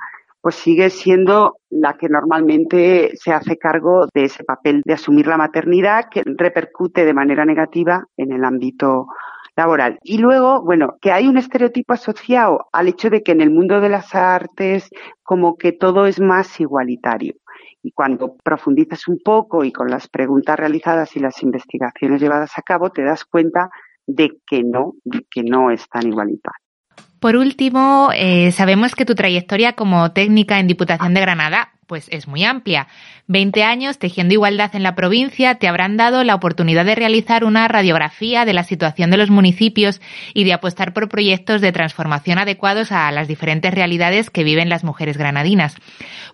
pues 0.47 0.55
sigue 0.55 0.91
siendo 0.91 1.57
la 1.71 1.95
que 1.95 2.09
normalmente 2.09 3.11
se 3.17 3.33
hace 3.33 3.57
cargo 3.57 4.07
de 4.15 4.27
ese 4.27 4.45
papel 4.45 4.81
de 4.85 4.93
asumir 4.93 5.27
la 5.27 5.37
maternidad 5.37 6.05
que 6.09 6.23
repercute 6.25 7.05
de 7.05 7.13
manera 7.13 7.45
negativa 7.45 8.05
en 8.17 8.31
el 8.31 8.45
ámbito 8.45 9.09
laboral. 9.57 9.99
Y 10.05 10.19
luego, 10.19 10.63
bueno, 10.63 10.99
que 11.01 11.11
hay 11.11 11.27
un 11.27 11.37
estereotipo 11.37 11.95
asociado 11.95 12.69
al 12.71 12.87
hecho 12.87 13.11
de 13.11 13.25
que 13.25 13.33
en 13.33 13.41
el 13.41 13.51
mundo 13.51 13.81
de 13.81 13.89
las 13.89 14.15
artes 14.15 14.89
como 15.25 15.57
que 15.57 15.73
todo 15.73 16.07
es 16.07 16.21
más 16.21 16.61
igualitario. 16.61 17.35
Y 17.83 17.91
cuando 17.91 18.37
profundizas 18.37 19.09
un 19.09 19.19
poco 19.25 19.65
y 19.65 19.73
con 19.73 19.89
las 19.89 20.07
preguntas 20.07 20.57
realizadas 20.57 21.17
y 21.17 21.19
las 21.19 21.43
investigaciones 21.43 22.21
llevadas 22.21 22.53
a 22.57 22.63
cabo, 22.63 22.91
te 22.91 23.03
das 23.03 23.25
cuenta 23.25 23.69
de 24.07 24.31
que 24.47 24.63
no, 24.63 24.93
de 25.03 25.27
que 25.29 25.43
no 25.43 25.73
es 25.73 25.89
tan 25.89 26.07
igualitario. 26.07 26.66
Por 27.21 27.37
último, 27.37 28.11
eh, 28.15 28.53
sabemos 28.53 28.95
que 28.95 29.05
tu 29.05 29.15
trayectoria 29.15 29.73
como 29.73 30.13
técnica 30.13 30.59
en 30.59 30.67
Diputación 30.67 31.15
de 31.15 31.21
Granada 31.21 31.73
pues 31.87 32.09
es 32.11 32.29
muy 32.29 32.45
amplia. 32.45 32.89
Veinte 33.27 33.63
años 33.63 33.99
tejiendo 33.99 34.35
igualdad 34.35 34.75
en 34.75 34.83
la 34.83 34.95
provincia 34.95 35.57
te 35.57 35.69
habrán 35.69 35.97
dado 35.97 36.25
la 36.25 36.35
oportunidad 36.35 36.85
de 36.85 36.95
realizar 36.95 37.45
una 37.45 37.67
radiografía 37.69 38.45
de 38.45 38.53
la 38.53 38.65
situación 38.65 39.11
de 39.11 39.17
los 39.17 39.31
municipios 39.31 40.01
y 40.35 40.45
de 40.45 40.53
apostar 40.53 40.93
por 40.93 41.09
proyectos 41.09 41.61
de 41.61 41.73
transformación 41.73 42.39
adecuados 42.39 42.93
a 42.93 43.11
las 43.13 43.29
diferentes 43.29 43.73
realidades 43.73 44.31
que 44.31 44.45
viven 44.45 44.69
las 44.69 44.85
mujeres 44.85 45.17
granadinas. 45.17 45.77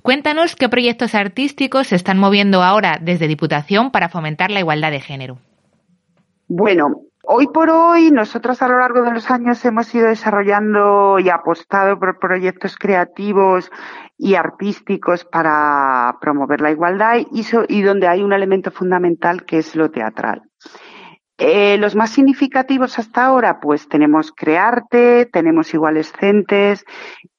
Cuéntanos 0.03 0.57
qué 0.57 0.69
proyectos 0.69 1.15
artísticos 1.15 1.89
se 1.89 1.97
están 1.97 2.19
moviendo 2.19 2.63
ahora 2.63 2.99
desde 3.01 3.29
Diputación 3.29 3.91
para 3.91 4.09
fomentar 4.09 4.51
la 4.51 4.61
igualdad 4.61 4.91
de 4.91 5.01
género. 5.01 5.39
Bueno, 6.49 7.03
Hoy 7.25 7.47
por 7.47 7.71
hoy, 7.71 8.11
nosotros 8.11 8.63
a 8.63 8.69
lo 8.69 8.81
largo 8.81 9.03
de 9.03 9.13
los 9.13 9.31
años 9.31 9.65
hemos 9.65 9.95
ido 9.95 10.09
desarrollando 10.09 11.21
y 11.21 11.29
apostado 11.29 11.97
por 11.97 12.19
proyectos 12.19 12.77
creativos 12.77 13.71
y 14.19 14.35
artísticos 14.35 15.25
para 15.25 16.17
promover 16.21 16.61
la 16.61 16.73
igualdad 16.73 17.19
y, 17.31 17.83
donde 17.83 18.09
hay 18.09 18.25
un 18.25 18.33
elemento 18.33 18.73
fundamental 18.73 19.45
que 19.45 19.59
es 19.59 19.77
lo 19.77 19.93
teatral. 19.93 20.43
Eh, 21.39 21.79
los 21.79 21.95
más 21.95 22.11
significativos 22.11 22.99
hasta 22.99 23.27
ahora, 23.27 23.61
pues 23.61 23.89
tenemos 23.89 24.33
Crearte, 24.33 25.27
tenemos 25.27 25.73
Igualescentes 25.73 26.85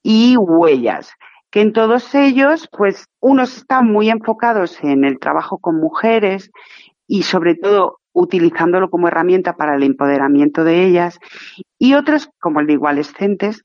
y 0.02 0.38
Huellas, 0.38 1.12
que 1.50 1.60
en 1.60 1.74
todos 1.74 2.14
ellos, 2.14 2.70
pues 2.72 3.06
unos 3.20 3.58
están 3.58 3.92
muy 3.92 4.08
enfocados 4.08 4.82
en 4.82 5.04
el 5.04 5.18
trabajo 5.18 5.58
con 5.58 5.78
mujeres 5.78 6.50
y 7.06 7.24
sobre 7.24 7.54
todo 7.54 7.98
utilizándolo 8.14 8.88
como 8.88 9.08
herramienta 9.08 9.56
para 9.56 9.74
el 9.74 9.82
empoderamiento 9.82 10.64
de 10.64 10.86
ellas, 10.86 11.18
y 11.78 11.94
otros, 11.94 12.30
como 12.40 12.60
el 12.60 12.66
de 12.66 12.72
Igualescentes, 12.74 13.64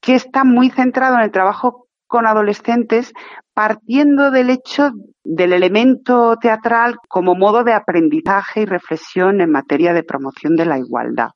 que 0.00 0.14
está 0.14 0.44
muy 0.44 0.70
centrado 0.70 1.16
en 1.16 1.22
el 1.22 1.32
trabajo 1.32 1.88
con 2.06 2.26
adolescentes 2.26 3.12
partiendo 3.54 4.30
del 4.30 4.50
hecho 4.50 4.90
del 5.22 5.52
elemento 5.52 6.36
teatral 6.36 6.96
como 7.08 7.34
modo 7.34 7.62
de 7.62 7.72
aprendizaje 7.72 8.62
y 8.62 8.64
reflexión 8.64 9.40
en 9.40 9.50
materia 9.50 9.92
de 9.92 10.02
promoción 10.02 10.56
de 10.56 10.64
la 10.64 10.78
igualdad. 10.78 11.30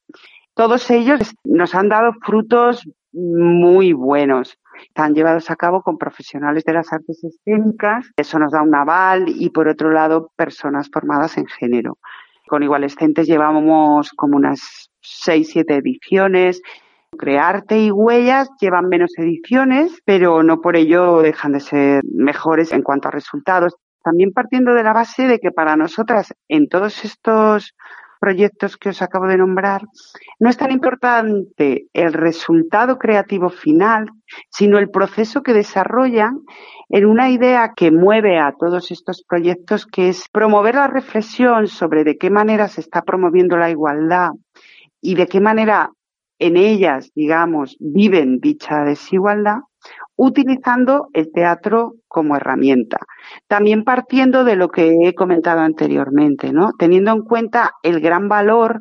Todos 0.55 0.91
ellos 0.91 1.35
nos 1.45 1.75
han 1.75 1.89
dado 1.89 2.13
frutos 2.25 2.89
muy 3.13 3.93
buenos. 3.93 4.59
Están 4.89 5.15
llevados 5.15 5.51
a 5.51 5.57
cabo 5.57 5.83
con 5.83 5.99
profesionales 5.99 6.65
de 6.65 6.73
las 6.73 6.93
artes 6.93 7.23
escénicas, 7.23 8.11
eso 8.17 8.39
nos 8.39 8.53
da 8.53 8.63
un 8.63 8.75
aval 8.75 9.27
y 9.29 9.51
por 9.51 9.69
otro 9.69 9.91
lado 9.91 10.33
personas 10.37 10.89
formadas 10.93 11.37
en 11.37 11.47
género. 11.47 11.99
Con 12.47 12.63
Igualescentes 12.63 13.27
llevamos 13.27 14.11
como 14.11 14.37
unas 14.37 14.91
seis, 15.01 15.51
siete 15.51 15.77
ediciones 15.77 16.61
Crearte 17.17 17.79
y 17.79 17.91
Huellas 17.91 18.51
llevan 18.61 18.89
menos 18.89 19.13
ediciones, 19.17 20.01
pero 20.05 20.43
no 20.43 20.61
por 20.61 20.77
ello 20.77 21.21
dejan 21.21 21.53
de 21.53 21.61
ser 21.61 22.03
mejores 22.05 22.73
en 22.73 22.83
cuanto 22.83 23.09
a 23.09 23.13
resultados. 23.13 23.75
También 24.03 24.33
partiendo 24.33 24.75
de 24.75 24.83
la 24.83 24.93
base 24.93 25.27
de 25.27 25.39
que 25.39 25.51
para 25.51 25.77
nosotras 25.77 26.35
en 26.49 26.69
todos 26.69 27.05
estos 27.05 27.75
proyectos 28.25 28.79
que 28.79 28.89
os 28.89 29.03
acabo 29.03 29.27
de 29.27 29.37
nombrar, 29.37 29.83
no 30.41 30.49
es 30.49 30.57
tan 30.57 30.71
importante 30.71 31.89
el 31.93 32.15
resultado 32.15 32.97
creativo 32.97 33.51
final, 33.51 34.09
sino 34.49 34.79
el 34.79 34.89
proceso 34.89 35.43
que 35.43 35.53
desarrollan 35.53 36.41
en 36.89 37.05
una 37.05 37.29
idea 37.29 37.73
que 37.77 37.91
mueve 37.91 38.39
a 38.39 38.55
todos 38.59 38.91
estos 38.91 39.23
proyectos, 39.29 39.85
que 39.85 40.09
es 40.09 40.27
promover 40.33 40.77
la 40.77 40.89
reflexión 40.89 41.67
sobre 41.67 42.03
de 42.03 42.17
qué 42.17 42.31
manera 42.31 42.67
se 42.69 42.81
está 42.81 43.03
promoviendo 43.03 43.59
la 43.59 43.69
igualdad 43.69 44.31
y 45.03 45.17
de 45.17 45.27
qué 45.27 45.41
manera 45.41 45.91
en 46.39 46.57
ellas, 46.57 47.11
digamos, 47.15 47.77
viven 47.79 48.39
dicha 48.41 48.85
desigualdad, 48.85 49.59
utilizando 50.17 51.09
el 51.13 51.31
teatro 51.33 51.95
como 52.09 52.37
herramienta. 52.37 52.99
También 53.49 53.85
partiendo 53.85 54.45
de 54.45 54.57
lo 54.57 54.69
que 54.69 54.97
he 55.03 55.15
comentado 55.15 55.61
anteriormente, 55.61 56.53
¿no? 56.53 56.73
Teniendo 56.79 57.13
en 57.13 57.23
cuenta 57.23 57.73
el 57.83 58.01
gran 58.01 58.29
valor 58.29 58.81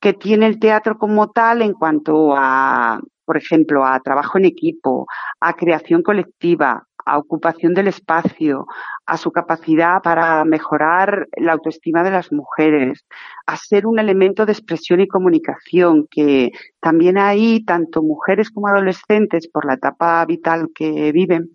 que 0.00 0.12
tiene 0.12 0.46
el 0.46 0.60
teatro 0.60 0.98
como 0.98 1.30
tal 1.30 1.62
en 1.62 1.72
cuanto 1.72 2.34
a, 2.36 3.00
por 3.24 3.36
ejemplo, 3.36 3.84
a 3.84 4.00
trabajo 4.00 4.38
en 4.38 4.44
equipo, 4.44 5.06
a 5.40 5.54
creación 5.54 6.02
colectiva, 6.02 6.85
a 7.06 7.18
ocupación 7.18 7.72
del 7.72 7.86
espacio, 7.88 8.66
a 9.06 9.16
su 9.16 9.30
capacidad 9.30 10.02
para 10.02 10.44
mejorar 10.44 11.28
la 11.36 11.52
autoestima 11.52 12.02
de 12.02 12.10
las 12.10 12.32
mujeres, 12.32 13.06
a 13.46 13.56
ser 13.56 13.86
un 13.86 14.00
elemento 14.00 14.44
de 14.44 14.52
expresión 14.52 15.00
y 15.00 15.06
comunicación, 15.06 16.06
que 16.10 16.50
también 16.80 17.16
hay 17.16 17.64
tanto 17.64 18.02
mujeres 18.02 18.50
como 18.50 18.66
adolescentes 18.66 19.48
por 19.48 19.64
la 19.64 19.74
etapa 19.74 20.24
vital 20.26 20.68
que 20.74 21.12
viven, 21.12 21.50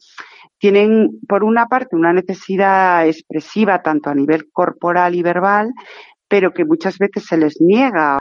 tienen 0.57 1.19
por 1.27 1.43
una 1.43 1.67
parte 1.67 1.95
una 1.95 2.13
necesidad 2.13 3.05
expresiva 3.05 3.81
tanto 3.81 4.09
a 4.09 4.15
nivel 4.15 4.49
corporal 4.51 5.15
y 5.15 5.21
verbal, 5.21 5.73
pero 6.29 6.53
que 6.53 6.63
muchas 6.63 6.97
veces 6.97 7.25
se 7.25 7.37
les 7.37 7.59
niega. 7.59 8.19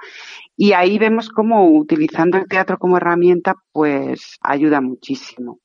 Y 0.57 0.73
ahí 0.73 0.99
vemos 0.99 1.29
cómo 1.29 1.71
utilizando 1.71 2.39
el 2.39 2.49
teatro 2.49 2.77
como 2.79 2.97
herramienta, 2.97 3.55
pues 3.73 4.37
ayuda 4.43 4.81
muchísimo. 4.81 5.61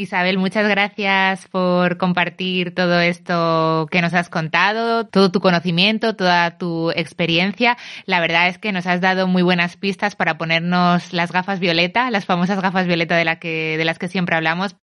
Isabel, 0.00 0.38
muchas 0.38 0.66
gracias 0.66 1.46
por 1.48 1.98
compartir 1.98 2.74
todo 2.74 3.00
esto 3.00 3.86
que 3.90 4.00
nos 4.00 4.14
has 4.14 4.30
contado, 4.30 5.06
todo 5.06 5.30
tu 5.30 5.40
conocimiento, 5.40 6.16
toda 6.16 6.56
tu 6.56 6.90
experiencia. 6.92 7.76
La 8.06 8.20
verdad 8.20 8.48
es 8.48 8.56
que 8.56 8.72
nos 8.72 8.86
has 8.86 9.02
dado 9.02 9.26
muy 9.26 9.42
buenas 9.42 9.76
pistas 9.76 10.16
para 10.16 10.38
ponernos 10.38 11.12
las 11.12 11.32
gafas 11.32 11.60
violeta, 11.60 12.10
las 12.10 12.24
famosas 12.24 12.62
gafas 12.62 12.86
violeta 12.86 13.14
de, 13.14 13.26
la 13.26 13.38
que, 13.38 13.76
de 13.76 13.84
las 13.84 13.98
que 13.98 14.08
siempre 14.08 14.36
hablamos. 14.36 14.74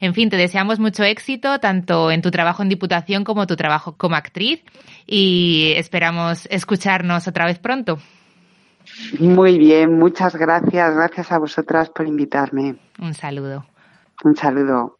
En 0.00 0.12
fin, 0.12 0.28
te 0.28 0.36
deseamos 0.36 0.78
mucho 0.78 1.04
éxito 1.04 1.58
tanto 1.58 2.10
en 2.10 2.20
tu 2.20 2.30
trabajo 2.30 2.62
en 2.62 2.68
Diputación 2.68 3.24
como 3.24 3.46
tu 3.46 3.56
trabajo 3.56 3.96
como 3.96 4.16
actriz 4.16 4.62
y 5.06 5.72
esperamos 5.76 6.46
escucharnos 6.50 7.26
otra 7.26 7.46
vez 7.46 7.58
pronto. 7.58 7.98
Muy 9.18 9.56
bien, 9.56 9.98
muchas 9.98 10.36
gracias. 10.36 10.94
Gracias 10.94 11.32
a 11.32 11.38
vosotras 11.38 11.88
por 11.88 12.06
invitarme. 12.06 12.76
Un 12.98 13.14
saludo. 13.14 13.64
Un 14.22 14.36
saludo. 14.36 14.98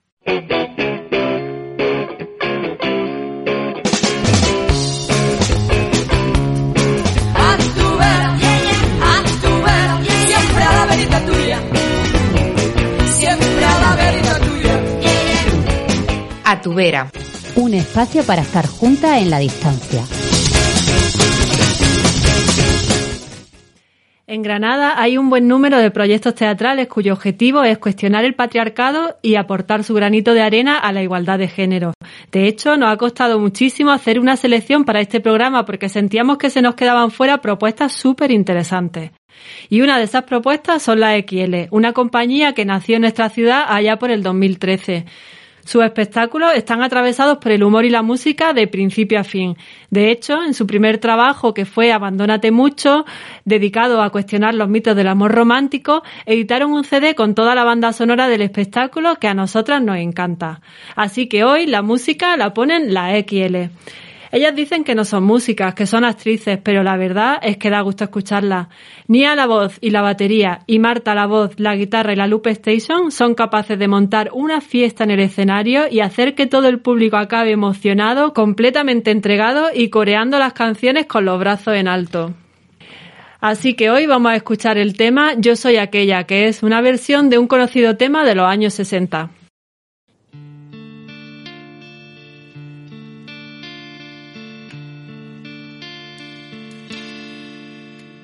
A 16.45 16.61
tu 16.63 16.75
vera. 16.75 17.11
Un 17.57 17.75
espacio 17.75 18.23
para 18.25 18.43
estar 18.43 18.67
juntas 18.67 19.19
en 19.19 19.31
la 19.31 19.39
distancia. 19.39 20.30
En 24.31 24.43
Granada 24.43 24.95
hay 24.97 25.19
un 25.19 25.29
buen 25.29 25.49
número 25.49 25.79
de 25.79 25.91
proyectos 25.91 26.37
teatrales 26.37 26.87
cuyo 26.87 27.15
objetivo 27.15 27.65
es 27.65 27.79
cuestionar 27.79 28.25
el 28.25 28.37
patriarcado 28.37 29.19
y 29.23 29.35
aportar 29.35 29.83
su 29.83 29.93
granito 29.93 30.35
de 30.35 30.41
arena 30.41 30.79
a 30.79 30.93
la 30.93 31.03
igualdad 31.03 31.37
de 31.37 31.49
género. 31.49 31.95
De 32.31 32.47
hecho, 32.47 32.77
nos 32.77 32.93
ha 32.93 32.97
costado 32.97 33.41
muchísimo 33.41 33.91
hacer 33.91 34.21
una 34.21 34.37
selección 34.37 34.85
para 34.85 35.01
este 35.01 35.19
programa 35.19 35.65
porque 35.65 35.89
sentíamos 35.89 36.39
que 36.39 36.49
se 36.49 36.63
nos 36.63 36.77
quedaban 36.77 37.11
fuera 37.11 37.39
propuestas 37.39 37.91
súper 37.91 38.31
interesantes. 38.31 39.11
Y 39.69 39.81
una 39.81 39.99
de 39.99 40.05
esas 40.05 40.23
propuestas 40.23 40.81
son 40.81 41.01
la 41.01 41.19
XL, 41.19 41.67
una 41.73 41.93
compañía 41.93 42.53
que 42.53 42.65
nació 42.65 42.95
en 42.95 43.03
nuestra 43.03 43.31
ciudad 43.31 43.65
allá 43.67 43.99
por 43.99 44.13
el 44.13 44.23
2013. 44.23 45.07
Sus 45.65 45.85
espectáculos 45.85 46.53
están 46.55 46.83
atravesados 46.83 47.39
por 47.39 47.53
el 47.53 47.63
humor 47.63 47.85
y 47.85 47.91
la 47.91 48.03
música 48.03 48.53
de 48.53 48.67
principio 48.67 49.21
a 49.21 49.25
fin. 49.25 49.57
De 49.91 50.11
hecho, 50.11 50.43
en 50.43 50.55
su 50.55 50.67
primer 50.67 50.99
trabajo, 50.99 51.55
que 51.55 51.65
fue 51.65 51.93
Abandónate 51.93 52.51
mucho, 52.51 53.05
dedicado 53.45 54.03
a 54.03 54.11
cuestionar 54.11 54.55
los 54.55 54.69
mitos 54.69 54.97
del 54.97 55.09
amor 55.09 55.33
romántico, 55.33 56.03
editaron 56.27 56.73
un 56.73 56.85
CD 56.85 57.15
con 57.15 57.35
toda 57.35 57.55
la 57.55 57.65
banda 57.65 57.93
sonora 57.93 58.29
del 58.29 58.43
espectáculo 58.43 59.17
que 59.17 59.29
a 59.29 59.35
nosotras 59.35 59.83
nos 59.83 59.97
encanta. 59.97 60.61
Así 60.97 61.29
que 61.29 61.45
hoy 61.45 61.67
la 61.67 61.83
música 61.83 62.37
la 62.37 62.55
ponen 62.55 62.95
la 62.95 63.11
XL. 63.21 63.71
Ellas 64.33 64.55
dicen 64.55 64.85
que 64.85 64.95
no 64.95 65.05
son 65.05 65.25
músicas, 65.25 65.75
que 65.75 65.87
son 65.87 66.05
actrices, 66.05 66.59
pero 66.63 66.85
la 66.85 66.97
verdad 66.97 67.39
es 67.43 67.57
que 67.57 67.69
da 67.69 67.81
gusto 67.81 68.05
escucharlas. 68.05 68.69
Nia 69.09 69.35
la 69.35 69.47
voz 69.47 69.77
y 69.81 69.91
la 69.91 70.03
batería 70.03 70.61
y 70.67 70.79
Marta 70.79 71.17
la 71.17 71.27
voz, 71.27 71.59
la 71.59 71.75
guitarra 71.75 72.13
y 72.13 72.17
la 72.17 72.29
loop 72.29 72.47
station 72.47 73.11
son 73.11 73.35
capaces 73.35 73.77
de 73.77 73.89
montar 73.89 74.31
una 74.33 74.61
fiesta 74.61 75.03
en 75.03 75.11
el 75.11 75.21
escenario 75.21 75.89
y 75.91 75.99
hacer 75.99 76.37
que 76.37 76.47
todo 76.47 76.69
el 76.69 76.79
público 76.79 77.17
acabe 77.17 77.51
emocionado, 77.51 78.33
completamente 78.33 79.11
entregado 79.11 79.71
y 79.75 79.91
coreando 79.91 80.39
las 80.39 80.53
canciones 80.53 81.07
con 81.07 81.25
los 81.25 81.41
brazos 81.41 81.75
en 81.75 81.89
alto. 81.89 82.33
Así 83.41 83.75
que 83.75 83.91
hoy 83.91 84.07
vamos 84.07 84.31
a 84.31 84.37
escuchar 84.37 84.79
el 84.79 84.97
tema 84.97 85.33
Yo 85.39 85.57
soy 85.57 85.77
aquella, 85.77 86.25
que 86.25 86.47
es 86.47 86.63
una 86.63 86.81
versión 86.83 87.31
de 87.31 87.39
un 87.39 87.49
conocido 87.49 87.97
tema 87.97 88.25
de 88.25 88.37
los 88.37 88.47
años 88.47 88.75
60. 88.75 89.31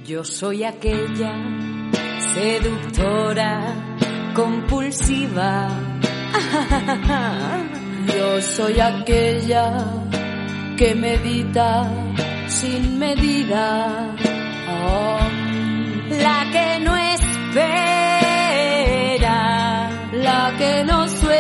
Yo 0.07 0.23
soy 0.23 0.63
aquella 0.63 1.35
seductora, 2.33 3.75
compulsiva. 4.37 5.69
Yo 8.17 8.41
soy 8.41 8.79
aquella 8.79 9.85
que 10.77 10.95
medita 10.95 11.91
sin 12.47 13.01
medida. 13.01 14.15
Oh, 14.69 15.19
la 16.09 16.47
que 16.53 16.79
no 16.85 16.97
espera, 16.97 17.67
la 20.13 20.55
que 20.57 20.85
no 20.85 21.09
sueña, 21.09 21.35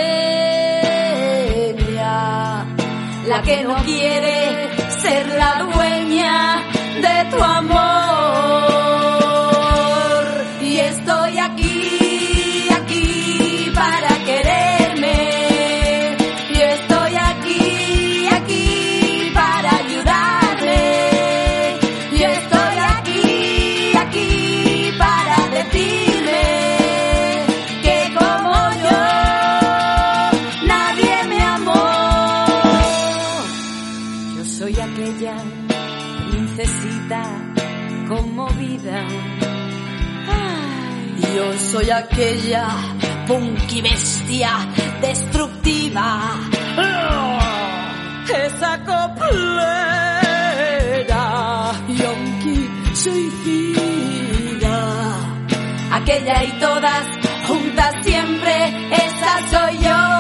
la 3.29 3.42
que 3.42 3.62
no 3.62 3.76
quiere 3.85 4.90
ser 4.90 5.29
la 5.38 5.62
dueña 5.72 6.64
de 7.00 7.31
tu 7.31 7.40
amor. 7.40 8.05
Dile 25.76 26.46
que 27.84 27.98
como 28.18 28.52
yo, 28.84 29.00
nadie 30.72 31.14
me 31.30 31.40
amó. 31.54 31.84
Yo 34.36 34.42
soy 34.44 34.74
aquella 34.88 35.36
princesita 36.30 37.22
conmovida. 38.08 38.98
Yo 41.36 41.46
soy 41.70 41.90
aquella 41.90 42.64
punky 43.26 43.82
bestia 43.82 44.52
destructiva. 45.02 46.06
¡Ah! 46.78 47.92
Esa 48.46 48.72
coplera 48.84 49.34
y 51.88 52.02
onky 52.02 52.70
se 52.94 53.10
hicieron. 53.10 53.75
Aquella 56.06 56.44
y 56.44 56.52
todas 56.60 57.04
juntas 57.48 57.96
siempre, 58.04 58.68
esa 58.92 59.50
soy 59.50 59.78
yo. 59.78 60.15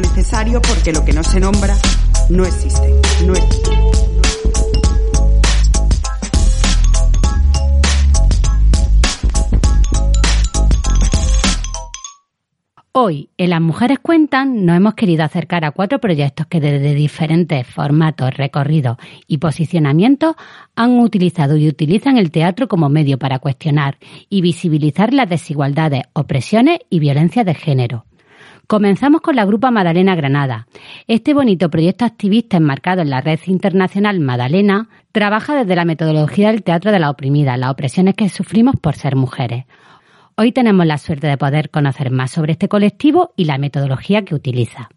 Necesario 0.00 0.60
porque 0.62 0.92
lo 0.92 1.04
que 1.04 1.12
no 1.12 1.22
se 1.22 1.40
nombra 1.40 1.76
no 2.28 2.44
existe. 2.44 2.88
Hoy, 12.94 13.30
en 13.38 13.48
Las 13.48 13.62
Mujeres 13.62 14.00
Cuentan, 14.00 14.66
nos 14.66 14.76
hemos 14.76 14.92
querido 14.92 15.24
acercar 15.24 15.64
a 15.64 15.70
cuatro 15.70 15.98
proyectos 15.98 16.46
que 16.46 16.60
desde 16.60 16.94
diferentes 16.94 17.66
formatos, 17.66 18.36
recorridos 18.36 18.98
y 19.26 19.38
posicionamientos 19.38 20.36
han 20.76 21.00
utilizado 21.00 21.56
y 21.56 21.68
utilizan 21.68 22.18
el 22.18 22.30
teatro 22.30 22.68
como 22.68 22.90
medio 22.90 23.18
para 23.18 23.38
cuestionar 23.38 23.96
y 24.28 24.42
visibilizar 24.42 25.14
las 25.14 25.28
desigualdades, 25.28 26.02
opresiones 26.12 26.80
y 26.90 26.98
violencias 26.98 27.46
de 27.46 27.54
género. 27.54 28.04
Comenzamos 28.66 29.20
con 29.20 29.36
la 29.36 29.44
Grupa 29.44 29.70
Madalena 29.70 30.14
Granada. 30.14 30.66
Este 31.06 31.34
bonito 31.34 31.68
proyecto 31.68 32.04
activista 32.04 32.56
enmarcado 32.56 33.02
en 33.02 33.10
la 33.10 33.20
red 33.20 33.40
internacional 33.46 34.20
Madalena 34.20 34.88
trabaja 35.12 35.54
desde 35.54 35.76
la 35.76 35.84
metodología 35.84 36.50
del 36.50 36.62
teatro 36.62 36.90
de 36.90 36.98
la 36.98 37.10
oprimida, 37.10 37.56
las 37.56 37.70
opresiones 37.70 38.14
que 38.14 38.28
sufrimos 38.28 38.76
por 38.80 38.94
ser 38.94 39.16
mujeres. 39.16 39.66
Hoy 40.36 40.52
tenemos 40.52 40.86
la 40.86 40.96
suerte 40.96 41.26
de 41.26 41.36
poder 41.36 41.70
conocer 41.70 42.10
más 42.10 42.30
sobre 42.30 42.52
este 42.52 42.68
colectivo 42.68 43.32
y 43.36 43.44
la 43.44 43.58
metodología 43.58 44.24
que 44.24 44.34
utiliza. 44.34 44.88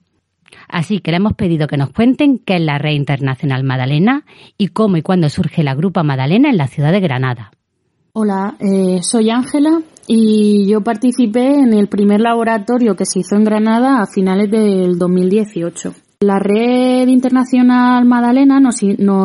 Así 0.69 0.99
que 0.99 1.11
le 1.11 1.17
hemos 1.17 1.33
pedido 1.33 1.67
que 1.67 1.77
nos 1.77 1.89
cuenten 1.89 2.39
qué 2.39 2.55
es 2.55 2.61
la 2.61 2.77
Red 2.77 2.93
Internacional 2.93 3.63
Madalena 3.63 4.23
y 4.57 4.69
cómo 4.69 4.95
y 4.97 5.01
cuándo 5.01 5.29
surge 5.29 5.63
la 5.63 5.75
Grupa 5.75 6.03
Madalena 6.03 6.49
en 6.49 6.57
la 6.57 6.67
ciudad 6.67 6.93
de 6.93 7.01
Granada. 7.01 7.51
Hola, 8.13 8.55
eh, 8.59 8.99
soy 9.01 9.29
Ángela 9.29 9.81
y 10.07 10.67
yo 10.67 10.81
participé 10.81 11.55
en 11.55 11.73
el 11.73 11.87
primer 11.87 12.21
laboratorio 12.21 12.95
que 12.95 13.05
se 13.05 13.19
hizo 13.19 13.35
en 13.35 13.43
Granada 13.43 14.01
a 14.01 14.05
finales 14.05 14.51
del 14.51 14.99
2018. 14.99 15.93
La 16.21 16.39
red 16.39 17.07
internacional 17.07 18.05
Madalena 18.05 18.59
nos, 18.59 18.79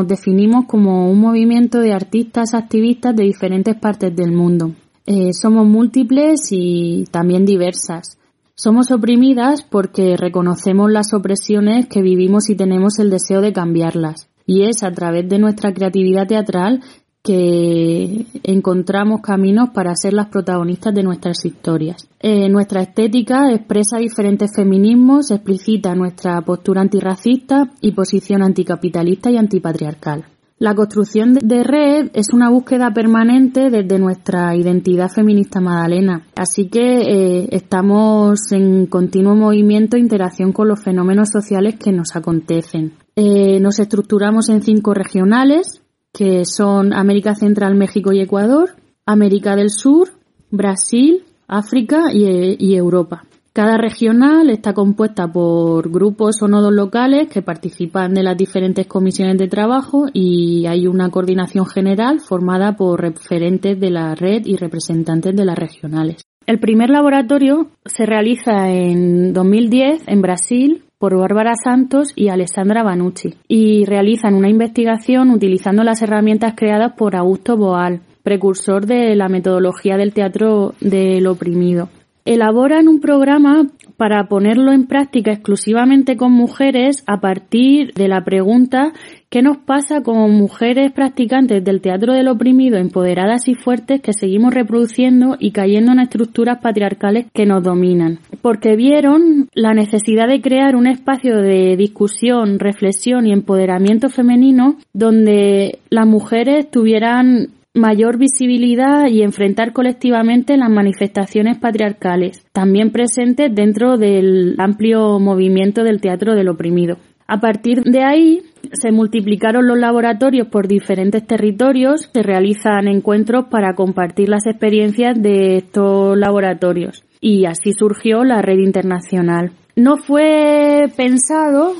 definimos 0.06 0.66
como 0.66 1.10
un 1.10 1.20
movimiento 1.20 1.78
de 1.80 1.92
artistas 1.92 2.54
activistas 2.54 3.14
de 3.14 3.24
diferentes 3.24 3.76
partes 3.76 4.14
del 4.14 4.32
mundo. 4.32 4.72
Eh, 5.06 5.32
somos 5.32 5.66
múltiples 5.66 6.48
y 6.50 7.04
también 7.10 7.44
diversas. 7.44 8.18
Somos 8.54 8.90
oprimidas 8.90 9.62
porque 9.62 10.16
reconocemos 10.16 10.90
las 10.90 11.14
opresiones 11.14 11.86
que 11.86 12.02
vivimos 12.02 12.50
y 12.50 12.56
tenemos 12.56 12.98
el 12.98 13.08
deseo 13.08 13.40
de 13.40 13.52
cambiarlas. 13.52 14.28
Y 14.44 14.64
es 14.64 14.82
a 14.82 14.90
través 14.90 15.28
de 15.28 15.38
nuestra 15.38 15.72
creatividad 15.72 16.26
teatral 16.26 16.82
que 17.22 18.26
encontramos 18.44 19.20
caminos 19.20 19.70
para 19.70 19.94
ser 19.94 20.14
las 20.14 20.28
protagonistas 20.28 20.94
de 20.94 21.02
nuestras 21.02 21.44
historias. 21.44 22.08
Eh, 22.20 22.48
nuestra 22.48 22.82
estética 22.82 23.52
expresa 23.52 23.98
diferentes 23.98 24.50
feminismos, 24.54 25.30
explicita 25.30 25.94
nuestra 25.94 26.40
postura 26.40 26.80
antirracista 26.80 27.70
y 27.80 27.92
posición 27.92 28.42
anticapitalista 28.42 29.30
y 29.30 29.36
antipatriarcal. 29.36 30.24
La 30.60 30.74
construcción 30.74 31.38
de 31.42 31.62
red 31.62 32.10
es 32.12 32.34
una 32.34 32.50
búsqueda 32.50 32.92
permanente 32.92 33.70
desde 33.70 33.98
nuestra 33.98 34.54
identidad 34.54 35.08
feminista 35.08 35.58
madalena, 35.58 36.26
así 36.36 36.68
que 36.68 37.00
eh, 37.00 37.48
estamos 37.52 38.52
en 38.52 38.84
continuo 38.84 39.34
movimiento 39.34 39.96
e 39.96 40.00
interacción 40.00 40.52
con 40.52 40.68
los 40.68 40.82
fenómenos 40.82 41.30
sociales 41.32 41.76
que 41.82 41.92
nos 41.92 42.14
acontecen. 42.14 42.92
Eh, 43.16 43.58
nos 43.58 43.78
estructuramos 43.78 44.50
en 44.50 44.62
cinco 44.62 44.92
regionales, 44.92 45.80
que 46.12 46.44
son 46.44 46.92
América 46.92 47.34
Central, 47.34 47.74
México 47.74 48.12
y 48.12 48.20
Ecuador, 48.20 48.70
América 49.06 49.56
del 49.56 49.70
Sur, 49.70 50.10
Brasil, 50.50 51.24
África 51.46 52.12
y, 52.12 52.74
Europa. 52.74 53.24
Cada 53.52 53.76
regional 53.76 54.48
está 54.48 54.72
compuesta 54.72 55.26
por 55.26 55.90
grupos 55.90 56.40
o 56.42 56.48
nodos 56.48 56.72
locales 56.72 57.28
que 57.28 57.42
participan 57.42 58.14
de 58.14 58.22
las 58.22 58.36
diferentes 58.36 58.86
comisiones 58.86 59.36
de 59.38 59.48
trabajo 59.48 60.06
y 60.12 60.66
hay 60.66 60.86
una 60.86 61.10
coordinación 61.10 61.66
general 61.66 62.20
formada 62.20 62.76
por 62.76 63.00
referentes 63.00 63.80
de 63.80 63.90
la 63.90 64.14
red 64.14 64.46
y 64.46 64.56
representantes 64.56 65.34
de 65.34 65.44
las 65.44 65.58
regionales. 65.58 66.22
El 66.46 66.60
primer 66.60 66.90
laboratorio 66.90 67.70
se 67.84 68.06
realiza 68.06 68.70
en 68.70 69.32
2010 69.32 70.02
en 70.06 70.22
Brasil 70.22 70.84
por 71.00 71.16
Bárbara 71.16 71.54
Santos 71.54 72.12
y 72.14 72.28
Alessandra 72.28 72.82
Banucci 72.82 73.34
y 73.48 73.86
realizan 73.86 74.34
una 74.34 74.50
investigación 74.50 75.30
utilizando 75.30 75.82
las 75.82 76.02
herramientas 76.02 76.52
creadas 76.54 76.92
por 76.92 77.16
Augusto 77.16 77.56
Boal, 77.56 78.02
precursor 78.22 78.84
de 78.84 79.16
la 79.16 79.30
metodología 79.30 79.96
del 79.96 80.12
teatro 80.12 80.74
del 80.78 81.26
oprimido 81.26 81.88
elaboran 82.24 82.88
un 82.88 83.00
programa 83.00 83.66
para 83.96 84.28
ponerlo 84.28 84.72
en 84.72 84.86
práctica 84.86 85.32
exclusivamente 85.32 86.16
con 86.16 86.32
mujeres 86.32 87.02
a 87.06 87.20
partir 87.20 87.92
de 87.94 88.08
la 88.08 88.24
pregunta 88.24 88.92
¿qué 89.30 89.42
nos 89.42 89.58
pasa 89.58 90.02
como 90.02 90.28
mujeres 90.28 90.90
practicantes 90.92 91.64
del 91.64 91.80
teatro 91.80 92.12
del 92.12 92.28
oprimido, 92.28 92.78
empoderadas 92.78 93.46
y 93.48 93.54
fuertes 93.54 94.00
que 94.00 94.12
seguimos 94.12 94.52
reproduciendo 94.52 95.36
y 95.38 95.52
cayendo 95.52 95.92
en 95.92 96.00
estructuras 96.00 96.58
patriarcales 96.60 97.26
que 97.32 97.46
nos 97.46 97.62
dominan? 97.62 98.18
Porque 98.42 98.74
vieron 98.74 99.48
la 99.54 99.72
necesidad 99.72 100.26
de 100.26 100.40
crear 100.40 100.74
un 100.74 100.88
espacio 100.88 101.36
de 101.36 101.76
discusión, 101.76 102.58
reflexión 102.58 103.26
y 103.26 103.32
empoderamiento 103.32 104.08
femenino 104.08 104.76
donde 104.92 105.78
las 105.90 106.06
mujeres 106.06 106.68
tuvieran 106.70 107.50
mayor 107.74 108.18
visibilidad 108.18 109.06
y 109.08 109.22
enfrentar 109.22 109.72
colectivamente 109.72 110.56
las 110.56 110.70
manifestaciones 110.70 111.58
patriarcales, 111.58 112.44
también 112.52 112.90
presentes 112.90 113.54
dentro 113.54 113.96
del 113.96 114.56
amplio 114.58 115.18
movimiento 115.20 115.84
del 115.84 116.00
teatro 116.00 116.34
del 116.34 116.48
oprimido. 116.48 116.96
A 117.28 117.38
partir 117.38 117.82
de 117.84 118.02
ahí 118.02 118.42
se 118.72 118.90
multiplicaron 118.90 119.68
los 119.68 119.78
laboratorios 119.78 120.48
por 120.48 120.66
diferentes 120.66 121.24
territorios, 121.24 122.10
se 122.12 122.24
realizan 122.24 122.88
encuentros 122.88 123.44
para 123.44 123.74
compartir 123.74 124.28
las 124.28 124.46
experiencias 124.46 125.20
de 125.20 125.58
estos 125.58 126.18
laboratorios 126.18 127.04
y 127.20 127.44
así 127.44 127.72
surgió 127.72 128.24
la 128.24 128.42
red 128.42 128.58
internacional. 128.58 129.52
No 129.76 129.96
fue 129.96 130.86
pensado, 130.96 131.74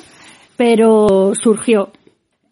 pero 0.56 1.32
surgió. 1.34 1.90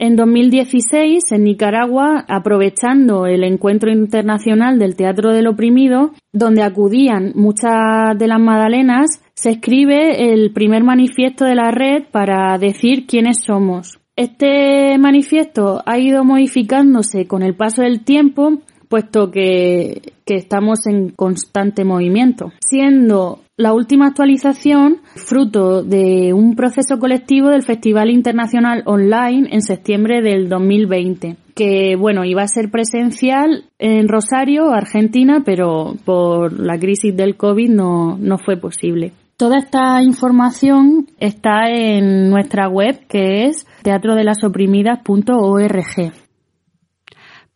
En 0.01 0.15
2016, 0.15 1.33
en 1.33 1.43
Nicaragua, 1.43 2.25
aprovechando 2.29 3.27
el 3.27 3.43
encuentro 3.43 3.91
internacional 3.91 4.79
del 4.79 4.95
Teatro 4.95 5.33
del 5.33 5.49
Oprimido, 5.49 6.13
donde 6.33 6.63
acudían 6.63 7.33
muchas 7.35 8.17
de 8.17 8.29
las 8.29 8.39
magdalenas, 8.39 9.21
se 9.35 9.51
escribe 9.51 10.33
el 10.33 10.53
primer 10.53 10.85
manifiesto 10.85 11.45
de 11.45 11.57
la 11.57 11.73
red 11.73 12.05
para 12.13 12.57
decir 12.59 13.07
quiénes 13.09 13.43
somos. 13.45 13.99
Este 14.15 14.97
manifiesto 14.99 15.83
ha 15.85 15.99
ido 15.99 16.25
modificándose 16.25 17.27
con 17.27 17.43
el 17.43 17.57
paso 17.57 17.83
del 17.83 18.05
tiempo, 18.05 18.59
puesto 18.89 19.33
que 19.33 20.13
estamos 20.27 20.87
en 20.87 21.11
constante 21.11 21.85
movimiento, 21.85 22.53
siendo 22.61 23.41
la 23.59 23.75
última 23.75 24.07
actualización 24.07 25.03
fruto 25.17 25.83
de 25.83 26.33
un 26.33 26.55
proceso 26.55 27.01
colectivo 27.01 27.51
del 27.51 27.65
Festival 27.65 28.09
Internacional 28.09 28.85
Online 28.87 29.49
en 29.51 29.63
septiembre 29.63 30.23
del 30.23 30.49
2020, 30.49 31.37
que 31.57 31.97
bueno, 31.97 32.25
iba 32.25 32.43
a 32.43 32.49
ser 32.49 32.71
presencial 32.71 33.65
en 33.81 34.07
Rosario, 34.09 34.71
Argentina, 34.71 35.43
pero 35.45 35.97
por 36.05 36.53
la 36.59 36.79
crisis 36.79 37.17
del 37.17 37.37
COVID 37.37 37.69
no, 37.69 38.17
no 38.17 38.39
fue 38.39 38.57
posible. 38.57 39.13
Toda 39.37 39.59
esta 39.59 40.05
información 40.05 41.09
está 41.19 41.69
en 41.69 42.31
nuestra 42.31 42.69
web 42.69 43.09
que 43.09 43.47
es 43.47 43.67
teatrodelasoprimidas.org. 43.83 46.28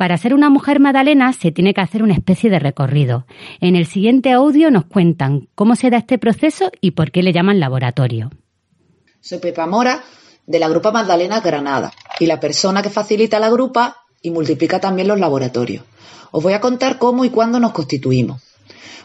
Para 0.02 0.18
ser 0.18 0.34
una 0.34 0.50
mujer 0.50 0.80
magdalena 0.80 1.32
se 1.32 1.52
tiene 1.52 1.74
que 1.74 1.80
hacer 1.80 2.02
una 2.02 2.14
especie 2.14 2.50
de 2.50 2.58
recorrido. 2.58 3.24
En 3.60 3.76
el 3.76 3.86
siguiente 3.86 4.32
audio 4.32 4.68
nos 4.72 4.86
cuentan 4.86 5.48
cómo 5.54 5.76
se 5.76 5.90
da 5.90 5.98
este 5.98 6.18
proceso 6.18 6.72
y 6.80 6.90
por 6.90 7.12
qué 7.12 7.22
le 7.22 7.32
llaman 7.32 7.60
laboratorio. 7.60 8.32
Soy 9.20 9.38
Pepa 9.38 9.64
Mora 9.68 10.02
de 10.44 10.58
la 10.58 10.68
Grupa 10.68 10.90
Magdalena 10.90 11.38
Granada 11.38 11.92
y 12.18 12.26
la 12.26 12.40
persona 12.40 12.82
que 12.82 12.90
facilita 12.90 13.38
la 13.38 13.48
grupa 13.48 13.98
y 14.20 14.32
multiplica 14.32 14.80
también 14.80 15.06
los 15.06 15.20
laboratorios. 15.20 15.84
Os 16.32 16.42
voy 16.42 16.54
a 16.54 16.60
contar 16.60 16.98
cómo 16.98 17.24
y 17.24 17.30
cuándo 17.30 17.60
nos 17.60 17.70
constituimos. 17.70 18.42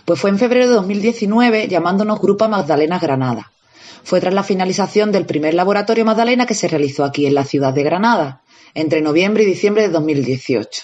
Pues 0.03 0.19
fue 0.19 0.31
en 0.31 0.39
febrero 0.39 0.67
de 0.67 0.73
2019 0.73 1.67
llamándonos 1.67 2.19
Grupa 2.19 2.47
Magdalena 2.47 2.97
Granada. 2.97 3.51
Fue 4.03 4.19
tras 4.19 4.33
la 4.33 4.41
finalización 4.41 5.11
del 5.11 5.27
primer 5.27 5.53
laboratorio 5.53 6.05
Magdalena 6.05 6.47
que 6.47 6.55
se 6.55 6.67
realizó 6.67 7.03
aquí 7.03 7.27
en 7.27 7.35
la 7.35 7.43
ciudad 7.43 7.71
de 7.71 7.83
Granada 7.83 8.41
entre 8.77 9.01
noviembre 9.01 9.41
y 9.41 9.47
diciembre 9.47 9.81
de 9.81 9.89
2018. 9.89 10.83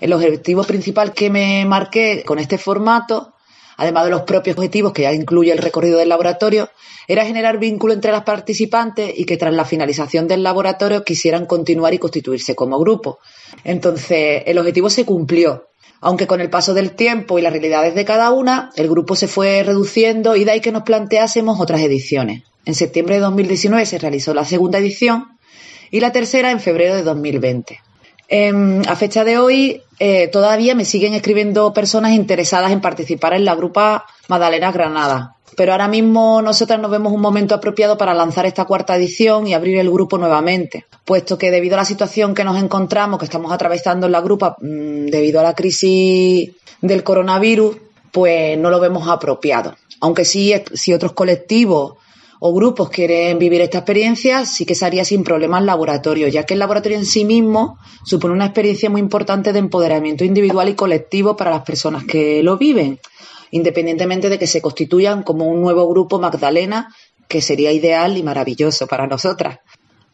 El 0.00 0.14
objetivo 0.14 0.64
principal 0.64 1.12
que 1.12 1.28
me 1.28 1.66
marqué 1.66 2.22
con 2.24 2.38
este 2.38 2.56
formato, 2.56 3.34
además 3.76 4.04
de 4.04 4.10
los 4.10 4.22
propios 4.22 4.56
objetivos 4.56 4.94
que 4.94 5.02
ya 5.02 5.12
incluye 5.12 5.52
el 5.52 5.58
recorrido 5.58 5.98
del 5.98 6.08
laboratorio, 6.08 6.70
era 7.06 7.26
generar 7.26 7.58
vínculo 7.58 7.92
entre 7.92 8.10
las 8.10 8.22
participantes 8.22 9.12
y 9.14 9.26
que 9.26 9.36
tras 9.36 9.52
la 9.52 9.66
finalización 9.66 10.26
del 10.26 10.42
laboratorio 10.42 11.04
quisieran 11.04 11.44
continuar 11.44 11.92
y 11.92 11.98
constituirse 11.98 12.54
como 12.54 12.78
grupo. 12.78 13.18
Entonces, 13.64 14.42
el 14.46 14.56
objetivo 14.56 14.88
se 14.88 15.04
cumplió. 15.04 15.68
Aunque 16.00 16.26
con 16.26 16.40
el 16.40 16.48
paso 16.48 16.72
del 16.72 16.92
tiempo 16.92 17.38
y 17.38 17.42
las 17.42 17.52
realidades 17.52 17.94
de 17.94 18.04
cada 18.06 18.30
una, 18.30 18.70
el 18.76 18.88
grupo 18.88 19.14
se 19.14 19.28
fue 19.28 19.62
reduciendo 19.62 20.36
y 20.36 20.44
de 20.44 20.52
ahí 20.52 20.60
que 20.60 20.72
nos 20.72 20.84
planteásemos 20.84 21.60
otras 21.60 21.82
ediciones. 21.82 22.44
En 22.64 22.74
septiembre 22.74 23.16
de 23.16 23.20
2019 23.20 23.84
se 23.84 23.98
realizó 23.98 24.32
la 24.34 24.44
segunda 24.44 24.78
edición 24.78 25.35
y 25.90 26.00
la 26.00 26.12
tercera 26.12 26.50
en 26.50 26.60
febrero 26.60 26.94
de 26.94 27.02
2020. 27.02 27.80
Em, 28.28 28.82
a 28.88 28.96
fecha 28.96 29.24
de 29.24 29.38
hoy, 29.38 29.82
eh, 29.98 30.28
todavía 30.28 30.74
me 30.74 30.84
siguen 30.84 31.14
escribiendo 31.14 31.72
personas 31.72 32.12
interesadas 32.12 32.72
en 32.72 32.80
participar 32.80 33.34
en 33.34 33.44
la 33.44 33.54
grupa 33.54 34.04
Madalena 34.28 34.72
Granada. 34.72 35.36
Pero 35.56 35.72
ahora 35.72 35.88
mismo 35.88 36.42
nosotras 36.42 36.80
nos 36.80 36.90
vemos 36.90 37.12
un 37.12 37.20
momento 37.20 37.54
apropiado 37.54 37.96
para 37.96 38.12
lanzar 38.14 38.44
esta 38.44 38.64
cuarta 38.64 38.96
edición 38.96 39.46
y 39.46 39.54
abrir 39.54 39.78
el 39.78 39.90
grupo 39.90 40.18
nuevamente, 40.18 40.84
puesto 41.04 41.38
que 41.38 41.50
debido 41.50 41.76
a 41.76 41.78
la 41.78 41.84
situación 41.84 42.34
que 42.34 42.44
nos 42.44 42.60
encontramos, 42.62 43.18
que 43.18 43.24
estamos 43.24 43.52
atravesando 43.52 44.06
en 44.06 44.12
la 44.12 44.20
grupa, 44.20 44.56
mm, 44.60 45.06
debido 45.06 45.40
a 45.40 45.44
la 45.44 45.54
crisis 45.54 46.50
del 46.82 47.04
coronavirus, 47.04 47.76
pues 48.12 48.58
no 48.58 48.70
lo 48.70 48.80
vemos 48.80 49.08
apropiado. 49.08 49.76
Aunque 50.00 50.24
sí, 50.24 50.52
si 50.74 50.92
otros 50.92 51.12
colectivos 51.12 51.94
o 52.40 52.54
grupos 52.54 52.90
quieren 52.90 53.38
vivir 53.38 53.60
esta 53.60 53.78
experiencia, 53.78 54.44
sí 54.44 54.66
que 54.66 54.74
se 54.74 54.84
haría 54.84 55.04
sin 55.04 55.24
problemas 55.24 55.64
laboratorio, 55.64 56.28
ya 56.28 56.44
que 56.44 56.54
el 56.54 56.60
laboratorio 56.60 56.98
en 56.98 57.06
sí 57.06 57.24
mismo 57.24 57.78
supone 58.04 58.34
una 58.34 58.46
experiencia 58.46 58.90
muy 58.90 59.00
importante 59.00 59.52
de 59.52 59.58
empoderamiento 59.58 60.24
individual 60.24 60.68
y 60.68 60.74
colectivo 60.74 61.36
para 61.36 61.50
las 61.50 61.62
personas 61.62 62.04
que 62.04 62.42
lo 62.42 62.56
viven, 62.58 63.00
independientemente 63.50 64.28
de 64.28 64.38
que 64.38 64.46
se 64.46 64.60
constituyan 64.60 65.22
como 65.22 65.46
un 65.46 65.60
nuevo 65.60 65.88
grupo 65.88 66.18
Magdalena, 66.18 66.94
que 67.28 67.40
sería 67.40 67.72
ideal 67.72 68.16
y 68.16 68.22
maravilloso 68.22 68.86
para 68.86 69.06
nosotras. 69.06 69.58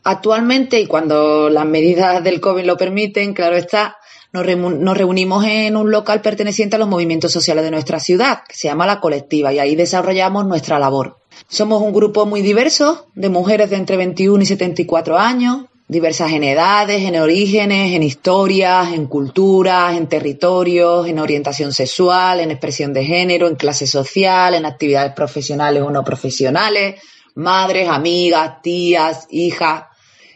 Actualmente, 0.04 0.80
y 0.80 0.86
cuando 0.86 1.48
las 1.48 1.66
medidas 1.66 2.24
del 2.24 2.40
COVID 2.40 2.64
lo 2.64 2.76
permiten, 2.76 3.34
claro 3.34 3.56
está, 3.56 3.96
nos, 4.32 4.96
reunimos 4.96 5.44
en 5.44 5.76
un 5.76 5.90
local 5.90 6.22
perteneciente 6.22 6.76
a 6.76 6.78
los 6.78 6.88
movimientos 6.88 7.30
sociales 7.30 7.64
de 7.64 7.70
nuestra 7.70 8.00
ciudad, 8.00 8.42
que 8.48 8.56
se 8.56 8.68
llama 8.68 8.86
La 8.86 9.00
Colectiva, 9.00 9.52
y 9.52 9.58
ahí 9.58 9.76
desarrollamos 9.76 10.46
nuestra 10.46 10.78
labor. 10.78 11.18
Somos 11.48 11.82
un 11.82 11.92
grupo 11.92 12.24
muy 12.26 12.40
diverso 12.40 13.06
de 13.14 13.28
mujeres 13.28 13.70
de 13.70 13.76
entre 13.76 13.96
21 13.96 14.42
y 14.42 14.46
74 14.46 15.18
años, 15.18 15.66
diversas 15.86 16.32
en 16.32 16.44
edades, 16.44 17.02
en 17.02 17.16
orígenes, 17.16 17.94
en 17.94 18.02
historias, 18.02 18.92
en 18.94 19.06
culturas, 19.06 19.96
en 19.96 20.08
territorios, 20.08 21.06
en 21.06 21.18
orientación 21.18 21.72
sexual, 21.72 22.40
en 22.40 22.50
expresión 22.50 22.94
de 22.94 23.04
género, 23.04 23.46
en 23.46 23.56
clase 23.56 23.86
social, 23.86 24.54
en 24.54 24.64
actividades 24.64 25.12
profesionales 25.12 25.82
o 25.82 25.90
no 25.90 26.02
profesionales, 26.02 27.00
madres, 27.34 27.88
amigas, 27.88 28.62
tías, 28.62 29.26
hijas, 29.30 29.84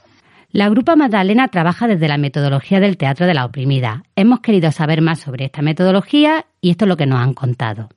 la 0.53 0.69
Grupa 0.69 0.95
Magdalena 0.95 1.47
trabaja 1.47 1.87
desde 1.87 2.07
la 2.07 2.19
metodología 2.19 2.79
del 2.79 2.95
teatro 2.95 3.25
de 3.25 3.33
la 3.33 3.43
oprimida. 3.43 4.03
Hemos 4.15 4.41
querido 4.41 4.71
saber 4.71 5.01
más 5.01 5.19
sobre 5.19 5.45
esta 5.45 5.63
metodología 5.63 6.45
y 6.61 6.69
esto 6.69 6.85
es 6.85 6.89
lo 6.89 6.95
que 6.95 7.07
nos 7.07 7.19
han 7.19 7.33
contado. 7.33 7.89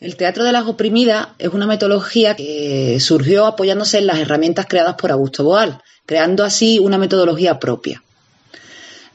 El 0.00 0.14
teatro 0.14 0.44
de 0.44 0.52
las 0.52 0.64
oprimidas 0.66 1.30
es 1.40 1.48
una 1.48 1.66
metodología 1.66 2.36
que 2.36 2.98
surgió 3.00 3.46
apoyándose 3.46 3.98
en 3.98 4.06
las 4.06 4.20
herramientas 4.20 4.66
creadas 4.68 4.94
por 4.94 5.10
Augusto 5.10 5.42
Boal, 5.42 5.82
creando 6.06 6.44
así 6.44 6.78
una 6.78 6.98
metodología 6.98 7.58
propia. 7.58 8.04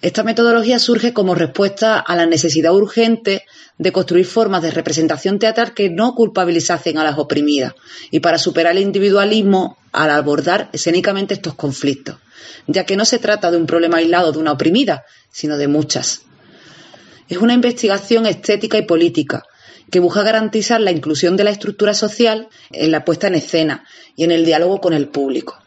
Esta 0.01 0.23
metodología 0.23 0.79
surge 0.79 1.13
como 1.13 1.35
respuesta 1.35 1.99
a 1.99 2.17
la 2.17 2.25
necesidad 2.25 2.73
urgente 2.73 3.45
de 3.77 3.93
construir 3.93 4.25
formas 4.25 4.61
de 4.61 4.71
representación 4.71 5.39
teatral 5.39 5.73
que 5.73 5.89
no 5.89 6.15
culpabilizasen 6.15 6.97
a 6.97 7.05
las 7.05 7.17
oprimidas 7.17 7.75
y 8.11 8.19
para 8.19 8.37
superar 8.37 8.75
el 8.75 8.83
individualismo 8.83 9.77
al 9.93 10.09
abordar 10.09 10.69
escénicamente 10.73 11.33
estos 11.33 11.53
conflictos, 11.53 12.17
ya 12.67 12.85
que 12.85 12.97
no 12.97 13.05
se 13.05 13.19
trata 13.19 13.51
de 13.51 13.55
un 13.55 13.67
problema 13.67 13.99
aislado 13.99 14.33
de 14.33 14.39
una 14.39 14.51
oprimida, 14.51 15.05
sino 15.31 15.55
de 15.55 15.69
muchas. 15.69 16.23
Es 17.29 17.37
una 17.37 17.53
investigación 17.53 18.25
estética 18.25 18.77
y 18.77 18.81
política 18.81 19.45
que 19.93 19.99
busca 19.99 20.23
garantizar 20.23 20.81
la 20.81 20.89
inclusión 20.89 21.37
de 21.37 21.43
la 21.43 21.51
estructura 21.51 21.93
social 21.93 22.49
en 22.71 22.89
la 22.89 23.05
puesta 23.05 23.27
en 23.27 23.35
escena 23.35 23.85
y 24.15 24.23
en 24.23 24.31
el 24.31 24.43
diálogo 24.43 24.81
con 24.81 24.93
el 24.93 25.07
público. 25.07 25.59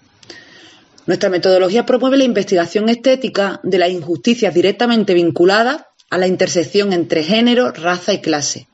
Nuestra 1.06 1.30
metodología 1.30 1.86
promueve 1.86 2.16
la 2.16 2.24
investigación 2.24 2.88
estética 2.88 3.60
de 3.62 3.78
las 3.78 3.90
injusticias 3.90 4.52
directamente 4.52 5.14
vinculadas 5.14 5.82
a 6.10 6.18
la 6.18 6.26
intersección 6.26 6.92
entre 6.92 7.22
género, 7.22 7.70
raza 7.70 8.14
y 8.14 8.20
clase. 8.20 8.66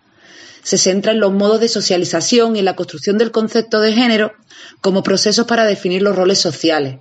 Se 0.63 0.79
centra 0.79 1.13
en 1.13 1.21
los 1.21 1.33
modos 1.33 1.61
de 1.61 1.69
socialización 1.69 2.57
y 2.57 2.61
en 2.61 2.65
la 2.65 2.75
construcción 2.75 3.19
del 3.19 3.31
concepto 3.31 3.79
de 3.83 3.93
género 3.93 4.33
como 4.81 5.03
procesos 5.03 5.47
para 5.47 5.67
definir 5.67 6.01
los 6.01 6.17
roles 6.17 6.39
sociales, 6.39 6.97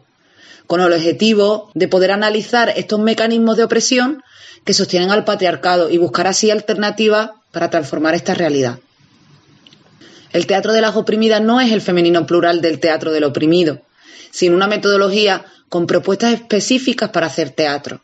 con 0.68 0.82
el 0.82 0.92
objetivo 0.92 1.72
de 1.74 1.88
poder 1.88 2.12
analizar 2.12 2.74
estos 2.76 3.00
mecanismos 3.00 3.56
de 3.56 3.64
opresión 3.64 4.22
que 4.66 4.74
sostienen 4.74 5.10
al 5.10 5.24
patriarcado 5.24 5.90
y 5.90 5.98
buscar 5.98 6.28
así 6.28 6.52
alternativas 6.52 7.30
para 7.52 7.70
transformar 7.70 8.16
esta 8.16 8.34
realidad. 8.34 8.80
El 10.34 10.48
teatro 10.48 10.72
de 10.72 10.82
las 10.82 10.96
oprimidas 10.96 11.42
no 11.42 11.60
es 11.60 11.72
el 11.72 11.82
femenino 11.82 12.26
plural 12.26 12.62
del 12.62 12.80
teatro 12.80 13.12
del 13.12 13.26
oprimido, 13.26 13.82
sin 14.32 14.54
una 14.54 14.68
metodología 14.68 15.46
con 15.68 15.88
propuestas 15.88 16.34
específicas 16.34 17.10
para 17.10 17.28
hacer 17.28 17.50
teatro. 17.52 18.02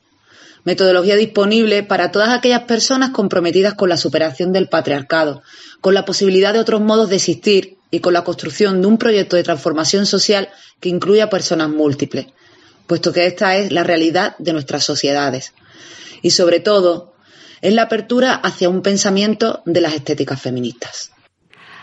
Metodología 0.65 1.15
disponible 1.15 1.83
para 1.83 2.11
todas 2.11 2.29
aquellas 2.29 2.63
personas 2.63 3.11
comprometidas 3.11 3.75
con 3.75 3.87
la 3.87 3.95
superación 3.95 4.51
del 4.51 4.67
patriarcado, 4.67 5.41
con 5.79 5.93
la 5.93 6.03
posibilidad 6.03 6.51
de 6.51 6.59
otros 6.59 6.81
modos 6.81 7.09
de 7.09 7.15
existir 7.15 7.77
y 7.89 8.01
con 8.01 8.11
la 8.11 8.25
construcción 8.25 8.81
de 8.81 8.87
un 8.87 8.97
proyecto 8.97 9.37
de 9.37 9.43
transformación 9.43 10.05
social 10.05 10.49
que 10.81 10.89
incluya 10.89 11.25
a 11.25 11.29
personas 11.29 11.69
múltiples, 11.69 12.27
puesto 12.85 13.13
que 13.13 13.25
esta 13.25 13.55
es 13.55 13.71
la 13.71 13.83
realidad 13.83 14.35
de 14.39 14.51
nuestras 14.51 14.83
sociedades. 14.83 15.53
Y 16.21 16.31
sobre 16.31 16.59
todo, 16.59 17.13
es 17.61 17.73
la 17.73 17.83
apertura 17.83 18.33
hacia 18.33 18.69
un 18.69 18.81
pensamiento 18.81 19.61
de 19.65 19.81
las 19.81 19.93
estéticas 19.93 20.41
feministas. 20.41 21.11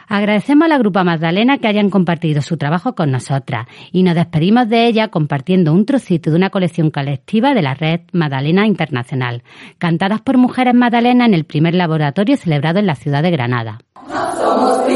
Agradecemos 0.08 0.66
a 0.66 0.68
la 0.68 0.78
Grupa 0.78 1.02
Magdalena 1.02 1.58
que 1.58 1.68
hayan 1.68 1.90
compartido 1.90 2.42
su 2.42 2.56
trabajo 2.56 2.94
con 2.94 3.10
nosotras 3.10 3.66
y 3.90 4.02
nos 4.02 4.14
despedimos 4.14 4.68
de 4.68 4.86
ella 4.86 5.08
compartiendo 5.08 5.72
un 5.72 5.86
trocito 5.86 6.30
de 6.30 6.36
una 6.36 6.50
colección 6.50 6.90
colectiva 6.90 7.54
de 7.54 7.62
la 7.62 7.74
red 7.74 8.00
Magdalena 8.12 8.66
Internacional, 8.66 9.42
cantadas 9.78 10.20
por 10.20 10.36
mujeres 10.36 10.74
magdalenas 10.74 11.28
en 11.28 11.34
el 11.34 11.44
primer 11.44 11.74
laboratorio 11.74 12.36
celebrado 12.36 12.80
en 12.80 12.86
la 12.86 12.96
ciudad 12.96 13.22
de 13.22 13.30
Granada. 13.30 13.78
No 14.08 14.36
somos 14.36 14.86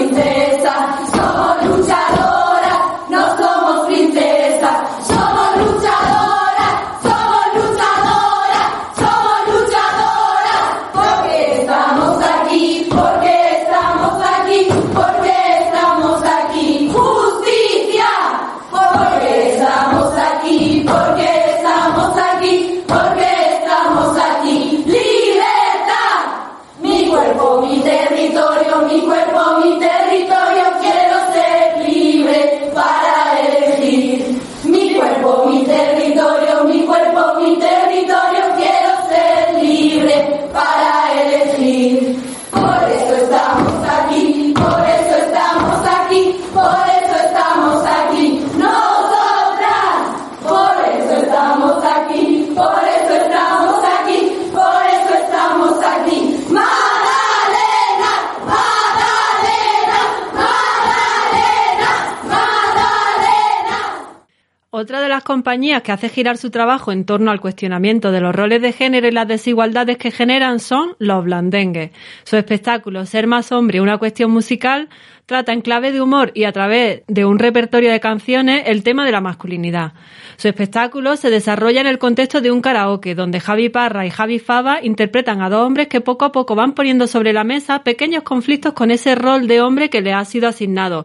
Otra 64.80 65.00
de 65.00 65.08
las 65.08 65.24
compañías 65.24 65.82
que 65.82 65.90
hace 65.90 66.08
girar 66.08 66.36
su 66.36 66.50
trabajo 66.50 66.92
en 66.92 67.04
torno 67.04 67.32
al 67.32 67.40
cuestionamiento 67.40 68.12
de 68.12 68.20
los 68.20 68.32
roles 68.32 68.62
de 68.62 68.70
género 68.70 69.08
y 69.08 69.10
las 69.10 69.26
desigualdades 69.26 69.98
que 69.98 70.12
generan 70.12 70.60
son 70.60 70.94
Los 71.00 71.24
Blandengues. 71.24 71.90
Su 72.22 72.36
espectáculo 72.36 73.04
Ser 73.04 73.26
más 73.26 73.50
hombre, 73.50 73.80
una 73.80 73.98
cuestión 73.98 74.30
musical, 74.30 74.88
trata 75.26 75.52
en 75.52 75.62
clave 75.62 75.90
de 75.90 76.00
humor 76.00 76.30
y 76.32 76.44
a 76.44 76.52
través 76.52 77.02
de 77.08 77.24
un 77.24 77.40
repertorio 77.40 77.90
de 77.90 77.98
canciones 77.98 78.62
el 78.66 78.84
tema 78.84 79.04
de 79.04 79.10
la 79.10 79.20
masculinidad. 79.20 79.94
Su 80.36 80.46
espectáculo 80.46 81.16
se 81.16 81.28
desarrolla 81.28 81.80
en 81.80 81.88
el 81.88 81.98
contexto 81.98 82.40
de 82.40 82.52
un 82.52 82.60
karaoke, 82.60 83.16
donde 83.16 83.40
Javi 83.40 83.70
Parra 83.70 84.06
y 84.06 84.10
Javi 84.10 84.38
Fava 84.38 84.78
interpretan 84.80 85.42
a 85.42 85.50
dos 85.50 85.66
hombres 85.66 85.88
que 85.88 86.00
poco 86.00 86.24
a 86.24 86.30
poco 86.30 86.54
van 86.54 86.74
poniendo 86.74 87.08
sobre 87.08 87.32
la 87.32 87.42
mesa 87.42 87.82
pequeños 87.82 88.22
conflictos 88.22 88.74
con 88.74 88.92
ese 88.92 89.16
rol 89.16 89.48
de 89.48 89.60
hombre 89.60 89.90
que 89.90 90.02
les 90.02 90.14
ha 90.14 90.24
sido 90.24 90.46
asignado 90.46 91.04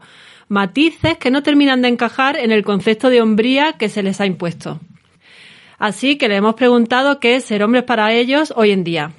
matices 0.53 1.17
que 1.17 1.31
no 1.31 1.41
terminan 1.41 1.81
de 1.81 1.87
encajar 1.87 2.37
en 2.37 2.51
el 2.51 2.63
concepto 2.63 3.09
de 3.09 3.21
hombría 3.21 3.73
que 3.73 3.89
se 3.89 4.03
les 4.03 4.21
ha 4.21 4.27
impuesto. 4.27 4.79
Así 5.79 6.17
que 6.17 6.29
le 6.29 6.35
hemos 6.35 6.53
preguntado 6.53 7.19
qué 7.19 7.35
es 7.35 7.45
ser 7.45 7.63
hombres 7.63 7.83
para 7.83 8.13
ellos 8.13 8.53
hoy 8.55 8.69
en 8.69 8.83
día. 8.83 9.11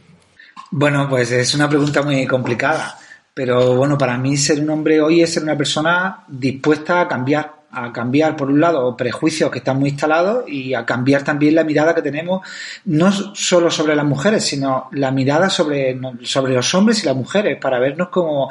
Bueno, 0.70 1.08
pues 1.08 1.32
es 1.32 1.52
una 1.54 1.68
pregunta 1.68 2.02
muy 2.02 2.24
complicada, 2.26 2.96
pero 3.34 3.74
bueno, 3.74 3.98
para 3.98 4.16
mí 4.16 4.36
ser 4.36 4.60
un 4.60 4.70
hombre 4.70 5.00
hoy 5.00 5.22
es 5.22 5.34
ser 5.34 5.42
una 5.42 5.56
persona 5.56 6.24
dispuesta 6.28 7.00
a 7.00 7.08
cambiar, 7.08 7.52
a 7.72 7.92
cambiar 7.92 8.36
por 8.36 8.48
un 8.48 8.60
lado 8.60 8.96
prejuicios 8.96 9.50
que 9.50 9.58
están 9.58 9.80
muy 9.80 9.90
instalados 9.90 10.44
y 10.48 10.72
a 10.72 10.86
cambiar 10.86 11.24
también 11.24 11.56
la 11.56 11.64
mirada 11.64 11.96
que 11.96 12.02
tenemos 12.02 12.46
no 12.84 13.10
solo 13.10 13.72
sobre 13.72 13.96
las 13.96 14.06
mujeres, 14.06 14.44
sino 14.44 14.88
la 14.92 15.10
mirada 15.10 15.50
sobre, 15.50 15.98
sobre 16.22 16.54
los 16.54 16.72
hombres 16.74 17.02
y 17.02 17.06
las 17.06 17.16
mujeres 17.16 17.58
para 17.60 17.80
vernos 17.80 18.08
como 18.08 18.50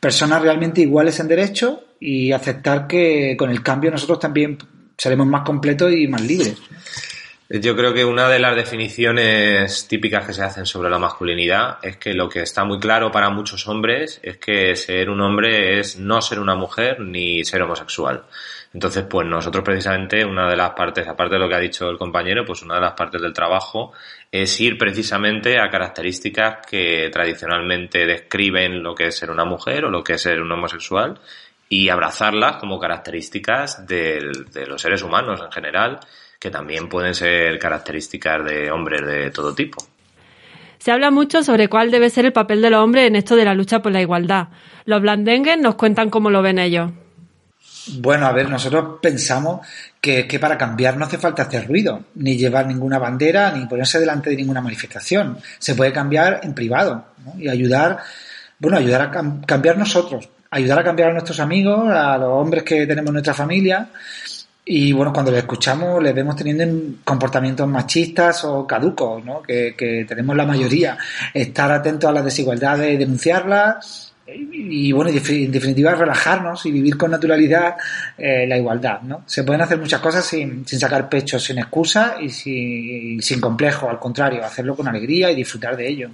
personas 0.00 0.40
realmente 0.40 0.80
iguales 0.80 1.20
en 1.20 1.28
derechos 1.28 1.78
y 2.04 2.32
aceptar 2.32 2.86
que 2.86 3.36
con 3.38 3.50
el 3.50 3.62
cambio 3.62 3.90
nosotros 3.90 4.18
también 4.18 4.58
seremos 4.98 5.26
más 5.26 5.42
completos 5.42 5.92
y 5.92 6.08
más 6.08 6.20
libres. 6.22 6.60
Yo 7.48 7.76
creo 7.76 7.92
que 7.92 8.04
una 8.04 8.30
de 8.30 8.38
las 8.38 8.56
definiciones 8.56 9.86
típicas 9.86 10.26
que 10.26 10.32
se 10.32 10.42
hacen 10.42 10.64
sobre 10.64 10.88
la 10.88 10.98
masculinidad 10.98 11.78
es 11.82 11.98
que 11.98 12.14
lo 12.14 12.26
que 12.26 12.40
está 12.40 12.64
muy 12.64 12.80
claro 12.80 13.12
para 13.12 13.28
muchos 13.28 13.68
hombres 13.68 14.20
es 14.22 14.38
que 14.38 14.74
ser 14.74 15.10
un 15.10 15.20
hombre 15.20 15.78
es 15.78 15.98
no 15.98 16.22
ser 16.22 16.40
una 16.40 16.54
mujer 16.54 17.00
ni 17.00 17.44
ser 17.44 17.60
homosexual. 17.60 18.24
Entonces, 18.72 19.04
pues 19.04 19.28
nosotros 19.28 19.62
precisamente 19.62 20.24
una 20.24 20.48
de 20.48 20.56
las 20.56 20.70
partes, 20.70 21.06
aparte 21.06 21.34
de 21.34 21.40
lo 21.40 21.48
que 21.48 21.54
ha 21.54 21.60
dicho 21.60 21.90
el 21.90 21.98
compañero, 21.98 22.46
pues 22.46 22.62
una 22.62 22.76
de 22.76 22.80
las 22.80 22.94
partes 22.94 23.20
del 23.20 23.34
trabajo 23.34 23.92
es 24.30 24.58
ir 24.58 24.78
precisamente 24.78 25.60
a 25.60 25.68
características 25.68 26.66
que 26.66 27.10
tradicionalmente 27.12 28.06
describen 28.06 28.82
lo 28.82 28.94
que 28.94 29.08
es 29.08 29.16
ser 29.18 29.30
una 29.30 29.44
mujer 29.44 29.84
o 29.84 29.90
lo 29.90 30.02
que 30.02 30.14
es 30.14 30.22
ser 30.22 30.40
un 30.40 30.50
homosexual 30.52 31.20
y 31.72 31.88
abrazarlas 31.88 32.56
como 32.56 32.78
características 32.78 33.86
de, 33.86 34.20
los 34.68 34.82
seres 34.82 35.02
humanos 35.02 35.40
en 35.42 35.50
general, 35.50 36.00
que 36.38 36.50
también 36.50 36.86
pueden 36.86 37.14
ser 37.14 37.58
características 37.58 38.44
de 38.44 38.70
hombres 38.70 39.00
de 39.06 39.30
todo 39.30 39.54
tipo. 39.54 39.82
Se 40.76 40.92
habla 40.92 41.10
mucho 41.10 41.42
sobre 41.42 41.68
cuál 41.68 41.90
debe 41.90 42.10
ser 42.10 42.26
el 42.26 42.34
papel 42.34 42.60
del 42.60 42.74
hombre 42.74 43.06
en 43.06 43.16
esto 43.16 43.36
de 43.36 43.46
la 43.46 43.54
lucha 43.54 43.80
por 43.80 43.90
la 43.90 44.02
igualdad. 44.02 44.48
Los 44.84 45.00
blandengues 45.00 45.56
nos 45.58 45.76
cuentan 45.76 46.10
cómo 46.10 46.28
lo 46.28 46.42
ven 46.42 46.58
ellos. 46.58 46.90
Bueno, 48.00 48.26
a 48.26 48.32
ver, 48.32 48.50
nosotros 48.50 48.98
pensamos 49.00 49.66
que, 49.98 50.28
que, 50.28 50.38
para 50.38 50.58
cambiar 50.58 50.98
no 50.98 51.06
hace 51.06 51.16
falta 51.16 51.44
hacer 51.44 51.66
ruido, 51.66 52.04
ni 52.16 52.36
llevar 52.36 52.66
ninguna 52.66 52.98
bandera, 52.98 53.50
ni 53.50 53.64
ponerse 53.64 53.98
delante 53.98 54.28
de 54.28 54.36
ninguna 54.36 54.60
manifestación. 54.60 55.38
Se 55.58 55.74
puede 55.74 55.90
cambiar 55.90 56.40
en 56.42 56.52
privado 56.52 57.06
y 57.38 57.48
ayudar, 57.48 58.00
bueno, 58.58 58.76
ayudar 58.76 59.00
a 59.00 59.10
cambiar 59.46 59.78
nosotros 59.78 60.28
ayudar 60.52 60.78
a 60.78 60.84
cambiar 60.84 61.10
a 61.10 61.12
nuestros 61.14 61.40
amigos, 61.40 61.88
a 61.90 62.16
los 62.18 62.28
hombres 62.28 62.62
que 62.62 62.86
tenemos 62.86 63.08
en 63.08 63.14
nuestra 63.14 63.34
familia. 63.34 63.88
Y 64.64 64.92
bueno, 64.92 65.12
cuando 65.12 65.32
les 65.32 65.40
escuchamos, 65.40 66.00
les 66.02 66.14
vemos 66.14 66.36
teniendo 66.36 66.98
comportamientos 67.04 67.66
machistas 67.66 68.44
o 68.44 68.66
caducos, 68.66 69.24
¿no? 69.24 69.42
que, 69.42 70.04
tenemos 70.06 70.36
la 70.36 70.46
mayoría. 70.46 70.96
Estar 71.32 71.72
atentos 71.72 72.08
a 72.08 72.12
las 72.12 72.24
desigualdades, 72.24 72.98
denunciarlas 72.98 74.12
y, 74.26 74.92
bueno, 74.92 75.10
en 75.10 75.50
definitiva, 75.50 75.94
relajarnos 75.94 76.64
y 76.66 76.70
vivir 76.70 76.96
con 76.98 77.10
naturalidad 77.10 77.76
eh, 78.16 78.46
la 78.46 78.58
igualdad. 78.58 79.00
¿no? 79.02 79.24
Se 79.26 79.44
pueden 79.44 79.62
hacer 79.62 79.78
muchas 79.78 80.00
cosas 80.00 80.24
sin, 80.24 80.66
sacar 80.66 81.08
pecho, 81.08 81.40
sin 81.40 81.58
excusa 81.58 82.16
y 82.20 82.28
sin, 82.28 83.22
sin 83.22 83.40
complejo, 83.40 83.88
al 83.88 83.98
contrario, 83.98 84.44
hacerlo 84.44 84.76
con 84.76 84.86
alegría 84.86 85.30
y 85.30 85.34
disfrutar 85.34 85.76
de 85.78 85.88
ello. 85.88 86.10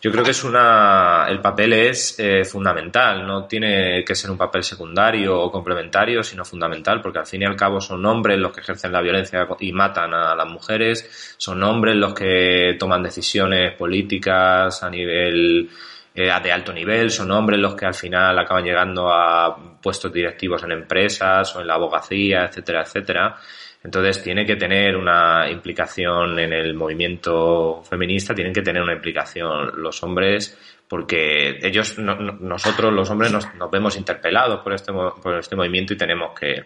Yo 0.00 0.12
creo 0.12 0.22
que 0.22 0.30
es 0.30 0.44
una, 0.44 1.26
el 1.28 1.40
papel 1.40 1.72
es 1.72 2.20
eh, 2.20 2.44
fundamental, 2.44 3.26
no 3.26 3.46
tiene 3.46 4.04
que 4.04 4.14
ser 4.14 4.30
un 4.30 4.38
papel 4.38 4.62
secundario 4.62 5.40
o 5.40 5.50
complementario, 5.50 6.22
sino 6.22 6.44
fundamental, 6.44 7.00
porque 7.02 7.18
al 7.18 7.26
fin 7.26 7.42
y 7.42 7.44
al 7.44 7.56
cabo 7.56 7.80
son 7.80 8.06
hombres 8.06 8.38
los 8.38 8.52
que 8.52 8.60
ejercen 8.60 8.92
la 8.92 9.00
violencia 9.00 9.48
y 9.58 9.72
matan 9.72 10.14
a 10.14 10.36
las 10.36 10.46
mujeres, 10.46 11.34
son 11.36 11.60
hombres 11.64 11.96
los 11.96 12.14
que 12.14 12.76
toman 12.78 13.02
decisiones 13.02 13.74
políticas 13.74 14.84
a 14.84 14.88
nivel 14.88 15.68
eh, 16.14 16.32
de 16.42 16.52
alto 16.52 16.72
nivel, 16.72 17.10
son 17.10 17.32
hombres 17.32 17.58
los 17.58 17.74
que 17.74 17.86
al 17.86 17.94
final 17.94 18.38
acaban 18.38 18.64
llegando 18.64 19.12
a 19.12 19.56
puestos 19.82 20.12
directivos 20.12 20.62
en 20.62 20.72
empresas 20.72 21.54
o 21.56 21.60
en 21.60 21.66
la 21.66 21.74
abogacía, 21.74 22.44
etcétera, 22.44 22.82
etcétera. 22.82 23.36
Entonces 23.84 24.22
tiene 24.22 24.44
que 24.44 24.56
tener 24.56 24.96
una 24.96 25.48
implicación 25.50 26.38
en 26.38 26.52
el 26.52 26.74
movimiento 26.74 27.82
feminista, 27.84 28.34
tienen 28.34 28.52
que 28.52 28.62
tener 28.62 28.82
una 28.82 28.94
implicación 28.94 29.70
los 29.76 30.02
hombres 30.02 30.58
porque 30.88 31.58
ellos, 31.62 31.98
nosotros 31.98 32.92
los 32.92 33.10
hombres 33.10 33.30
nos, 33.30 33.46
vemos 33.70 33.96
interpelados 33.96 34.60
por 34.60 34.72
este, 34.72 34.92
por 34.92 35.38
este 35.38 35.54
movimiento 35.54 35.92
y 35.92 35.98
tenemos 35.98 36.32
que, 36.38 36.64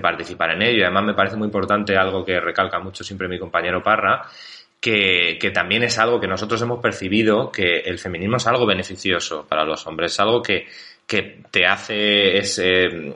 participar 0.00 0.52
en 0.52 0.62
ello. 0.62 0.84
Además 0.84 1.04
me 1.04 1.14
parece 1.14 1.36
muy 1.36 1.46
importante 1.46 1.96
algo 1.96 2.24
que 2.24 2.40
recalca 2.40 2.78
mucho 2.78 3.04
siempre 3.04 3.28
mi 3.28 3.38
compañero 3.38 3.82
Parra, 3.82 4.22
que, 4.80 5.36
que, 5.38 5.50
también 5.50 5.82
es 5.82 5.98
algo 5.98 6.18
que 6.18 6.26
nosotros 6.26 6.62
hemos 6.62 6.80
percibido 6.80 7.52
que 7.52 7.80
el 7.80 7.98
feminismo 7.98 8.38
es 8.38 8.46
algo 8.46 8.64
beneficioso 8.64 9.46
para 9.46 9.64
los 9.64 9.86
hombres, 9.86 10.12
es 10.12 10.20
algo 10.20 10.40
que, 10.40 10.66
que 11.08 11.40
te 11.50 11.64
hace, 11.64 12.36
es, 12.36 12.58
eh, 12.62 13.14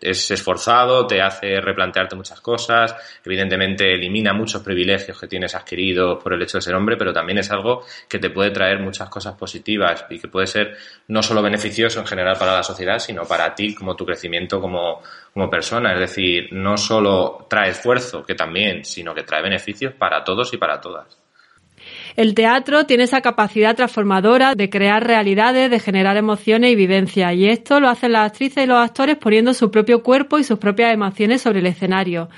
es 0.00 0.30
esforzado, 0.32 1.06
te 1.06 1.22
hace 1.22 1.60
replantearte 1.60 2.16
muchas 2.16 2.40
cosas, 2.40 2.96
evidentemente 3.24 3.94
elimina 3.94 4.32
muchos 4.32 4.60
privilegios 4.60 5.20
que 5.20 5.28
tienes 5.28 5.54
adquiridos 5.54 6.20
por 6.20 6.32
el 6.32 6.42
hecho 6.42 6.58
de 6.58 6.62
ser 6.62 6.74
hombre, 6.74 6.96
pero 6.96 7.12
también 7.12 7.38
es 7.38 7.48
algo 7.52 7.84
que 8.08 8.18
te 8.18 8.30
puede 8.30 8.50
traer 8.50 8.80
muchas 8.80 9.08
cosas 9.08 9.36
positivas 9.36 10.04
y 10.10 10.18
que 10.18 10.26
puede 10.26 10.48
ser 10.48 10.76
no 11.06 11.22
solo 11.22 11.40
beneficioso 11.40 12.00
en 12.00 12.06
general 12.08 12.36
para 12.36 12.54
la 12.54 12.64
sociedad, 12.64 12.98
sino 12.98 13.24
para 13.24 13.54
ti 13.54 13.72
como 13.72 13.94
tu 13.94 14.04
crecimiento 14.04 14.60
como, 14.60 15.00
como 15.32 15.48
persona. 15.48 15.94
Es 15.94 16.00
decir, 16.00 16.48
no 16.50 16.76
solo 16.76 17.46
trae 17.48 17.70
esfuerzo, 17.70 18.24
que 18.24 18.34
también, 18.34 18.84
sino 18.84 19.14
que 19.14 19.22
trae 19.22 19.42
beneficios 19.42 19.94
para 19.94 20.24
todos 20.24 20.52
y 20.52 20.56
para 20.56 20.80
todas. 20.80 21.27
El 22.18 22.34
teatro 22.34 22.84
tiene 22.84 23.04
esa 23.04 23.20
capacidad 23.20 23.76
transformadora 23.76 24.56
de 24.56 24.68
crear 24.68 25.06
realidades, 25.06 25.70
de 25.70 25.78
generar 25.78 26.16
emociones 26.16 26.72
y 26.72 26.74
vivencias, 26.74 27.32
y 27.34 27.48
esto 27.48 27.78
lo 27.78 27.88
hacen 27.88 28.10
las 28.10 28.32
actrices 28.32 28.64
y 28.64 28.66
los 28.66 28.78
actores 28.78 29.16
poniendo 29.18 29.54
su 29.54 29.70
propio 29.70 30.02
cuerpo 30.02 30.40
y 30.40 30.42
sus 30.42 30.58
propias 30.58 30.92
emociones 30.92 31.42
sobre 31.42 31.60
el 31.60 31.66
escenario. 31.66 32.28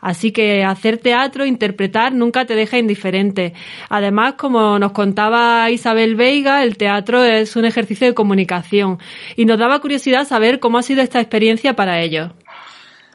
Así 0.00 0.32
que 0.32 0.64
hacer 0.64 0.98
teatro, 0.98 1.46
interpretar, 1.46 2.12
nunca 2.12 2.46
te 2.46 2.56
deja 2.56 2.78
indiferente. 2.78 3.54
Además, 3.88 4.34
como 4.36 4.80
nos 4.80 4.90
contaba 4.90 5.70
Isabel 5.70 6.16
Veiga, 6.16 6.64
el 6.64 6.76
teatro 6.76 7.22
es 7.22 7.54
un 7.54 7.64
ejercicio 7.64 8.08
de 8.08 8.14
comunicación 8.14 8.98
y 9.36 9.44
nos 9.44 9.56
daba 9.56 9.78
curiosidad 9.78 10.26
saber 10.26 10.58
cómo 10.58 10.78
ha 10.78 10.82
sido 10.82 11.00
esta 11.00 11.20
experiencia 11.20 11.76
para 11.76 12.00
ellos. 12.00 12.32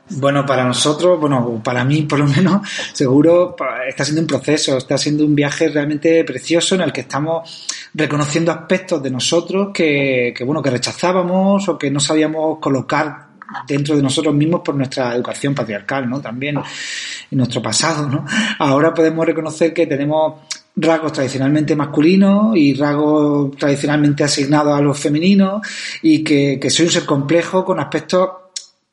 Bueno, 0.09 0.45
para 0.45 0.63
nosotros, 0.63 1.19
bueno, 1.19 1.61
para 1.63 1.83
mí 1.83 2.03
por 2.03 2.19
lo 2.19 2.27
menos, 2.27 2.67
seguro 2.93 3.55
está 3.87 4.03
siendo 4.05 4.21
un 4.21 4.27
proceso, 4.27 4.77
está 4.77 4.97
siendo 4.97 5.25
un 5.25 5.35
viaje 5.35 5.67
realmente 5.67 6.23
precioso 6.23 6.75
en 6.75 6.81
el 6.81 6.93
que 6.93 7.01
estamos 7.01 7.67
reconociendo 7.93 8.51
aspectos 8.51 9.03
de 9.03 9.11
nosotros 9.11 9.69
que, 9.73 10.33
que 10.35 10.43
bueno, 10.43 10.61
que 10.61 10.69
rechazábamos 10.69 11.67
o 11.67 11.77
que 11.77 11.91
no 11.91 11.99
sabíamos 11.99 12.59
colocar 12.59 13.27
dentro 13.67 13.95
de 13.95 14.03
nosotros 14.03 14.33
mismos 14.33 14.61
por 14.61 14.75
nuestra 14.75 15.13
educación 15.15 15.55
patriarcal, 15.55 16.09
¿no? 16.09 16.21
También 16.21 16.57
en 16.57 17.37
nuestro 17.37 17.61
pasado, 17.61 18.07
¿no? 18.07 18.25
Ahora 18.59 18.93
podemos 18.93 19.25
reconocer 19.25 19.73
que 19.73 19.87
tenemos 19.87 20.41
rasgos 20.75 21.13
tradicionalmente 21.13 21.75
masculinos 21.75 22.55
y 22.55 22.73
rasgos 22.75 23.55
tradicionalmente 23.57 24.23
asignados 24.23 24.77
a 24.77 24.81
los 24.81 24.99
femeninos 24.99 25.61
y 26.01 26.23
que, 26.23 26.59
que 26.61 26.69
soy 26.69 26.85
un 26.85 26.91
ser 26.91 27.05
complejo 27.05 27.65
con 27.65 27.79
aspectos 27.79 28.29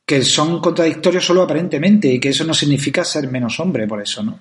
que 0.05 0.21
son 0.21 0.59
contradictorios 0.59 1.25
solo 1.25 1.41
aparentemente 1.41 2.07
y 2.07 2.19
que 2.19 2.29
eso 2.29 2.43
no 2.43 2.53
significa 2.53 3.03
ser 3.03 3.29
menos 3.29 3.59
hombre 3.59 3.87
por 3.87 4.01
eso, 4.01 4.23
¿no? 4.23 4.39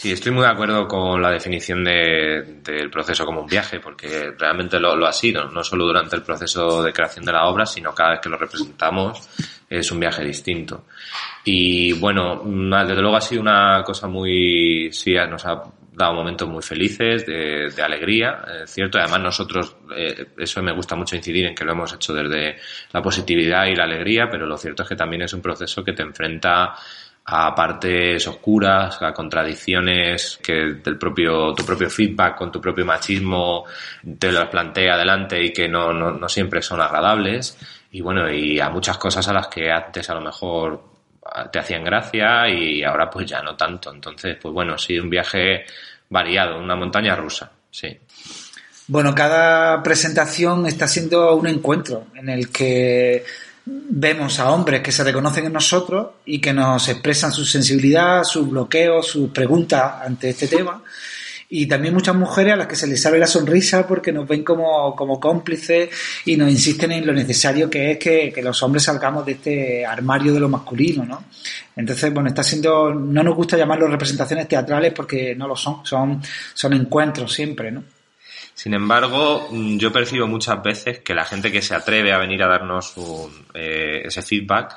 Sí, 0.00 0.10
estoy 0.12 0.32
muy 0.32 0.44
de 0.44 0.48
acuerdo 0.48 0.88
con 0.88 1.20
la 1.20 1.30
definición 1.30 1.84
de, 1.84 2.60
del 2.64 2.88
proceso 2.88 3.26
como 3.26 3.42
un 3.42 3.46
viaje, 3.46 3.80
porque 3.80 4.30
realmente 4.38 4.80
lo, 4.80 4.96
lo, 4.96 5.06
ha 5.06 5.12
sido, 5.12 5.50
no 5.50 5.62
solo 5.62 5.84
durante 5.84 6.16
el 6.16 6.22
proceso 6.22 6.82
de 6.82 6.90
creación 6.90 7.26
de 7.26 7.32
la 7.32 7.46
obra, 7.46 7.66
sino 7.66 7.94
cada 7.94 8.12
vez 8.12 8.20
que 8.20 8.30
lo 8.30 8.38
representamos 8.38 9.28
es 9.68 9.92
un 9.92 10.00
viaje 10.00 10.24
distinto. 10.24 10.86
Y 11.44 11.92
bueno, 11.92 12.42
desde 12.42 13.02
luego 13.02 13.16
ha 13.16 13.20
sido 13.20 13.42
una 13.42 13.82
cosa 13.84 14.06
muy, 14.06 14.88
sí, 14.90 15.12
nos 15.28 15.44
ha 15.44 15.64
dado 16.00 16.14
momentos 16.14 16.48
muy 16.48 16.62
felices, 16.62 17.24
de, 17.26 17.70
de 17.70 17.82
alegría, 17.82 18.42
eh, 18.46 18.66
¿cierto? 18.66 18.98
Además 18.98 19.20
nosotros, 19.20 19.76
eh, 19.96 20.26
eso 20.38 20.62
me 20.62 20.72
gusta 20.72 20.96
mucho 20.96 21.16
incidir 21.16 21.46
en 21.46 21.54
que 21.54 21.64
lo 21.64 21.72
hemos 21.72 21.92
hecho 21.92 22.12
desde 22.12 22.56
la 22.92 23.02
positividad 23.02 23.66
y 23.66 23.74
la 23.74 23.84
alegría, 23.84 24.28
pero 24.30 24.46
lo 24.46 24.56
cierto 24.56 24.82
es 24.82 24.88
que 24.88 24.96
también 24.96 25.22
es 25.22 25.32
un 25.32 25.40
proceso 25.40 25.84
que 25.84 25.92
te 25.92 26.02
enfrenta 26.02 26.74
a 27.24 27.54
partes 27.54 28.26
oscuras, 28.26 29.00
a 29.02 29.12
contradicciones 29.12 30.40
que 30.42 30.74
del 30.82 30.98
propio, 30.98 31.54
tu 31.54 31.64
propio 31.64 31.88
feedback 31.88 32.36
con 32.36 32.50
tu 32.50 32.60
propio 32.60 32.84
machismo 32.84 33.66
te 34.18 34.32
las 34.32 34.48
plantea 34.48 34.94
adelante 34.94 35.40
y 35.40 35.52
que 35.52 35.68
no, 35.68 35.92
no, 35.92 36.10
no 36.10 36.28
siempre 36.28 36.60
son 36.62 36.80
agradables. 36.80 37.56
Y 37.92 38.00
bueno, 38.00 38.30
y 38.30 38.58
a 38.58 38.70
muchas 38.70 38.98
cosas 38.98 39.28
a 39.28 39.32
las 39.32 39.48
que 39.48 39.70
antes 39.70 40.08
a 40.10 40.14
lo 40.14 40.22
mejor 40.22 40.90
te 41.52 41.58
hacían 41.58 41.84
gracia 41.84 42.48
y 42.48 42.82
ahora 42.82 43.08
pues 43.10 43.26
ya 43.26 43.42
no 43.42 43.56
tanto. 43.56 43.92
Entonces, 43.92 44.36
pues 44.40 44.52
bueno, 44.52 44.76
sí, 44.78 44.98
un 44.98 45.10
viaje 45.10 45.64
variado, 46.10 46.58
una 46.58 46.76
montaña 46.76 47.16
rusa, 47.16 47.50
sí. 47.70 47.98
Bueno, 48.88 49.14
cada 49.14 49.82
presentación 49.82 50.66
está 50.66 50.88
siendo 50.88 51.34
un 51.36 51.46
encuentro 51.46 52.06
en 52.14 52.28
el 52.28 52.50
que 52.50 53.24
vemos 53.64 54.40
a 54.40 54.50
hombres 54.50 54.82
que 54.82 54.90
se 54.90 55.04
reconocen 55.04 55.46
en 55.46 55.52
nosotros 55.52 56.08
y 56.24 56.40
que 56.40 56.52
nos 56.52 56.88
expresan 56.88 57.32
su 57.32 57.44
sensibilidad, 57.44 58.24
sus 58.24 58.50
bloqueos, 58.50 59.06
sus 59.06 59.30
preguntas 59.30 59.94
ante 60.04 60.30
este 60.30 60.48
tema 60.48 60.82
y 61.52 61.66
también 61.66 61.92
muchas 61.92 62.14
mujeres 62.14 62.54
a 62.54 62.56
las 62.56 62.68
que 62.68 62.76
se 62.76 62.86
les 62.86 63.02
sale 63.02 63.18
la 63.18 63.26
sonrisa 63.26 63.86
porque 63.86 64.12
nos 64.12 64.26
ven 64.26 64.44
como, 64.44 64.94
como 64.94 65.18
cómplices 65.18 65.90
y 66.24 66.36
nos 66.36 66.48
insisten 66.48 66.92
en 66.92 67.04
lo 67.04 67.12
necesario 67.12 67.68
que 67.68 67.90
es 67.90 67.98
que, 67.98 68.32
que, 68.32 68.40
los 68.40 68.62
hombres 68.62 68.84
salgamos 68.84 69.26
de 69.26 69.32
este 69.32 69.84
armario 69.84 70.32
de 70.32 70.38
lo 70.38 70.48
masculino, 70.48 71.04
¿no? 71.04 71.24
Entonces, 71.74 72.14
bueno, 72.14 72.28
está 72.28 72.44
siendo, 72.44 72.94
no 72.94 73.24
nos 73.24 73.34
gusta 73.34 73.56
llamarlo 73.56 73.88
representaciones 73.88 74.46
teatrales 74.46 74.92
porque 74.94 75.34
no 75.34 75.48
lo 75.48 75.56
son, 75.56 75.84
son, 75.84 76.22
son 76.54 76.72
encuentros 76.72 77.32
siempre, 77.32 77.72
¿no? 77.72 77.82
Sin 78.54 78.74
embargo, 78.74 79.48
yo 79.50 79.90
percibo 79.90 80.28
muchas 80.28 80.62
veces 80.62 81.00
que 81.00 81.14
la 81.14 81.24
gente 81.24 81.50
que 81.50 81.62
se 81.62 81.74
atreve 81.74 82.12
a 82.12 82.18
venir 82.18 82.42
a 82.42 82.48
darnos 82.48 82.96
un, 82.96 83.46
eh, 83.54 84.02
ese 84.04 84.22
feedback 84.22 84.76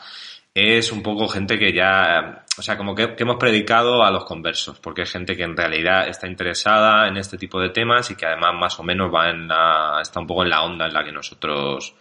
es 0.54 0.92
un 0.92 1.02
poco 1.02 1.28
gente 1.28 1.58
que 1.58 1.74
ya, 1.74 2.46
o 2.58 2.62
sea, 2.62 2.78
como 2.78 2.94
que, 2.94 3.16
que, 3.16 3.24
hemos 3.24 3.38
predicado 3.38 4.04
a 4.04 4.12
los 4.12 4.26
conversos, 4.26 4.80
porque 4.80 5.02
es 5.02 5.12
gente 5.12 5.36
que 5.36 5.44
en 5.44 5.58
realidad 5.58 6.08
está 6.08 6.28
interesada 6.28 7.08
en 7.08 7.18
este 7.18 7.38
tipo 7.38 7.60
de 7.60 7.70
temas 7.70 8.12
y 8.12 8.16
que 8.16 8.28
además 8.28 8.54
más 8.60 8.80
o 8.80 8.84
menos 8.84 9.14
va 9.14 9.30
en 9.30 9.48
la, 9.48 10.00
está 10.02 10.20
un 10.20 10.28
poco 10.28 10.44
en 10.44 10.50
la 10.50 10.64
onda 10.64 10.86
en 10.86 10.94
la 10.94 11.04
que 11.04 11.12
nosotros 11.12 11.96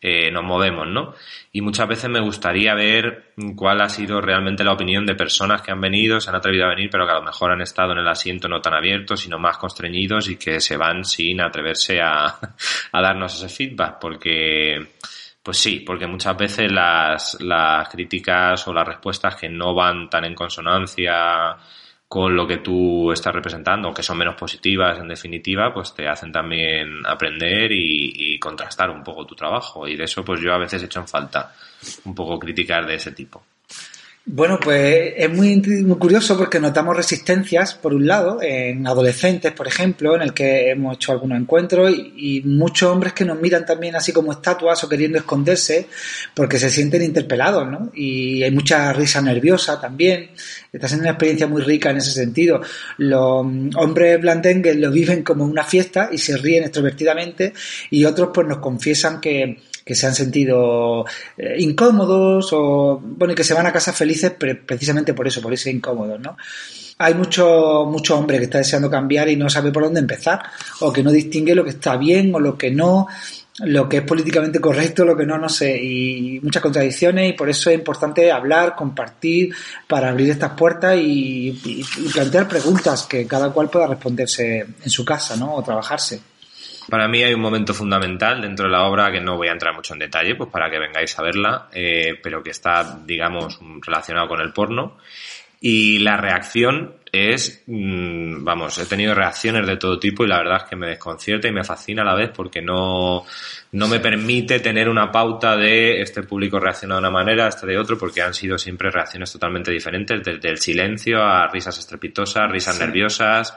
eh, 0.00 0.30
nos 0.30 0.42
movemos, 0.42 0.88
¿no? 0.88 1.14
Y 1.52 1.60
muchas 1.60 1.88
veces 1.88 2.10
me 2.10 2.20
gustaría 2.20 2.74
ver 2.74 3.32
cuál 3.54 3.80
ha 3.80 3.88
sido 3.88 4.20
realmente 4.20 4.64
la 4.64 4.72
opinión 4.72 5.06
de 5.06 5.14
personas 5.14 5.62
que 5.62 5.70
han 5.70 5.80
venido, 5.80 6.20
se 6.20 6.28
han 6.28 6.36
atrevido 6.36 6.66
a 6.66 6.70
venir, 6.70 6.90
pero 6.90 7.06
que 7.06 7.12
a 7.12 7.20
lo 7.20 7.22
mejor 7.22 7.52
han 7.52 7.62
estado 7.62 7.92
en 7.92 7.98
el 7.98 8.08
asiento 8.08 8.48
no 8.48 8.60
tan 8.60 8.74
abierto, 8.74 9.16
sino 9.16 9.38
más 9.38 9.56
constreñidos 9.56 10.28
y 10.28 10.36
que 10.36 10.60
se 10.60 10.76
van 10.76 11.04
sin 11.04 11.40
atreverse 11.40 12.00
a, 12.02 12.26
a 12.92 13.00
darnos 13.00 13.36
ese 13.36 13.48
feedback, 13.48 13.98
porque 14.00 14.94
pues 15.44 15.58
sí, 15.58 15.80
porque 15.80 16.06
muchas 16.06 16.34
veces 16.38 16.72
las, 16.72 17.36
las 17.42 17.86
críticas 17.90 18.66
o 18.66 18.72
las 18.72 18.88
respuestas 18.88 19.36
que 19.36 19.46
no 19.46 19.74
van 19.74 20.08
tan 20.08 20.24
en 20.24 20.34
consonancia 20.34 21.54
con 22.08 22.34
lo 22.34 22.46
que 22.46 22.58
tú 22.58 23.12
estás 23.12 23.34
representando, 23.34 23.92
que 23.92 24.02
son 24.02 24.16
menos 24.16 24.36
positivas 24.36 24.98
en 24.98 25.08
definitiva, 25.08 25.70
pues 25.74 25.94
te 25.94 26.08
hacen 26.08 26.32
también 26.32 27.04
aprender 27.06 27.70
y, 27.72 28.34
y, 28.34 28.38
contrastar 28.38 28.88
un 28.88 29.02
poco 29.04 29.26
tu 29.26 29.34
trabajo. 29.34 29.86
Y 29.86 29.96
de 29.96 30.04
eso 30.04 30.24
pues 30.24 30.40
yo 30.40 30.54
a 30.54 30.58
veces 30.58 30.82
he 30.82 30.86
hecho 30.86 31.00
en 31.00 31.08
falta 31.08 31.52
un 32.06 32.14
poco 32.14 32.38
criticar 32.38 32.86
de 32.86 32.94
ese 32.94 33.12
tipo. 33.12 33.44
Bueno, 34.26 34.58
pues 34.58 35.12
es 35.18 35.30
muy, 35.30 35.56
muy, 35.60 35.98
curioso 35.98 36.38
porque 36.38 36.58
notamos 36.58 36.96
resistencias, 36.96 37.74
por 37.74 37.92
un 37.92 38.06
lado, 38.06 38.38
en 38.40 38.86
adolescentes, 38.86 39.52
por 39.52 39.68
ejemplo, 39.68 40.16
en 40.16 40.22
el 40.22 40.32
que 40.32 40.70
hemos 40.70 40.96
hecho 40.96 41.12
algunos 41.12 41.38
encuentros 41.38 41.92
y, 41.94 42.40
muchos 42.40 42.90
hombres 42.90 43.12
que 43.12 43.26
nos 43.26 43.38
miran 43.38 43.66
también 43.66 43.96
así 43.96 44.12
como 44.14 44.32
estatuas 44.32 44.82
o 44.82 44.88
queriendo 44.88 45.18
esconderse 45.18 45.88
porque 46.32 46.58
se 46.58 46.70
sienten 46.70 47.02
interpelados, 47.02 47.70
¿no? 47.70 47.90
Y 47.94 48.42
hay 48.42 48.50
mucha 48.50 48.94
risa 48.94 49.20
nerviosa 49.20 49.78
también. 49.78 50.30
Está 50.72 50.88
siendo 50.88 51.02
una 51.02 51.10
experiencia 51.10 51.46
muy 51.46 51.60
rica 51.60 51.90
en 51.90 51.98
ese 51.98 52.12
sentido. 52.12 52.62
Los 52.96 53.46
hombres 53.76 54.20
blandengues 54.22 54.76
lo 54.76 54.90
viven 54.90 55.22
como 55.22 55.44
una 55.44 55.64
fiesta 55.64 56.08
y 56.10 56.16
se 56.16 56.38
ríen 56.38 56.64
extrovertidamente 56.64 57.52
y 57.90 58.06
otros 58.06 58.30
pues 58.32 58.46
nos 58.48 58.58
confiesan 58.58 59.20
que 59.20 59.58
que 59.84 59.94
se 59.94 60.06
han 60.06 60.14
sentido 60.14 61.04
eh, 61.36 61.56
incómodos 61.58 62.48
o, 62.52 63.00
bueno, 63.02 63.32
y 63.32 63.36
que 63.36 63.44
se 63.44 63.54
van 63.54 63.66
a 63.66 63.72
casa 63.72 63.92
felices 63.92 64.32
precisamente 64.32 65.12
por 65.12 65.28
eso, 65.28 65.42
por 65.42 65.52
ese 65.52 65.70
incómodos, 65.70 66.18
¿no? 66.20 66.36
Hay 66.98 67.14
mucho, 67.14 67.86
mucho 67.86 68.16
hombre 68.16 68.38
que 68.38 68.44
está 68.44 68.58
deseando 68.58 68.88
cambiar 68.88 69.28
y 69.28 69.36
no 69.36 69.50
sabe 69.50 69.72
por 69.72 69.82
dónde 69.82 70.00
empezar, 70.00 70.40
o 70.80 70.92
que 70.92 71.02
no 71.02 71.10
distingue 71.10 71.54
lo 71.54 71.64
que 71.64 71.70
está 71.70 71.96
bien 71.96 72.32
o 72.34 72.38
lo 72.38 72.56
que 72.56 72.70
no, 72.70 73.08
lo 73.58 73.88
que 73.88 73.98
es 73.98 74.02
políticamente 74.04 74.60
correcto, 74.60 75.04
lo 75.04 75.16
que 75.16 75.26
no, 75.26 75.36
no 75.36 75.48
sé, 75.48 75.76
y 75.76 76.40
muchas 76.40 76.62
contradicciones 76.62 77.30
y 77.30 77.32
por 77.32 77.50
eso 77.50 77.68
es 77.68 77.76
importante 77.76 78.30
hablar, 78.30 78.76
compartir, 78.76 79.52
para 79.88 80.08
abrir 80.08 80.30
estas 80.30 80.52
puertas 80.52 80.96
y, 80.96 81.48
y, 81.64 81.84
y 81.98 82.08
plantear 82.12 82.48
preguntas 82.48 83.02
que 83.04 83.26
cada 83.26 83.50
cual 83.50 83.68
pueda 83.68 83.88
responderse 83.88 84.64
en 84.82 84.90
su 84.90 85.04
casa, 85.04 85.36
¿no? 85.36 85.54
O 85.54 85.62
trabajarse. 85.64 86.33
Para 86.88 87.08
mí 87.08 87.22
hay 87.22 87.34
un 87.34 87.40
momento 87.40 87.72
fundamental 87.72 88.42
dentro 88.42 88.66
de 88.66 88.72
la 88.72 88.84
obra 88.84 89.10
que 89.10 89.20
no 89.20 89.36
voy 89.36 89.48
a 89.48 89.52
entrar 89.52 89.74
mucho 89.74 89.94
en 89.94 90.00
detalle, 90.00 90.34
pues 90.34 90.50
para 90.50 90.70
que 90.70 90.78
vengáis 90.78 91.18
a 91.18 91.22
verla, 91.22 91.68
eh, 91.72 92.18
pero 92.22 92.42
que 92.42 92.50
está, 92.50 92.98
digamos, 93.04 93.58
relacionado 93.80 94.28
con 94.28 94.40
el 94.40 94.52
porno. 94.52 94.98
Y 95.60 96.00
la 96.00 96.18
reacción 96.18 96.96
es, 97.10 97.62
mmm, 97.66 98.44
vamos, 98.44 98.76
he 98.78 98.84
tenido 98.84 99.14
reacciones 99.14 99.66
de 99.66 99.78
todo 99.78 99.98
tipo 99.98 100.24
y 100.24 100.28
la 100.28 100.38
verdad 100.38 100.58
es 100.64 100.64
que 100.64 100.76
me 100.76 100.88
desconcierta 100.88 101.48
y 101.48 101.52
me 101.52 101.64
fascina 101.64 102.02
a 102.02 102.04
la 102.04 102.14
vez 102.14 102.30
porque 102.34 102.60
no, 102.60 103.24
no 103.72 103.88
me 103.88 104.00
permite 104.00 104.60
tener 104.60 104.90
una 104.90 105.10
pauta 105.10 105.56
de 105.56 106.02
este 106.02 106.22
público 106.24 106.60
reacciona 106.60 106.96
de 106.96 107.00
una 107.00 107.10
manera, 107.10 107.48
este 107.48 107.66
de 107.66 107.78
otro, 107.78 107.96
porque 107.96 108.20
han 108.20 108.34
sido 108.34 108.58
siempre 108.58 108.90
reacciones 108.90 109.32
totalmente 109.32 109.70
diferentes, 109.70 110.22
desde 110.22 110.50
el 110.50 110.58
silencio 110.58 111.22
a 111.22 111.48
risas 111.48 111.78
estrepitosas, 111.78 112.50
risas 112.50 112.76
sí. 112.76 112.82
nerviosas, 112.82 113.56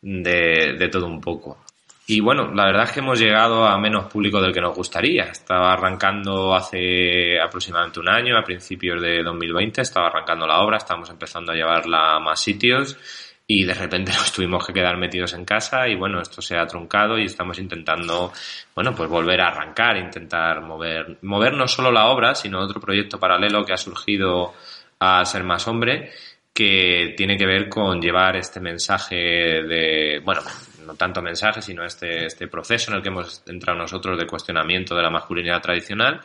de, 0.00 0.76
de 0.78 0.88
todo 0.88 1.06
un 1.06 1.20
poco. 1.20 1.58
Y 2.06 2.20
bueno, 2.20 2.52
la 2.52 2.66
verdad 2.66 2.84
es 2.84 2.92
que 2.92 3.00
hemos 3.00 3.20
llegado 3.20 3.64
a 3.64 3.78
menos 3.78 4.06
público 4.06 4.40
del 4.40 4.52
que 4.52 4.60
nos 4.60 4.74
gustaría. 4.74 5.24
Estaba 5.24 5.72
arrancando 5.72 6.54
hace 6.54 7.40
aproximadamente 7.40 8.00
un 8.00 8.08
año, 8.08 8.36
a 8.36 8.42
principios 8.42 9.00
de 9.00 9.22
2020, 9.22 9.82
estaba 9.82 10.08
arrancando 10.08 10.46
la 10.46 10.60
obra, 10.60 10.78
estamos 10.78 11.08
empezando 11.10 11.52
a 11.52 11.54
llevarla 11.54 12.16
a 12.16 12.20
más 12.20 12.40
sitios 12.40 12.98
y 13.46 13.64
de 13.64 13.74
repente 13.74 14.12
nos 14.16 14.32
tuvimos 14.32 14.66
que 14.66 14.72
quedar 14.72 14.96
metidos 14.96 15.32
en 15.34 15.44
casa 15.44 15.86
y 15.88 15.94
bueno, 15.94 16.20
esto 16.20 16.42
se 16.42 16.56
ha 16.56 16.66
truncado 16.66 17.18
y 17.18 17.24
estamos 17.24 17.58
intentando, 17.58 18.32
bueno, 18.74 18.94
pues 18.94 19.08
volver 19.08 19.40
a 19.40 19.48
arrancar, 19.48 19.96
intentar 19.96 20.60
mover, 20.62 21.18
mover 21.22 21.54
no 21.54 21.68
solo 21.68 21.92
la 21.92 22.06
obra, 22.06 22.34
sino 22.34 22.60
otro 22.60 22.80
proyecto 22.80 23.20
paralelo 23.20 23.64
que 23.64 23.74
ha 23.74 23.78
surgido 23.78 24.54
a 24.98 25.24
Ser 25.24 25.44
Más 25.44 25.66
Hombre, 25.68 26.10
que 26.52 27.14
tiene 27.16 27.36
que 27.36 27.46
ver 27.46 27.68
con 27.68 28.00
llevar 28.00 28.36
este 28.36 28.60
mensaje 28.60 29.16
de, 29.16 30.20
bueno, 30.24 30.42
no 30.86 30.94
tanto 30.94 31.22
mensaje, 31.22 31.62
sino 31.62 31.84
este, 31.84 32.26
este 32.26 32.48
proceso 32.48 32.90
en 32.90 32.96
el 32.96 33.02
que 33.02 33.08
hemos 33.08 33.42
entrado 33.46 33.78
nosotros 33.78 34.18
de 34.18 34.26
cuestionamiento 34.26 34.94
de 34.94 35.02
la 35.02 35.10
masculinidad 35.10 35.60
tradicional, 35.60 36.20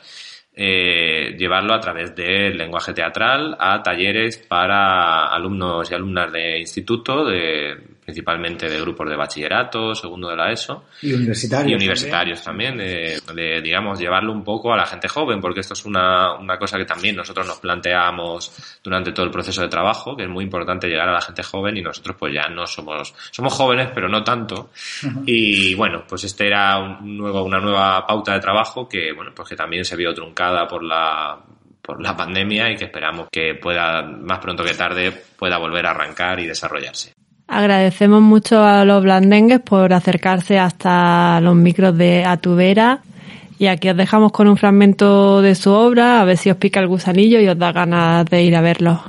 eh, 0.53 1.35
llevarlo 1.37 1.73
a 1.73 1.79
través 1.79 2.15
del 2.15 2.57
lenguaje 2.57 2.93
teatral 2.93 3.55
a 3.59 3.81
talleres 3.83 4.37
para 4.37 5.27
alumnos 5.27 5.91
y 5.91 5.93
alumnas 5.93 6.31
de 6.31 6.59
instituto, 6.59 7.25
de 7.25 7.96
principalmente 8.07 8.69
de 8.69 8.79
grupos 8.79 9.09
de 9.09 9.17
bachillerato, 9.17 9.93
segundo 9.93 10.29
de 10.29 10.37
la 10.37 10.49
ESO. 10.49 10.85
Y 11.01 11.11
universitarios. 11.11 11.69
Y 11.69 11.75
universitarios 11.75 12.41
también, 12.41 12.77
de, 12.77 13.61
digamos, 13.61 13.99
llevarlo 13.99 14.31
un 14.31 14.45
poco 14.45 14.71
a 14.71 14.77
la 14.77 14.85
gente 14.85 15.09
joven, 15.09 15.41
porque 15.41 15.59
esto 15.59 15.73
es 15.73 15.83
una, 15.83 16.35
una 16.35 16.57
cosa 16.57 16.77
que 16.77 16.85
también 16.85 17.17
nosotros 17.17 17.45
nos 17.45 17.59
planteamos 17.59 18.79
durante 18.81 19.11
todo 19.11 19.25
el 19.25 19.31
proceso 19.31 19.61
de 19.61 19.67
trabajo, 19.67 20.15
que 20.15 20.23
es 20.23 20.29
muy 20.29 20.45
importante 20.45 20.87
llegar 20.87 21.09
a 21.09 21.11
la 21.11 21.19
gente 21.19 21.43
joven 21.43 21.75
y 21.75 21.81
nosotros 21.81 22.15
pues 22.17 22.33
ya 22.33 22.47
no 22.47 22.65
somos, 22.65 23.13
somos 23.29 23.53
jóvenes, 23.53 23.89
pero 23.93 24.07
no 24.07 24.23
tanto. 24.23 24.69
Y 25.25 25.75
bueno, 25.75 26.05
pues 26.07 26.23
este 26.23 26.47
era 26.47 26.79
un 26.79 27.17
nuevo, 27.17 27.43
una 27.43 27.59
nueva 27.59 28.07
pauta 28.07 28.35
de 28.35 28.39
trabajo 28.39 28.87
que, 28.87 29.11
bueno, 29.11 29.33
pues 29.35 29.49
que 29.49 29.57
también 29.57 29.83
se 29.83 29.97
vio 29.97 30.13
truncada 30.13 30.65
por 30.65 30.81
la, 30.81 31.37
por 31.81 32.01
la 32.01 32.15
pandemia 32.15 32.71
y 32.71 32.77
que 32.77 32.85
esperamos 32.85 33.27
que 33.29 33.55
pueda, 33.55 34.01
más 34.01 34.39
pronto 34.39 34.63
que 34.63 34.75
tarde, 34.75 35.11
pueda 35.11 35.57
volver 35.57 35.87
a 35.87 35.91
arrancar 35.91 36.39
y 36.39 36.47
desarrollarse. 36.47 37.17
Agradecemos 37.47 38.21
mucho 38.21 38.61
a 38.61 38.83
los 38.83 39.01
blandengues 39.01 39.61
por 39.61 39.93
acercarse 39.93 40.59
hasta 40.59 41.39
los 41.39 41.55
micros 41.55 41.97
de 41.97 42.25
Atubera. 42.25 42.99
Y 43.57 43.67
aquí 43.67 43.89
os 43.89 43.97
dejamos 43.97 44.33
con 44.33 44.47
un 44.47 44.57
fragmento 44.57 45.41
de 45.41 45.55
su 45.55 45.71
obra, 45.71 46.21
a 46.21 46.25
ver 46.25 46.37
si 46.37 46.51
os 46.51 46.57
pica 46.57 46.79
el 46.81 46.87
gusanillo 46.87 47.39
y 47.39 47.47
os 47.47 47.57
da 47.57 47.71
ganas 47.71 48.25
de 48.25 48.43
ir 48.43 48.55
a 48.55 48.61
verlo. 48.61 49.01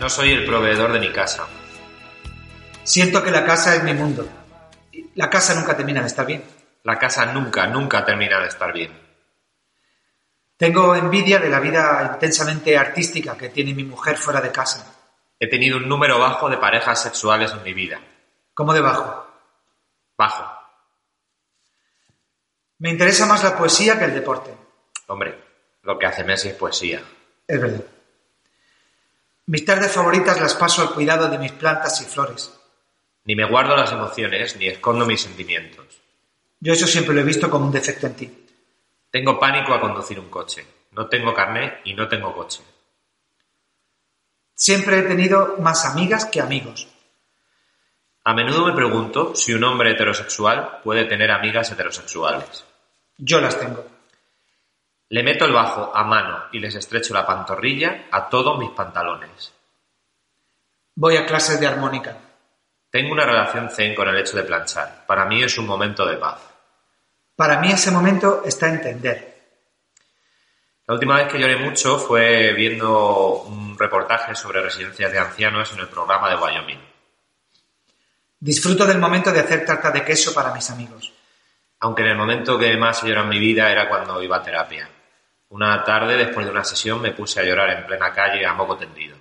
No 0.00 0.08
soy 0.08 0.32
el 0.32 0.44
proveedor 0.44 0.92
de 0.92 1.00
mi 1.00 1.10
casa. 1.12 1.44
Siento 2.82 3.22
que 3.22 3.30
la 3.30 3.44
casa 3.44 3.76
es 3.76 3.84
mi 3.84 3.94
mundo. 3.94 4.28
La 5.18 5.28
casa 5.28 5.52
nunca 5.52 5.76
termina 5.76 6.00
de 6.00 6.06
estar 6.06 6.24
bien. 6.24 6.44
La 6.84 6.96
casa 6.96 7.26
nunca, 7.26 7.66
nunca 7.66 8.04
termina 8.04 8.38
de 8.38 8.46
estar 8.46 8.72
bien. 8.72 8.96
Tengo 10.56 10.94
envidia 10.94 11.40
de 11.40 11.48
la 11.48 11.58
vida 11.58 12.08
intensamente 12.14 12.78
artística 12.78 13.36
que 13.36 13.48
tiene 13.48 13.74
mi 13.74 13.82
mujer 13.82 14.16
fuera 14.16 14.40
de 14.40 14.52
casa. 14.52 14.94
He 15.40 15.48
tenido 15.48 15.78
un 15.78 15.88
número 15.88 16.20
bajo 16.20 16.48
de 16.48 16.58
parejas 16.58 17.02
sexuales 17.02 17.50
en 17.50 17.64
mi 17.64 17.74
vida. 17.74 18.00
¿Cómo 18.54 18.72
de 18.72 18.80
bajo? 18.80 19.26
Bajo. 20.16 20.56
Me 22.78 22.90
interesa 22.90 23.26
más 23.26 23.42
la 23.42 23.58
poesía 23.58 23.98
que 23.98 24.04
el 24.04 24.14
deporte. 24.14 24.54
Hombre, 25.08 25.36
lo 25.82 25.98
que 25.98 26.06
hace 26.06 26.22
Messi 26.22 26.50
es 26.50 26.54
poesía. 26.54 27.02
Es 27.44 27.60
verdad. 27.60 27.84
Mis 29.46 29.64
tardes 29.64 29.90
favoritas 29.90 30.40
las 30.40 30.54
paso 30.54 30.82
al 30.82 30.94
cuidado 30.94 31.28
de 31.28 31.38
mis 31.38 31.50
plantas 31.50 32.00
y 32.02 32.04
flores. 32.04 32.52
Ni 33.28 33.36
me 33.36 33.44
guardo 33.44 33.76
las 33.76 33.92
emociones, 33.92 34.56
ni 34.56 34.68
escondo 34.68 35.04
mis 35.04 35.20
sentimientos. 35.20 35.84
Yo 36.60 36.72
eso 36.72 36.86
siempre 36.86 37.14
lo 37.14 37.20
he 37.20 37.24
visto 37.24 37.50
como 37.50 37.66
un 37.66 37.70
defecto 37.70 38.06
en 38.06 38.14
ti. 38.14 38.46
Tengo 39.10 39.38
pánico 39.38 39.74
a 39.74 39.80
conducir 39.82 40.18
un 40.18 40.30
coche. 40.30 40.66
No 40.92 41.08
tengo 41.08 41.34
carné 41.34 41.82
y 41.84 41.92
no 41.92 42.08
tengo 42.08 42.34
coche. 42.34 42.62
Siempre 44.54 45.00
he 45.00 45.02
tenido 45.02 45.56
más 45.58 45.84
amigas 45.84 46.24
que 46.24 46.40
amigos. 46.40 46.88
A 48.24 48.32
menudo 48.32 48.64
me 48.64 48.72
pregunto 48.72 49.34
si 49.34 49.52
un 49.52 49.62
hombre 49.62 49.90
heterosexual 49.90 50.80
puede 50.82 51.04
tener 51.04 51.30
amigas 51.30 51.70
heterosexuales. 51.70 52.64
Yo 53.18 53.42
las 53.42 53.60
tengo. 53.60 53.84
Le 55.10 55.22
meto 55.22 55.44
el 55.44 55.52
bajo 55.52 55.94
a 55.94 56.02
mano 56.02 56.44
y 56.50 56.60
les 56.60 56.74
estrecho 56.76 57.12
la 57.12 57.26
pantorrilla 57.26 58.06
a 58.10 58.30
todos 58.30 58.58
mis 58.58 58.70
pantalones. 58.70 59.52
Voy 60.94 61.18
a 61.18 61.26
clases 61.26 61.60
de 61.60 61.66
armónica. 61.66 62.22
Tengo 62.90 63.12
una 63.12 63.26
relación 63.26 63.68
zen 63.70 63.94
con 63.94 64.08
el 64.08 64.18
hecho 64.18 64.36
de 64.36 64.44
planchar. 64.44 65.04
Para 65.06 65.26
mí 65.26 65.42
es 65.42 65.58
un 65.58 65.66
momento 65.66 66.06
de 66.06 66.16
paz. 66.16 66.40
Para 67.36 67.60
mí 67.60 67.70
ese 67.70 67.90
momento 67.90 68.42
está 68.44 68.68
en 68.68 68.74
entender. 68.76 69.38
La 70.86 70.94
última 70.94 71.16
vez 71.18 71.30
que 71.30 71.38
lloré 71.38 71.56
mucho 71.56 71.98
fue 71.98 72.54
viendo 72.54 73.42
un 73.42 73.78
reportaje 73.78 74.34
sobre 74.34 74.62
residencias 74.62 75.12
de 75.12 75.18
ancianos 75.18 75.70
en 75.74 75.80
el 75.80 75.88
programa 75.88 76.30
de 76.30 76.36
Wyoming. 76.36 76.80
Disfruto 78.40 78.86
del 78.86 78.98
momento 78.98 79.30
de 79.30 79.40
hacer 79.40 79.66
tarta 79.66 79.90
de 79.90 80.02
queso 80.02 80.32
para 80.32 80.54
mis 80.54 80.70
amigos. 80.70 81.12
Aunque 81.80 82.02
en 82.02 82.08
el 82.08 82.16
momento 82.16 82.58
que 82.58 82.74
más 82.78 83.02
lloré 83.02 83.20
en 83.20 83.28
mi 83.28 83.38
vida 83.38 83.70
era 83.70 83.86
cuando 83.88 84.22
iba 84.22 84.38
a 84.38 84.42
terapia. 84.42 84.88
Una 85.50 85.84
tarde, 85.84 86.16
después 86.16 86.46
de 86.46 86.52
una 86.52 86.64
sesión, 86.64 87.02
me 87.02 87.12
puse 87.12 87.40
a 87.40 87.44
llorar 87.44 87.70
en 87.70 87.86
plena 87.86 88.12
calle 88.12 88.46
a 88.46 88.54
moco 88.54 88.76
tendido. 88.76 89.16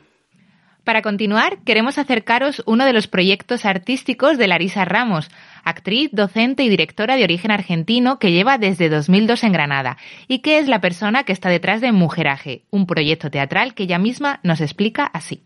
Para 0.87 1.01
continuar, 1.01 1.57
queremos 1.65 1.97
acercaros 1.97 2.63
uno 2.65 2.85
de 2.85 2.93
los 2.93 3.07
proyectos 3.07 3.65
artísticos 3.65 4.37
de 4.37 4.47
Larisa 4.47 4.85
Ramos, 4.85 5.29
actriz, 5.65 6.09
docente 6.13 6.63
y 6.63 6.69
directora 6.69 7.17
de 7.17 7.25
origen 7.25 7.51
argentino 7.51 8.19
que 8.19 8.31
lleva 8.31 8.57
desde 8.57 8.87
2002 8.87 9.43
en 9.43 9.51
Granada 9.51 9.97
y 10.29 10.39
que 10.39 10.59
es 10.59 10.69
la 10.69 10.79
persona 10.79 11.25
que 11.25 11.33
está 11.33 11.49
detrás 11.49 11.81
de 11.81 11.91
Mujeraje, 11.91 12.61
un 12.71 12.85
proyecto 12.85 13.29
teatral 13.29 13.73
que 13.73 13.83
ella 13.83 13.99
misma 13.99 14.39
nos 14.43 14.61
explica 14.61 15.03
así. 15.03 15.43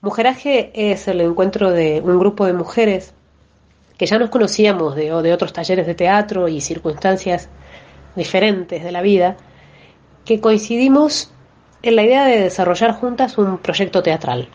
Mujeraje 0.00 0.70
es 0.72 1.06
el 1.06 1.20
encuentro 1.20 1.70
de 1.70 2.00
un 2.02 2.18
grupo 2.18 2.46
de 2.46 2.54
mujeres 2.54 3.12
que 3.98 4.06
ya 4.06 4.18
nos 4.18 4.30
conocíamos 4.30 4.96
de, 4.96 5.10
de 5.10 5.32
otros 5.34 5.52
talleres 5.52 5.86
de 5.86 5.96
teatro 5.96 6.48
y 6.48 6.62
circunstancias 6.62 7.50
diferentes 8.16 8.82
de 8.82 8.92
la 8.92 9.02
vida, 9.02 9.36
que 10.24 10.40
coincidimos 10.40 11.30
en 11.82 11.94
la 11.94 12.04
idea 12.04 12.24
de 12.24 12.40
desarrollar 12.40 12.92
juntas 12.92 13.36
un 13.36 13.58
proyecto 13.58 14.02
teatral 14.02 14.48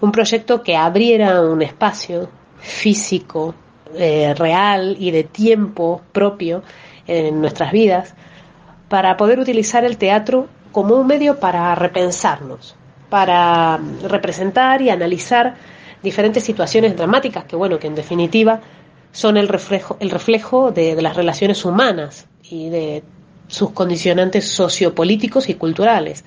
un 0.00 0.12
proyecto 0.12 0.62
que 0.62 0.76
abriera 0.76 1.40
un 1.42 1.62
espacio 1.62 2.28
físico, 2.58 3.54
eh, 3.94 4.34
real 4.34 4.96
y 4.98 5.10
de 5.10 5.24
tiempo 5.24 6.00
propio 6.12 6.62
en 7.06 7.40
nuestras 7.40 7.72
vidas 7.72 8.14
para 8.88 9.16
poder 9.16 9.40
utilizar 9.40 9.84
el 9.84 9.96
teatro 9.96 10.48
como 10.72 10.94
un 10.96 11.06
medio 11.06 11.40
para 11.40 11.74
repensarnos, 11.74 12.76
para 13.08 13.80
representar 14.08 14.80
y 14.82 14.90
analizar 14.90 15.56
diferentes 16.02 16.44
situaciones 16.44 16.96
dramáticas 16.96 17.44
que, 17.44 17.56
bueno, 17.56 17.78
que 17.78 17.88
en 17.88 17.94
definitiva 17.94 18.60
son 19.12 19.36
el 19.36 19.48
reflejo, 19.48 19.96
el 20.00 20.10
reflejo 20.10 20.70
de, 20.70 20.94
de 20.94 21.02
las 21.02 21.16
relaciones 21.16 21.64
humanas 21.64 22.26
y 22.42 22.68
de 22.68 23.02
sus 23.48 23.70
condicionantes 23.70 24.48
sociopolíticos 24.48 25.48
y 25.48 25.54
culturales. 25.54 26.24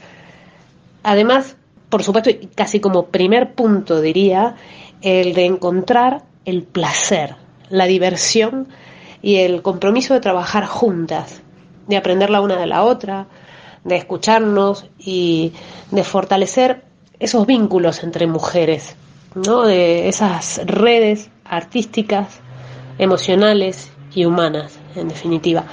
Además, 1.03 1.55
por 1.93 2.01
supuesto, 2.01 2.31
casi 2.55 2.79
como 2.79 3.05
primer 3.09 3.53
punto 3.53 4.01
diría, 4.01 4.55
el 5.03 5.35
de 5.35 5.45
encontrar 5.45 6.23
el 6.43 6.63
placer, 6.63 7.35
la 7.69 7.85
diversión 7.85 8.67
y 9.21 9.35
el 9.35 9.61
compromiso 9.61 10.15
de 10.15 10.19
trabajar 10.19 10.65
juntas, 10.65 11.43
de 11.85 11.95
aprender 11.95 12.31
la 12.31 12.41
una 12.41 12.57
de 12.57 12.65
la 12.65 12.83
otra, 12.83 13.27
de 13.83 13.95
escucharnos 13.95 14.87
y 14.97 15.53
de 15.91 16.03
fortalecer 16.03 16.83
esos 17.19 17.45
vínculos 17.45 18.01
entre 18.03 18.25
mujeres, 18.25 18.95
¿no? 19.35 19.61
de 19.61 20.09
esas 20.09 20.61
redes 20.65 21.29
artísticas, 21.45 22.39
emocionales 22.97 23.91
y 24.15 24.25
humanas, 24.25 24.79
en 24.95 25.09
definitiva. 25.09 25.65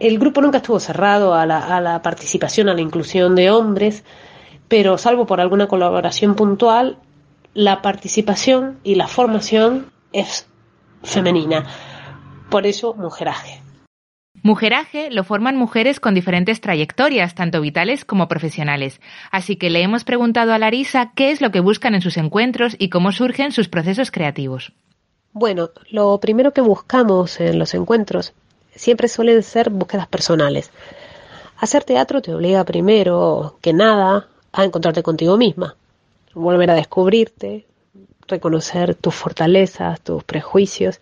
El 0.00 0.18
grupo 0.18 0.40
nunca 0.40 0.56
estuvo 0.56 0.80
cerrado 0.80 1.34
a 1.34 1.46
la, 1.46 1.76
a 1.76 1.80
la 1.80 2.02
participación, 2.02 2.68
a 2.68 2.74
la 2.74 2.80
inclusión 2.80 3.36
de 3.36 3.52
hombres, 3.52 4.02
pero 4.68 4.98
salvo 4.98 5.26
por 5.26 5.40
alguna 5.40 5.66
colaboración 5.66 6.34
puntual, 6.34 6.98
la 7.54 7.82
participación 7.82 8.78
y 8.82 8.96
la 8.96 9.06
formación 9.06 9.92
es 10.12 10.46
femenina. 11.02 11.66
Por 12.50 12.66
eso, 12.66 12.94
mujeraje. 12.94 13.60
Mujeraje 14.42 15.10
lo 15.10 15.24
forman 15.24 15.56
mujeres 15.56 16.00
con 16.00 16.14
diferentes 16.14 16.60
trayectorias, 16.60 17.34
tanto 17.34 17.62
vitales 17.62 18.04
como 18.04 18.28
profesionales. 18.28 19.00
Así 19.30 19.56
que 19.56 19.70
le 19.70 19.80
hemos 19.80 20.04
preguntado 20.04 20.52
a 20.52 20.58
Larisa 20.58 21.12
qué 21.14 21.30
es 21.30 21.40
lo 21.40 21.50
que 21.50 21.60
buscan 21.60 21.94
en 21.94 22.02
sus 22.02 22.18
encuentros 22.18 22.76
y 22.78 22.90
cómo 22.90 23.12
surgen 23.12 23.52
sus 23.52 23.68
procesos 23.68 24.10
creativos. 24.10 24.72
Bueno, 25.32 25.70
lo 25.90 26.20
primero 26.20 26.52
que 26.52 26.60
buscamos 26.60 27.40
en 27.40 27.58
los 27.58 27.74
encuentros 27.74 28.34
siempre 28.74 29.08
suelen 29.08 29.42
ser 29.42 29.70
búsquedas 29.70 30.08
personales. 30.08 30.70
Hacer 31.56 31.84
teatro 31.84 32.20
te 32.20 32.34
obliga 32.34 32.64
primero 32.64 33.58
que 33.62 33.72
nada 33.72 34.28
a 34.54 34.64
encontrarte 34.64 35.02
contigo 35.02 35.36
misma, 35.36 35.76
volver 36.32 36.70
a 36.70 36.74
descubrirte, 36.74 37.66
reconocer 38.28 38.94
tus 38.94 39.14
fortalezas, 39.14 40.00
tus 40.00 40.22
prejuicios 40.22 41.00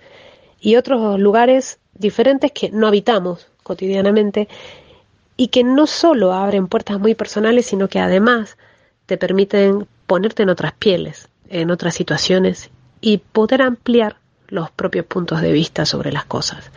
y 0.59 0.76
otros 0.76 1.20
lugares 1.20 1.78
diferentes 1.92 2.50
que 2.50 2.70
no 2.70 2.86
habitamos 2.86 3.46
cotidianamente 3.62 4.48
y 5.36 5.48
que 5.48 5.64
no 5.64 5.86
solo 5.86 6.32
abren 6.32 6.66
puertas 6.66 6.98
muy 6.98 7.14
personales, 7.14 7.66
sino 7.66 7.88
que 7.88 7.98
además 7.98 8.57
te 9.05 9.18
permiten 9.18 9.86
ponerte 10.07 10.42
en 10.44 10.48
otras 10.48 10.72
pieles, 10.72 11.28
en 11.50 11.70
otras 11.70 11.94
situaciones 11.94 12.70
y 13.03 13.18
poder 13.18 13.61
ampliar 13.61 14.16
los 14.48 14.70
propios 14.70 15.05
puntos 15.05 15.42
de 15.42 15.53
vista 15.53 15.84
sobre 15.84 16.11
las 16.11 16.24
cosas. 16.24 16.70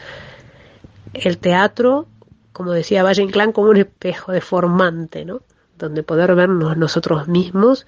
El 1.14 1.38
teatro, 1.38 2.06
como 2.52 2.72
decía 2.72 3.04
Valle 3.04 3.24
Inclán, 3.24 3.54
como 3.54 3.70
un 3.70 3.78
espejo 3.78 4.34
deformante, 4.34 5.24
¿no? 5.24 5.42
Donde 5.78 6.04
poder 6.04 6.36
vernos 6.36 6.78
nosotros 6.78 7.28
mismos 7.28 7.86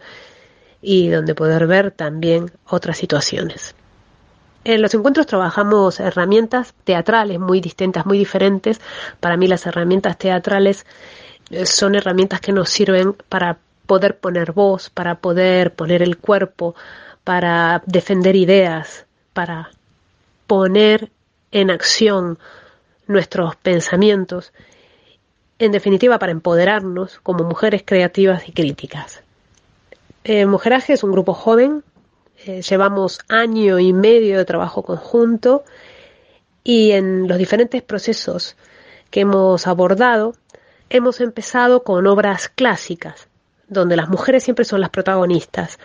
y 0.82 1.10
donde 1.10 1.36
poder 1.36 1.68
ver 1.68 1.92
también 1.92 2.52
otras 2.68 2.98
situaciones. 2.98 3.76
En 4.64 4.82
los 4.82 4.94
encuentros 4.94 5.26
trabajamos 5.26 6.00
herramientas 6.00 6.74
teatrales 6.84 7.40
muy 7.40 7.62
distintas, 7.62 8.06
muy 8.06 8.18
diferentes. 8.18 8.82
Para 9.20 9.38
mí 9.38 9.48
las 9.48 9.66
herramientas 9.66 10.18
teatrales 10.18 10.86
eh, 11.50 11.66
son 11.66 11.96
herramientas 11.96 12.42
que 12.42 12.52
nos 12.52 12.70
sirven 12.70 13.14
para 13.30 13.58
poder 13.86 14.18
poner 14.18 14.52
voz, 14.52 14.90
para 14.90 15.16
poder 15.16 15.74
poner 15.74 16.02
el 16.02 16.18
cuerpo, 16.18 16.76
para 17.24 17.82
defender 17.86 18.36
ideas, 18.36 19.06
para 19.34 19.72
poner 20.48 21.12
en 21.52 21.72
acción 21.72 22.38
nuestros 23.08 23.56
pensamientos, 23.56 24.52
en 25.60 25.72
definitiva 25.72 26.20
para 26.20 26.32
empoderarnos 26.32 27.20
como 27.24 27.44
mujeres 27.44 27.84
creativas 27.86 28.48
y 28.48 28.52
críticas. 28.52 29.24
Eh, 30.24 30.46
Mujeraje 30.46 30.94
es 30.94 31.04
un 31.04 31.12
grupo 31.12 31.34
joven, 31.34 31.84
eh, 32.46 32.62
llevamos 32.62 33.20
año 33.30 33.80
y 33.80 33.94
medio 33.94 34.38
de 34.38 34.46
trabajo 34.46 34.84
conjunto 34.84 35.64
y 36.64 36.92
en 36.92 37.28
los 37.28 37.38
diferentes 37.38 37.82
procesos 37.82 38.56
que 39.10 39.22
hemos 39.22 39.68
abordado 39.68 40.36
hemos 40.90 41.22
empezado 41.22 41.84
con 41.84 42.08
obras 42.08 42.50
clásicas, 42.50 43.28
donde 43.68 43.96
las 43.96 44.10
mujeres 44.10 44.44
siempre 44.44 44.66
son 44.66 44.82
las 44.82 44.90
protagonistas, 44.90 45.80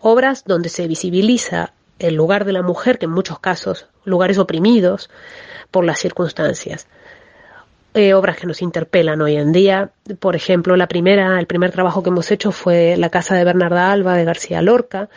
obras 0.00 0.44
donde 0.44 0.68
se 0.68 0.86
visibiliza 0.86 1.72
el 1.98 2.14
lugar 2.14 2.44
de 2.44 2.52
la 2.52 2.62
mujer, 2.62 2.98
que 2.98 3.06
en 3.06 3.12
muchos 3.12 3.38
casos 3.38 3.86
lugares 4.04 4.38
oprimidos 4.38 5.10
por 5.70 5.84
las 5.84 5.98
circunstancias. 5.98 6.86
Eh, 7.92 8.14
obras 8.14 8.36
que 8.36 8.46
nos 8.46 8.62
interpelan 8.62 9.20
hoy 9.20 9.36
en 9.36 9.50
día. 9.50 9.90
Por 10.20 10.36
ejemplo, 10.36 10.76
la 10.76 10.86
primera, 10.86 11.40
el 11.40 11.46
primer 11.46 11.72
trabajo 11.72 12.02
que 12.02 12.10
hemos 12.10 12.30
hecho 12.30 12.52
fue 12.52 12.96
La 12.96 13.10
casa 13.10 13.34
de 13.34 13.44
Bernarda 13.44 13.90
Alba 13.90 14.16
de 14.16 14.24
García 14.24 14.62
Lorca, 14.62 15.08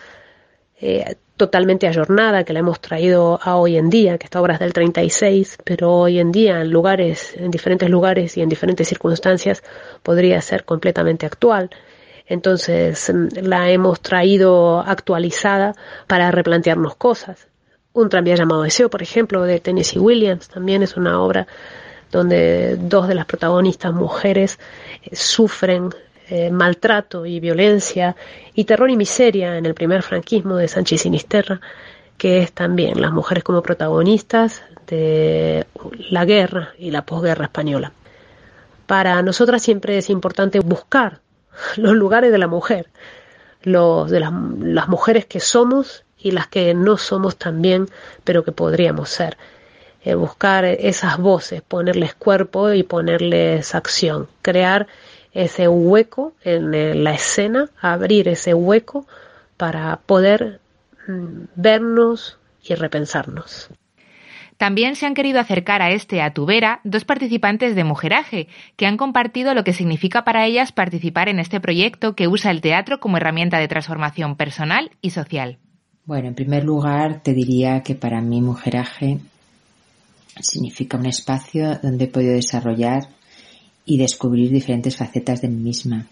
eh, 0.82 1.16
totalmente 1.38 1.88
ayornada, 1.88 2.44
que 2.44 2.54
la 2.54 2.60
hemos 2.60 2.80
traído 2.80 3.40
a 3.44 3.58
hoy 3.58 3.78
en 3.78 3.92
día, 3.92 4.18
que 4.18 4.26
esta 4.26 4.42
obra 4.42 4.56
es 4.56 4.60
del 4.60 4.74
36, 4.74 5.60
pero 5.64 5.94
hoy 5.94 6.18
en 6.18 6.32
día 6.32 6.62
en 6.62 6.72
lugares, 6.72 7.36
en 7.38 7.52
diferentes 7.52 7.90
lugares 7.90 8.38
y 8.38 8.42
en 8.42 8.50
diferentes 8.50 8.88
circunstancias 8.88 9.64
podría 10.02 10.42
ser 10.42 10.66
completamente 10.66 11.28
actual. 11.28 11.70
Entonces 12.26 13.12
mm, 13.14 13.46
la 13.46 13.70
hemos 13.70 14.02
traído 14.02 14.80
actualizada 14.80 15.76
para 16.08 16.32
replantearnos 16.32 16.96
cosas. 16.96 17.48
Un 17.94 18.10
tranvía 18.10 18.34
llamado 18.36 18.64
Deseo, 18.64 18.90
por 18.90 19.04
ejemplo, 19.04 19.44
de 19.44 19.60
Tennessee 19.60 20.00
Williams, 20.00 20.50
también 20.50 20.82
es 20.82 20.98
una 20.98 21.22
obra 21.22 21.46
donde 22.14 22.78
dos 22.78 23.08
de 23.08 23.16
las 23.16 23.26
protagonistas 23.26 23.94
mujeres 23.94 24.60
eh, 25.04 25.16
sufren 25.16 25.90
eh, 26.30 26.50
maltrato 26.50 27.26
y 27.26 27.42
violencia 27.42 28.16
y 28.54 28.64
terror 28.64 28.90
y 28.90 28.96
miseria 28.96 29.58
en 29.58 29.66
el 29.66 29.74
primer 29.74 30.04
franquismo 30.04 30.56
de 30.56 30.70
Sánchez 30.70 31.02
Sinisterra, 31.02 31.60
que 32.18 32.42
es 32.42 32.54
también 32.54 33.02
las 33.02 33.12
mujeres 33.12 33.44
como 33.44 33.62
protagonistas 33.62 34.64
de 34.88 35.66
la 36.10 36.24
guerra 36.24 36.74
y 36.78 36.92
la 36.92 37.06
posguerra 37.06 37.46
española. 37.46 37.92
Para 38.86 39.22
nosotras 39.22 39.62
siempre 39.62 39.98
es 39.98 40.10
importante 40.10 40.60
buscar 40.60 41.20
los 41.78 41.94
lugares 41.94 42.32
de 42.32 42.38
la 42.38 42.48
mujer, 42.48 42.88
los 43.64 44.10
de 44.10 44.20
las, 44.20 44.88
mujeres 44.88 45.26
que 45.26 45.40
somos 45.40 46.06
y 46.18 46.32
las 46.32 46.48
que 46.48 46.74
no 46.74 46.98
somos 46.98 47.38
también, 47.38 47.90
pero 48.24 48.44
que 48.44 48.52
podríamos 48.52 49.10
ser. 49.10 49.38
Eh, 50.06 50.16
buscar 50.16 50.66
esas 50.66 51.18
voces, 51.18 51.62
ponerles 51.62 52.14
cuerpo 52.14 52.74
y 52.74 52.84
ponerles 52.84 53.74
acción, 53.74 54.28
crear 54.42 54.88
ese 55.32 55.70
hueco 55.70 56.34
en 56.44 57.04
la 57.04 57.14
escena, 57.14 57.70
abrir 57.80 58.28
ese 58.28 58.54
hueco 58.54 59.08
para 59.56 60.02
poder 60.06 60.60
mm, 61.08 61.46
vernos 61.56 62.38
y 62.62 62.76
repensarnos. 62.76 63.70
También 64.58 64.96
se 64.96 65.06
han 65.06 65.14
querido 65.14 65.40
acercar 65.40 65.82
a 65.82 65.92
este 65.92 66.22
a 66.22 66.34
Tubera 66.34 66.82
dos 66.84 67.06
participantes 67.06 67.74
de 67.74 67.84
Mujeraje, 67.86 68.48
que 68.76 68.86
han 68.86 68.98
compartido 68.98 69.54
lo 69.54 69.64
que 69.64 69.74
significa 69.74 70.26
para 70.26 70.46
ellas 70.46 70.74
participar 70.74 71.30
en 71.30 71.40
este 71.40 71.62
proyecto 71.62 72.14
que 72.14 72.28
usa 72.28 72.52
el 72.52 72.62
teatro 72.62 73.00
como 73.00 73.18
herramienta 73.18 73.58
de 73.58 73.70
transformación 73.70 74.36
personal 74.36 74.92
y 75.02 75.12
social. 75.12 75.60
Bueno, 76.06 76.28
en 76.28 76.36
primer 76.36 76.66
lugar 76.66 77.22
te 77.24 77.34
diría 77.34 77.84
que 77.84 77.96
para 77.96 78.22
mí 78.22 78.42
Mujeraje 78.42 79.20
significa 80.42 80.98
un 80.98 81.06
espacio 81.06 81.80
donde 81.82 82.06
he 82.06 82.08
podido 82.08 82.34
desarrollar 82.34 83.10
y 83.86 83.98
descubrir 83.98 84.52
diferentes 84.52 84.96
facetas 84.96 85.42
de 85.42 85.50
mí 85.50 85.62
misma. 85.62 86.08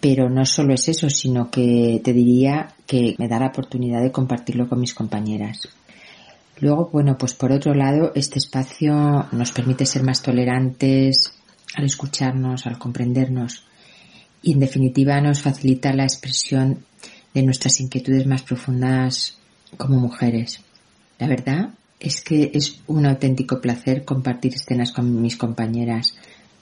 Pero 0.00 0.28
no 0.28 0.44
solo 0.44 0.74
es 0.74 0.88
eso, 0.88 1.08
sino 1.08 1.50
que 1.50 2.00
te 2.04 2.12
diría 2.12 2.74
que 2.86 3.14
me 3.18 3.28
da 3.28 3.40
la 3.40 3.48
oportunidad 3.48 4.02
de 4.02 4.12
compartirlo 4.12 4.68
con 4.68 4.80
mis 4.80 4.94
compañeras. 4.94 5.68
Luego, 6.60 6.88
bueno, 6.92 7.16
pues 7.18 7.34
por 7.34 7.52
otro 7.52 7.74
lado, 7.74 8.12
este 8.14 8.38
espacio 8.38 9.26
nos 9.32 9.52
permite 9.52 9.86
ser 9.86 10.02
más 10.02 10.22
tolerantes 10.22 11.32
al 11.74 11.84
escucharnos, 11.84 12.66
al 12.66 12.78
comprendernos 12.78 13.64
y 14.42 14.52
en 14.52 14.60
definitiva 14.60 15.20
nos 15.20 15.42
facilita 15.42 15.92
la 15.92 16.04
expresión 16.04 16.84
de 17.34 17.42
nuestras 17.42 17.80
inquietudes 17.80 18.26
más 18.26 18.42
profundas 18.42 19.38
como 19.76 19.98
mujeres. 19.98 20.60
La 21.18 21.26
verdad 21.26 21.70
es 22.00 22.20
que 22.20 22.50
es 22.54 22.80
un 22.86 23.06
auténtico 23.06 23.60
placer 23.60 24.04
compartir 24.04 24.54
escenas 24.54 24.92
con 24.92 25.20
mis 25.20 25.36
compañeras, 25.36 26.14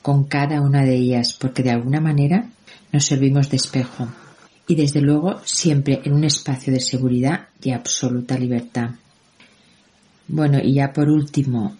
con 0.02 0.24
cada 0.24 0.60
una 0.60 0.84
de 0.84 0.94
ellas, 0.94 1.36
porque 1.38 1.62
de 1.62 1.70
alguna 1.70 2.00
manera 2.00 2.50
nos 2.92 3.04
servimos 3.04 3.50
de 3.50 3.56
espejo 3.56 4.08
y 4.66 4.74
desde 4.74 5.00
luego 5.00 5.40
siempre 5.44 6.00
en 6.04 6.14
un 6.14 6.24
espacio 6.24 6.72
de 6.72 6.80
seguridad 6.80 7.48
y 7.62 7.70
absoluta 7.70 8.38
libertad. 8.38 8.90
Bueno, 10.28 10.58
y 10.62 10.74
ya 10.74 10.92
por 10.92 11.08
último, 11.08 11.76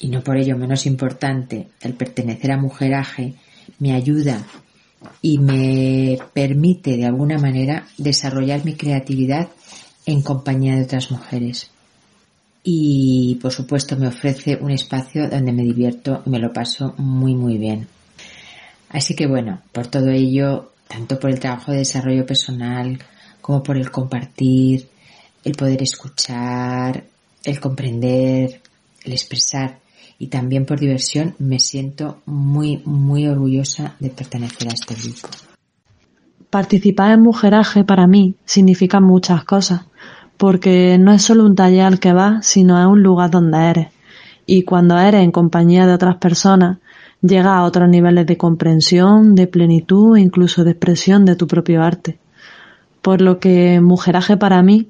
y 0.00 0.08
no 0.08 0.22
por 0.22 0.36
ello 0.36 0.56
menos 0.56 0.86
importante, 0.86 1.68
el 1.80 1.94
pertenecer 1.94 2.52
a 2.52 2.58
Mujeraje 2.58 3.34
me 3.78 3.94
ayuda 3.94 4.46
y 5.22 5.38
me 5.38 6.18
permite 6.32 6.96
de 6.96 7.06
alguna 7.06 7.38
manera 7.38 7.86
desarrollar 7.96 8.64
mi 8.64 8.74
creatividad 8.74 9.48
en 10.04 10.22
compañía 10.22 10.76
de 10.76 10.82
otras 10.82 11.10
mujeres. 11.10 11.70
Y 12.68 13.38
por 13.40 13.52
supuesto 13.52 13.96
me 13.96 14.08
ofrece 14.08 14.58
un 14.60 14.72
espacio 14.72 15.30
donde 15.30 15.52
me 15.52 15.62
divierto 15.62 16.24
y 16.26 16.30
me 16.30 16.40
lo 16.40 16.52
paso 16.52 16.94
muy 16.98 17.32
muy 17.32 17.58
bien. 17.58 17.86
Así 18.88 19.14
que 19.14 19.28
bueno, 19.28 19.62
por 19.70 19.86
todo 19.86 20.10
ello, 20.10 20.72
tanto 20.88 21.20
por 21.20 21.30
el 21.30 21.38
trabajo 21.38 21.70
de 21.70 21.78
desarrollo 21.78 22.26
personal 22.26 22.98
como 23.40 23.62
por 23.62 23.76
el 23.76 23.92
compartir, 23.92 24.88
el 25.44 25.52
poder 25.52 25.80
escuchar, 25.80 27.04
el 27.44 27.60
comprender, 27.60 28.60
el 29.04 29.12
expresar 29.12 29.78
y 30.18 30.26
también 30.26 30.66
por 30.66 30.80
diversión 30.80 31.36
me 31.38 31.60
siento 31.60 32.20
muy, 32.26 32.82
muy 32.84 33.28
orgullosa 33.28 33.94
de 34.00 34.10
pertenecer 34.10 34.70
a 34.70 34.72
este 34.72 34.96
grupo. 34.96 35.28
Participar 36.50 37.12
en 37.12 37.22
Mujeraje 37.22 37.84
para 37.84 38.08
mí 38.08 38.34
significa 38.44 38.98
muchas 38.98 39.44
cosas, 39.44 39.82
porque 40.36 40.98
no 40.98 41.12
es 41.12 41.22
solo 41.22 41.44
un 41.44 41.54
taller 41.54 41.82
al 41.82 42.00
que 42.00 42.12
vas, 42.12 42.46
sino 42.46 42.80
es 42.80 42.86
un 42.86 43.02
lugar 43.02 43.30
donde 43.30 43.58
eres. 43.58 43.88
Y 44.46 44.62
cuando 44.62 44.98
eres 44.98 45.22
en 45.22 45.32
compañía 45.32 45.86
de 45.86 45.94
otras 45.94 46.16
personas, 46.16 46.78
llegas 47.20 47.54
a 47.54 47.64
otros 47.64 47.88
niveles 47.88 48.26
de 48.26 48.36
comprensión, 48.36 49.34
de 49.34 49.46
plenitud 49.46 50.16
e 50.16 50.20
incluso 50.20 50.64
de 50.64 50.72
expresión 50.72 51.24
de 51.24 51.36
tu 51.36 51.46
propio 51.46 51.82
arte. 51.82 52.18
Por 53.02 53.22
lo 53.22 53.38
que 53.38 53.80
Mujeraje 53.80 54.36
para 54.36 54.62
mí 54.62 54.88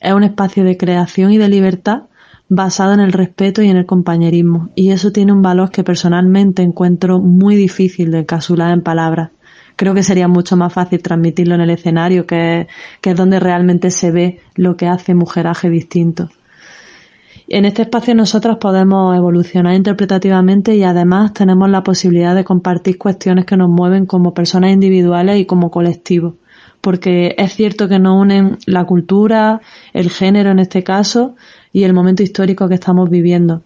es 0.00 0.12
un 0.12 0.24
espacio 0.24 0.64
de 0.64 0.76
creación 0.76 1.32
y 1.32 1.38
de 1.38 1.48
libertad 1.48 2.02
basado 2.48 2.94
en 2.94 3.00
el 3.00 3.12
respeto 3.12 3.62
y 3.62 3.68
en 3.68 3.76
el 3.76 3.84
compañerismo, 3.84 4.70
y 4.74 4.90
eso 4.90 5.12
tiene 5.12 5.32
un 5.32 5.42
valor 5.42 5.70
que 5.70 5.84
personalmente 5.84 6.62
encuentro 6.62 7.20
muy 7.20 7.56
difícil 7.56 8.10
de 8.10 8.20
encapsular 8.20 8.72
en 8.72 8.80
palabras. 8.80 9.30
Creo 9.78 9.94
que 9.94 10.02
sería 10.02 10.26
mucho 10.26 10.56
más 10.56 10.72
fácil 10.72 11.00
transmitirlo 11.00 11.54
en 11.54 11.60
el 11.60 11.70
escenario, 11.70 12.26
que, 12.26 12.66
es 13.00 13.16
donde 13.16 13.38
realmente 13.38 13.92
se 13.92 14.10
ve 14.10 14.40
lo 14.56 14.76
que 14.76 14.88
hace 14.88 15.14
Mujeraje 15.14 15.70
distinto. 15.70 16.30
En 17.46 17.64
este 17.64 17.82
espacio 17.82 18.12
nosotras 18.16 18.56
podemos 18.56 19.16
evolucionar 19.16 19.74
interpretativamente 19.74 20.74
y 20.74 20.82
además 20.82 21.32
tenemos 21.32 21.70
la 21.70 21.84
posibilidad 21.84 22.34
de 22.34 22.42
compartir 22.42 22.98
cuestiones 22.98 23.44
que 23.44 23.56
nos 23.56 23.70
mueven 23.70 24.06
como 24.06 24.34
personas 24.34 24.72
individuales 24.72 25.38
y 25.38 25.46
como 25.46 25.70
colectivos. 25.70 26.34
Porque 26.80 27.36
es 27.38 27.54
cierto 27.54 27.86
que 27.86 28.00
nos 28.00 28.20
unen 28.20 28.58
la 28.66 28.84
cultura, 28.84 29.60
el 29.92 30.10
género 30.10 30.50
en 30.50 30.58
este 30.58 30.82
caso 30.82 31.36
y 31.72 31.84
el 31.84 31.94
momento 31.94 32.24
histórico 32.24 32.66
que 32.66 32.74
estamos 32.74 33.08
viviendo. 33.10 33.62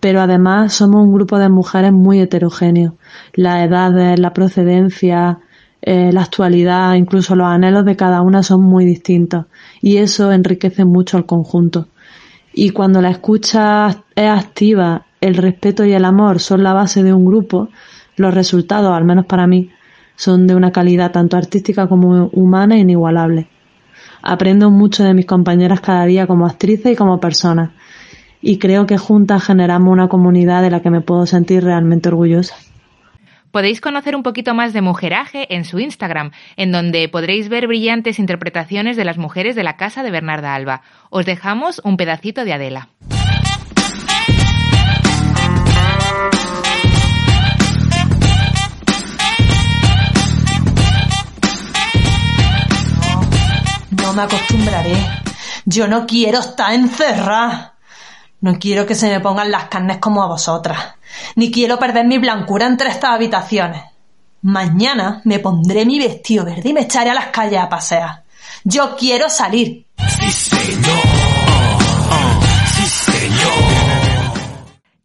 Pero 0.00 0.20
además 0.22 0.72
somos 0.72 1.02
un 1.04 1.12
grupo 1.12 1.38
de 1.38 1.48
mujeres 1.48 1.92
muy 1.92 2.20
heterogéneos. 2.20 2.94
Las 3.34 3.62
edades, 3.64 4.18
la 4.18 4.32
procedencia, 4.32 5.38
eh, 5.82 6.10
la 6.12 6.22
actualidad, 6.22 6.94
incluso 6.94 7.36
los 7.36 7.46
anhelos 7.46 7.84
de 7.84 7.96
cada 7.96 8.22
una 8.22 8.42
son 8.42 8.62
muy 8.62 8.84
distintos. 8.84 9.46
Y 9.80 9.98
eso 9.98 10.32
enriquece 10.32 10.84
mucho 10.84 11.16
al 11.16 11.26
conjunto. 11.26 11.88
Y 12.52 12.70
cuando 12.70 13.00
la 13.00 13.10
escucha 13.10 13.88
es 14.14 14.28
activa, 14.28 15.06
el 15.20 15.36
respeto 15.36 15.84
y 15.84 15.92
el 15.92 16.04
amor 16.04 16.40
son 16.40 16.62
la 16.62 16.72
base 16.72 17.02
de 17.02 17.12
un 17.12 17.24
grupo, 17.24 17.68
los 18.16 18.34
resultados, 18.34 18.92
al 18.92 19.04
menos 19.04 19.26
para 19.26 19.46
mí, 19.46 19.70
son 20.16 20.46
de 20.46 20.54
una 20.54 20.72
calidad 20.72 21.12
tanto 21.12 21.36
artística 21.36 21.88
como 21.88 22.26
humana 22.32 22.76
inigualable. 22.76 23.48
Aprendo 24.22 24.70
mucho 24.70 25.04
de 25.04 25.14
mis 25.14 25.24
compañeras 25.24 25.80
cada 25.80 26.04
día 26.04 26.26
como 26.26 26.46
actrices 26.46 26.92
y 26.92 26.96
como 26.96 27.20
personas, 27.20 27.70
y 28.42 28.58
creo 28.58 28.86
que 28.86 28.98
juntas 28.98 29.44
generamos 29.44 29.92
una 29.92 30.08
comunidad 30.08 30.62
de 30.62 30.70
la 30.70 30.80
que 30.80 30.90
me 30.90 31.00
puedo 31.00 31.26
sentir 31.26 31.64
realmente 31.64 32.08
orgullosa. 32.08 32.56
Podéis 33.50 33.80
conocer 33.80 34.14
un 34.14 34.22
poquito 34.22 34.54
más 34.54 34.72
de 34.72 34.80
Mujeraje 34.80 35.54
en 35.54 35.64
su 35.64 35.80
Instagram, 35.80 36.30
en 36.56 36.70
donde 36.70 37.08
podréis 37.08 37.48
ver 37.48 37.66
brillantes 37.66 38.20
interpretaciones 38.20 38.96
de 38.96 39.04
las 39.04 39.18
mujeres 39.18 39.56
de 39.56 39.64
la 39.64 39.76
casa 39.76 40.04
de 40.04 40.12
Bernarda 40.12 40.54
Alba. 40.54 40.82
Os 41.10 41.26
dejamos 41.26 41.80
un 41.84 41.96
pedacito 41.96 42.44
de 42.44 42.52
Adela. 42.52 42.88
No 53.90 54.12
me 54.12 54.22
acostumbraré. 54.22 54.94
Yo 55.64 55.88
no 55.88 56.06
quiero 56.06 56.38
estar 56.38 56.72
encerrada. 56.72 57.74
No 58.40 58.58
quiero 58.58 58.86
que 58.86 58.94
se 58.94 59.08
me 59.08 59.20
pongan 59.20 59.50
las 59.50 59.64
carnes 59.64 59.98
como 59.98 60.22
a 60.22 60.26
vosotras 60.26 60.94
ni 61.36 61.50
quiero 61.50 61.78
perder 61.78 62.06
mi 62.06 62.18
blancura 62.18 62.66
entre 62.66 62.90
estas 62.90 63.10
habitaciones. 63.10 63.82
Mañana 64.42 65.20
me 65.24 65.38
pondré 65.38 65.84
mi 65.84 65.98
vestido 65.98 66.44
verde 66.44 66.70
y 66.70 66.72
me 66.72 66.82
echaré 66.82 67.10
a 67.10 67.14
las 67.14 67.26
calles 67.26 67.60
a 67.60 67.68
pasear. 67.68 68.24
Yo 68.64 68.96
quiero 68.96 69.28
salir. 69.28 69.86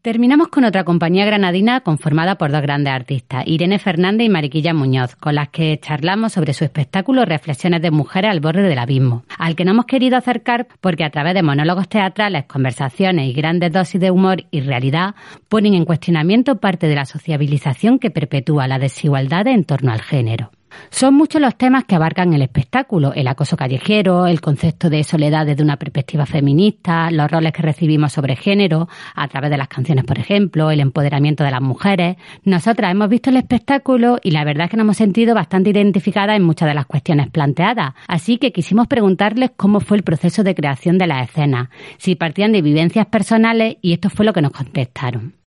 Terminamos 0.05 0.49
con 0.49 0.65
otra 0.65 0.83
compañía 0.83 1.25
granadina 1.25 1.81
conformada 1.81 2.35
por 2.35 2.51
dos 2.51 2.61
grandes 2.61 2.93
artistas, 2.93 3.43
Irene 3.47 3.79
Fernández 3.79 4.27
y 4.27 4.29
Mariquilla 4.29 4.71
Muñoz, 4.71 5.15
con 5.15 5.33
las 5.33 5.49
que 5.49 5.79
charlamos 5.79 6.33
sobre 6.33 6.53
su 6.53 6.63
espectáculo 6.63 7.25
Reflexiones 7.25 7.81
de 7.81 7.89
Mujeres 7.89 8.29
al 8.29 8.39
borde 8.39 8.61
del 8.61 8.77
abismo, 8.77 9.23
al 9.39 9.55
que 9.55 9.65
no 9.65 9.71
hemos 9.71 9.85
querido 9.85 10.15
acercar 10.15 10.67
porque 10.79 11.05
a 11.05 11.09
través 11.09 11.33
de 11.33 11.41
monólogos 11.41 11.89
teatrales, 11.89 12.45
conversaciones 12.45 13.27
y 13.27 13.33
grandes 13.33 13.71
dosis 13.71 13.99
de 13.99 14.11
humor 14.11 14.43
y 14.51 14.61
realidad 14.61 15.15
ponen 15.49 15.73
en 15.73 15.85
cuestionamiento 15.85 16.59
parte 16.59 16.87
de 16.87 16.93
la 16.93 17.05
sociabilización 17.05 17.97
que 17.97 18.11
perpetúa 18.11 18.67
la 18.67 18.77
desigualdad 18.77 19.47
en 19.47 19.63
torno 19.63 19.91
al 19.91 20.01
género. 20.03 20.51
Son 20.89 21.13
muchos 21.13 21.41
los 21.41 21.55
temas 21.55 21.85
que 21.85 21.95
abarcan 21.95 22.33
el 22.33 22.41
espectáculo, 22.41 23.13
el 23.13 23.27
acoso 23.27 23.57
callejero, 23.57 24.27
el 24.27 24.41
concepto 24.41 24.89
de 24.89 25.03
soledad 25.03 25.45
desde 25.45 25.63
una 25.63 25.77
perspectiva 25.77 26.25
feminista, 26.25 27.11
los 27.11 27.29
roles 27.29 27.53
que 27.53 27.61
recibimos 27.61 28.13
sobre 28.13 28.35
género, 28.35 28.87
a 29.15 29.27
través 29.27 29.49
de 29.51 29.57
las 29.57 29.67
canciones, 29.67 30.05
por 30.05 30.19
ejemplo, 30.19 30.71
el 30.71 30.79
empoderamiento 30.79 31.43
de 31.43 31.51
las 31.51 31.61
mujeres. 31.61 32.17
Nosotras 32.43 32.91
hemos 32.91 33.09
visto 33.09 33.29
el 33.29 33.37
espectáculo 33.37 34.17
y 34.23 34.31
la 34.31 34.43
verdad 34.43 34.65
es 34.65 34.71
que 34.71 34.77
nos 34.77 34.85
hemos 34.85 34.97
sentido 34.97 35.35
bastante 35.35 35.69
identificadas 35.69 36.35
en 36.35 36.43
muchas 36.43 36.67
de 36.67 36.75
las 36.75 36.85
cuestiones 36.85 37.29
planteadas, 37.29 37.93
así 38.07 38.37
que 38.37 38.51
quisimos 38.51 38.87
preguntarles 38.87 39.51
cómo 39.55 39.79
fue 39.79 39.97
el 39.97 40.03
proceso 40.03 40.43
de 40.43 40.55
creación 40.55 40.97
de 40.97 41.07
las 41.07 41.29
escenas, 41.29 41.69
si 41.97 42.15
partían 42.15 42.51
de 42.51 42.61
vivencias 42.61 43.07
personales 43.07 43.77
y 43.81 43.93
esto 43.93 44.09
fue 44.09 44.25
lo 44.25 44.33
que 44.33 44.41
nos 44.41 44.51
contestaron. 44.51 45.44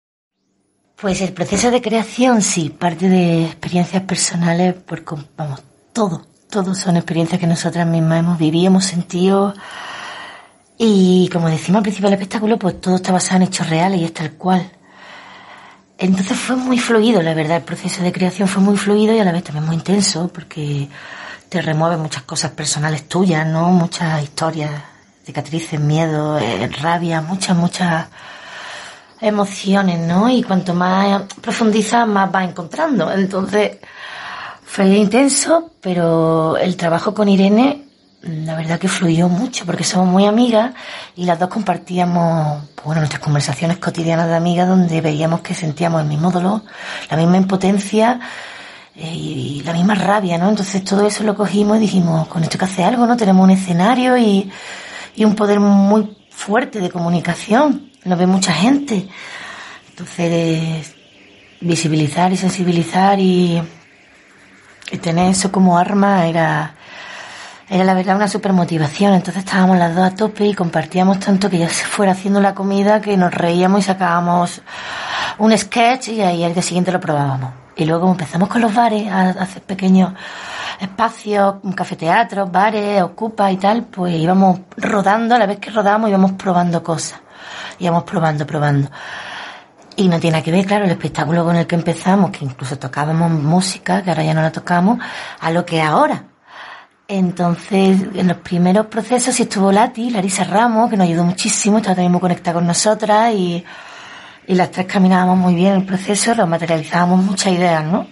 Pues 0.99 1.20
el 1.20 1.34
proceso 1.34 1.70
de 1.70 1.82
creación 1.82 2.40
sí, 2.40 2.70
parte 2.70 3.11
de 3.11 3.44
experiencias 3.44 4.03
personales, 4.05 4.74
porque 4.74 5.14
vamos, 5.36 5.62
todo, 5.92 6.26
todo 6.49 6.74
son 6.74 6.97
experiencias 6.97 7.38
que 7.38 7.47
nosotras 7.47 7.86
mismas 7.86 8.20
hemos 8.20 8.38
vivido, 8.38 8.68
hemos 8.68 8.86
sentido. 8.86 9.53
Y 10.78 11.28
como 11.30 11.51
decimos 11.51 11.80
al 11.80 11.82
principio 11.82 12.09
del 12.09 12.18
espectáculo, 12.18 12.59
pues 12.59 12.80
todo 12.80 12.97
está 12.97 13.12
basado 13.12 13.36
en 13.36 13.42
hechos 13.49 13.68
reales 13.68 14.01
y 14.01 14.05
es 14.05 14.14
tal 14.14 14.32
cual. 14.32 14.70
Entonces 15.99 16.38
fue 16.38 16.57
muy 16.57 16.78
fluido, 16.78 17.20
la 17.20 17.34
verdad, 17.34 17.59
el 17.59 17.64
proceso 17.64 18.03
de 18.03 18.12
creación 18.12 18.49
fue 18.49 18.62
muy 18.62 18.78
fluido 18.78 19.14
y 19.14 19.18
a 19.18 19.24
la 19.24 19.32
vez 19.32 19.44
también 19.44 19.66
muy 19.66 19.76
intenso, 19.76 20.28
porque 20.28 20.88
te 21.51 21.61
remueve 21.61 21.99
muchas 21.99 22.22
cosas 22.22 22.53
personales 22.53 23.07
tuyas, 23.07 23.47
¿no? 23.47 23.68
Muchas 23.68 24.22
historias, 24.22 24.70
cicatrices, 25.26 25.78
miedo, 25.78 26.38
eh, 26.38 26.68
rabia, 26.80 27.20
muchas, 27.20 27.55
muchas 27.55 28.07
emociones, 29.21 29.99
¿no? 30.01 30.29
Y 30.29 30.43
cuanto 30.43 30.75
más 30.75 31.23
profundiza, 31.41 32.07
más 32.07 32.35
va 32.35 32.45
encontrando. 32.45 33.11
Entonces, 33.12 33.79
fue 34.64 34.89
intenso, 34.89 35.73
pero 35.81 36.57
el 36.57 36.77
trabajo 36.77 37.14
con 37.14 37.29
Irene, 37.29 37.85
la 38.23 38.57
verdad 38.57 38.79
que 38.79 38.89
fluyó 38.89 39.29
mucho, 39.29 39.64
porque 39.64 39.85
somos 39.85 40.09
muy 40.09 40.27
amigas 40.27 40.75
y 41.14 41.25
las 41.25 41.39
dos 41.39 41.49
compartíamos, 41.49 42.62
bueno, 42.85 43.01
nuestras 43.01 43.23
conversaciones 43.23 43.79
cotidianas 43.79 44.29
de 44.29 44.35
amigas 44.35 44.69
donde 44.69 45.01
veíamos 45.01 45.41
que 45.41 45.55
sentíamos 45.55 46.03
el 46.03 46.09
mismo 46.09 46.31
dolor, 46.31 46.62
la 47.11 47.17
misma 47.17 47.37
impotencia 47.37 48.21
eh, 48.95 49.14
y 49.14 49.62
la 49.62 49.73
misma 49.73 49.95
rabia, 49.95 50.37
¿no? 50.37 50.49
Entonces 50.49 50.85
todo 50.85 51.07
eso 51.07 51.23
lo 51.25 51.37
cogimos 51.37 51.77
y 51.79 51.81
dijimos, 51.81 52.29
con 52.29 52.43
esto 52.43 52.59
que 52.59 52.64
hacer 52.64 52.85
algo, 52.85 53.07
¿no? 53.07 53.17
Tenemos 53.17 53.45
un 53.45 53.51
escenario 53.51 54.17
y 54.19 54.51
un 55.19 55.35
poder 55.35 55.61
muy 55.61 56.17
fuerte 56.31 56.81
de 56.81 56.91
comunicación 56.91 57.95
lo 58.07 58.17
ve 58.17 58.27
mucha 58.27 58.53
gente. 58.53 59.09
Entonces, 59.91 60.95
visibilizar 61.61 62.33
y 62.33 62.37
sensibilizar 62.37 63.19
y, 63.19 63.63
tener 65.03 65.31
eso 65.31 65.51
como 65.51 65.79
arma 65.79 66.27
era, 66.27 66.75
era 67.69 67.83
la 67.83 67.95
verdad 67.95 68.17
una 68.17 68.29
super 68.29 68.53
motivación. 68.53 69.15
Entonces 69.15 69.45
estábamos 69.45 69.79
las 69.79 69.95
dos 69.95 70.05
a 70.05 70.15
tope 70.15 70.47
y 70.47 70.55
compartíamos 70.55 71.19
tanto 71.19 71.51
que 71.51 71.59
ya 71.59 71.69
se 71.69 71.85
fuera 71.85 72.13
haciendo 72.13 72.41
la 72.41 72.55
comida 72.55 73.01
que 73.01 73.17
nos 73.17 73.35
reíamos 73.35 73.81
y 73.81 73.83
sacábamos 73.83 74.63
un 75.39 75.57
sketch 75.57 76.09
y 76.09 76.23
ahí 76.23 76.45
al 76.45 76.55
día 76.55 76.63
siguiente 76.63 76.93
lo 76.93 77.01
probábamos. 77.01 77.53
Y 77.75 77.85
luego 77.85 78.11
empezamos 78.11 78.49
con 78.49 78.63
los 78.63 78.73
bares 78.73 79.09
a 79.09 79.31
hacer 79.31 79.63
pequeños 79.63 80.13
espacios, 80.81 81.57
cafeteatros, 81.75 82.51
bares, 82.51 83.03
ocupa 83.03 83.51
y 83.51 83.57
tal, 83.57 83.85
pues 83.85 84.15
íbamos 84.15 84.61
rodando, 84.77 85.35
a 85.35 85.39
la 85.39 85.47
vez 85.47 85.59
que 85.59 85.71
rodábamos 85.71 86.11
íbamos 86.11 86.33
probando 86.33 86.83
cosas 86.83 87.21
íbamos 87.78 88.05
probando, 88.05 88.47
probando. 88.47 88.90
Y 89.97 90.09
no 90.09 90.20
tiene 90.20 90.42
que 90.42 90.51
ver, 90.51 90.66
claro, 90.66 90.84
el 90.84 90.90
espectáculo 90.90 91.44
con 91.44 91.57
el 91.57 91.66
que 91.66 91.74
empezamos, 91.74 92.30
que 92.30 92.44
incluso 92.44 92.78
tocábamos 92.78 93.30
música, 93.30 94.03
que 94.03 94.11
ahora 94.11 94.24
ya 94.24 94.34
no 94.34 94.42
la 94.42 94.53
tocamos, 94.53 94.99
a 95.40 95.51
lo 95.51 95.64
que 95.64 95.80
ahora. 95.80 96.24
Entonces, 97.09 98.03
en 98.14 98.26
los 98.26 98.38
primeros 98.38 98.86
procesos 98.86 99.34
sí 99.34 99.44
estuvo 99.44 99.70
Lati, 99.70 100.11
Larisa 100.11 100.44
Ramos, 100.44 100.90
que 100.90 100.97
nos 100.97 101.07
ayudó 101.07 101.24
muchísimo, 101.24 101.78
estaba 101.78 101.94
también 101.94 102.12
muy 102.12 102.20
conectada 102.20 102.55
con 102.55 102.66
nosotras 102.66 103.32
y, 103.32 103.64
y 104.47 104.55
las 104.55 104.70
tres 104.70 104.86
caminábamos 104.86 105.38
muy 105.38 105.55
bien 105.55 105.74
el 105.74 105.84
proceso, 105.84 106.34
lo 106.34 106.47
materializábamos 106.47 107.24
muchas 107.24 107.53
ideas, 107.53 107.84
¿no? 107.84 108.07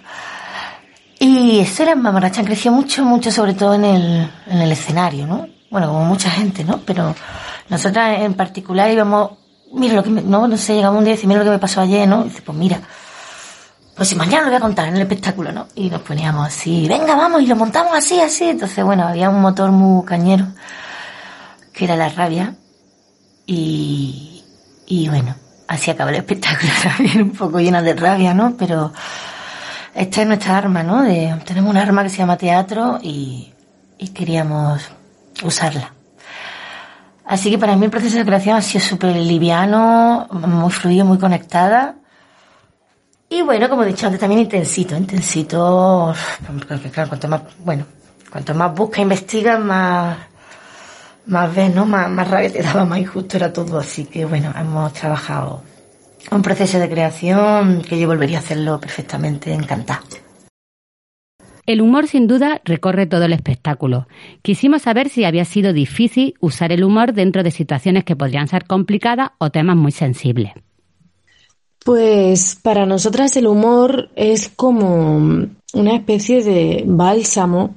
Y 1.19 1.61
eso 1.61 1.83
era, 1.83 1.95
Mamarachan 1.95 2.45
creció 2.45 2.71
mucho, 2.71 3.05
mucho, 3.05 3.31
sobre 3.31 3.55
todo 3.55 3.75
en 3.75 3.85
el, 3.85 4.31
en 4.47 4.59
el 4.63 4.73
escenario, 4.73 5.27
¿no? 5.27 5.47
Bueno, 5.75 5.89
como 5.89 6.05
mucha 6.05 6.31
gente, 6.31 6.63
¿no? 6.63 6.79
Pero 6.87 7.17
nosotras 7.69 8.21
en 8.21 8.35
particular 8.35 8.89
íbamos 8.93 9.33
mira 9.73 9.95
lo 9.95 10.05
que 10.05 10.11
me, 10.11 10.23
no, 10.23 10.47
no 10.47 10.57
sé, 10.57 10.77
llegamos 10.77 10.99
un 10.99 11.05
día 11.05 11.15
y 11.15 11.17
dice, 11.17 11.27
mira 11.27 11.41
lo 11.41 11.47
que 11.47 11.51
me 11.51 11.59
pasó 11.59 11.81
ayer, 11.81 12.07
¿no? 12.09 12.21
Y 12.21 12.29
dice, 12.29 12.43
pues 12.43 12.57
mira, 12.57 12.81
pues 13.97 14.09
si 14.09 14.15
mañana 14.15 14.43
lo 14.43 14.51
voy 14.51 14.57
a 14.59 14.61
contar 14.61 14.87
en 14.87 14.95
el 14.95 15.03
espectáculo, 15.03 15.51
¿no? 15.51 15.67
Y 15.75 15.91
nos 15.91 16.03
poníamos 16.03 16.47
así, 16.47 16.87
venga, 16.89 17.17
vamos, 17.17 17.43
y 17.43 17.49
lo 17.49 17.57
montamos 17.57 17.93
así, 17.93 18.21
así. 18.21 18.51
Entonces, 18.51 18.85
bueno, 18.85 19.09
había 19.09 19.29
un 19.31 19.41
motor 19.41 19.73
muy 19.73 20.05
cañero, 20.05 20.47
que 21.73 21.87
era 21.87 21.97
la 21.97 22.09
rabia, 22.09 22.55
y, 23.45 24.45
y 24.87 25.09
bueno, 25.09 25.35
así 25.67 25.91
acaba 25.91 26.11
el 26.11 26.19
espectáculo 26.19 26.71
también, 26.85 27.21
un 27.21 27.33
poco 27.33 27.59
llena 27.59 27.83
de 27.83 27.95
rabia, 27.95 28.33
¿no? 28.33 28.55
Pero 28.57 28.93
esta 29.93 30.23
es 30.23 30.27
nuestra 30.29 30.57
arma, 30.57 30.85
¿no? 30.85 31.03
De, 31.03 31.37
tenemos 31.45 31.69
un 31.69 31.79
arma 31.79 32.05
que 32.05 32.11
se 32.11 32.19
llama 32.19 32.37
teatro 32.37 33.01
y, 33.03 33.53
y 33.99 34.09
queríamos 34.11 34.89
usarla. 35.43 35.93
Así 37.25 37.51
que 37.51 37.59
para 37.59 37.75
mí 37.77 37.87
el 37.87 37.91
proceso 37.91 38.19
de 38.19 38.25
creación 38.25 38.57
ha 38.57 38.63
sido 38.63 38.85
súper 38.85 39.17
liviano, 39.17 40.29
muy 40.31 40.71
fluido, 40.71 41.05
muy 41.05 41.19
conectada. 41.19 41.97
Y 43.31 43.43
bueno, 43.43 43.69
como 43.69 43.83
he 43.83 43.87
dicho 43.87 44.07
antes, 44.07 44.21
también 44.21 44.43
intensito, 44.43 44.97
intensito. 44.97 46.15
Porque 46.69 46.91
claro, 46.91 47.09
cuanto 47.09 47.29
más, 47.29 47.43
bueno, 47.65 47.87
cuanto 48.31 48.55
más 48.55 48.75
busca, 48.75 49.01
investiga, 49.01 49.59
más, 49.59 50.19
más 51.27 51.55
ves, 51.55 51.75
¿no? 51.75 51.87
Más, 51.87 52.11
más 52.11 52.29
rabia 52.29 52.53
te 52.53 52.63
daba, 52.63 52.85
más 52.85 52.99
injusto 52.99 53.39
era 53.39 53.53
todo. 53.53 53.79
Así 53.79 54.05
que 54.05 54.27
bueno, 54.27 54.53
hemos 54.57 54.93
trabajado 54.93 55.63
un 56.31 56.43
proceso 56.43 56.79
de 56.79 56.89
creación 56.89 57.83
que 57.83 57.99
yo 57.99 58.07
volvería 58.07 58.39
a 58.39 58.41
hacerlo 58.41 58.79
perfectamente 58.79 59.53
encantada. 59.53 60.03
El 61.67 61.81
humor 61.81 62.07
sin 62.07 62.27
duda 62.27 62.61
recorre 62.65 63.07
todo 63.07 63.25
el 63.25 63.33
espectáculo. 63.33 64.07
Quisimos 64.43 64.83
saber 64.83 65.09
si 65.09 65.25
había 65.25 65.45
sido 65.45 65.73
difícil 65.73 66.35
usar 66.41 66.73
el 66.73 66.85
humor 66.85 67.15
dentro 67.15 67.43
de 67.43 67.51
situaciones 67.51 68.05
que 68.05 68.17
podrían 68.17 68.49
ser 68.49 68.67
complicadas 68.67 69.31
o 69.39 69.51
temas 69.51 69.77
muy 69.77 69.93
sensibles. 69.93 70.53
Pues 71.85 72.59
para 72.63 72.87
nosotras 72.87 73.37
el 73.37 73.47
humor 73.47 74.11
es 74.17 74.49
como 74.49 75.17
una 75.75 75.95
especie 75.95 76.43
de 76.43 76.85
bálsamo 76.87 77.75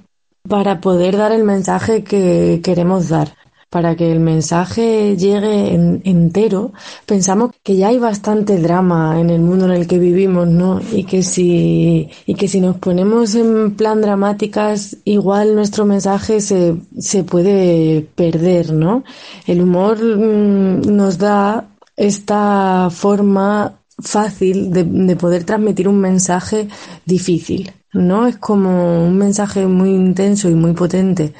para 0.47 0.79
poder 0.79 1.17
dar 1.17 1.31
el 1.31 1.43
mensaje 1.43 2.03
que 2.03 2.61
queremos 2.63 3.09
dar 3.09 3.35
para 3.69 3.95
que 3.95 4.11
el 4.11 4.19
mensaje 4.19 5.17
llegue 5.17 5.73
entero, 6.03 6.71
pensamos 7.05 7.51
que 7.63 7.75
ya 7.75 7.89
hay 7.89 7.99
bastante 7.99 8.59
drama 8.59 9.19
en 9.19 9.29
el 9.29 9.41
mundo 9.41 9.65
en 9.65 9.71
el 9.71 9.87
que 9.87 9.99
vivimos, 9.99 10.47
¿no? 10.47 10.79
Y 10.91 11.03
que 11.03 11.21
si, 11.21 12.09
y 12.25 12.35
que 12.35 12.47
si 12.47 12.61
nos 12.61 12.77
ponemos 12.77 13.35
en 13.35 13.75
plan 13.75 14.01
dramáticas, 14.01 14.97
igual 15.03 15.55
nuestro 15.55 15.85
mensaje 15.85 16.39
se, 16.39 16.77
se 16.97 17.23
puede 17.23 18.07
perder, 18.15 18.71
¿no? 18.71 19.03
El 19.45 19.61
humor 19.61 19.97
mm, 20.01 20.95
nos 20.95 21.17
da 21.17 21.67
esta 21.97 22.89
forma 22.91 23.81
fácil 23.99 24.71
de, 24.71 24.83
de 24.83 25.15
poder 25.15 25.43
transmitir 25.43 25.87
un 25.87 25.99
mensaje 25.99 26.67
difícil. 27.05 27.71
¿no? 27.93 28.27
Es 28.27 28.37
como 28.37 29.05
un 29.05 29.17
mensaje 29.17 29.67
muy 29.67 29.89
intenso 29.89 30.49
y 30.49 30.55
muy 30.55 30.73
potente 30.73 31.33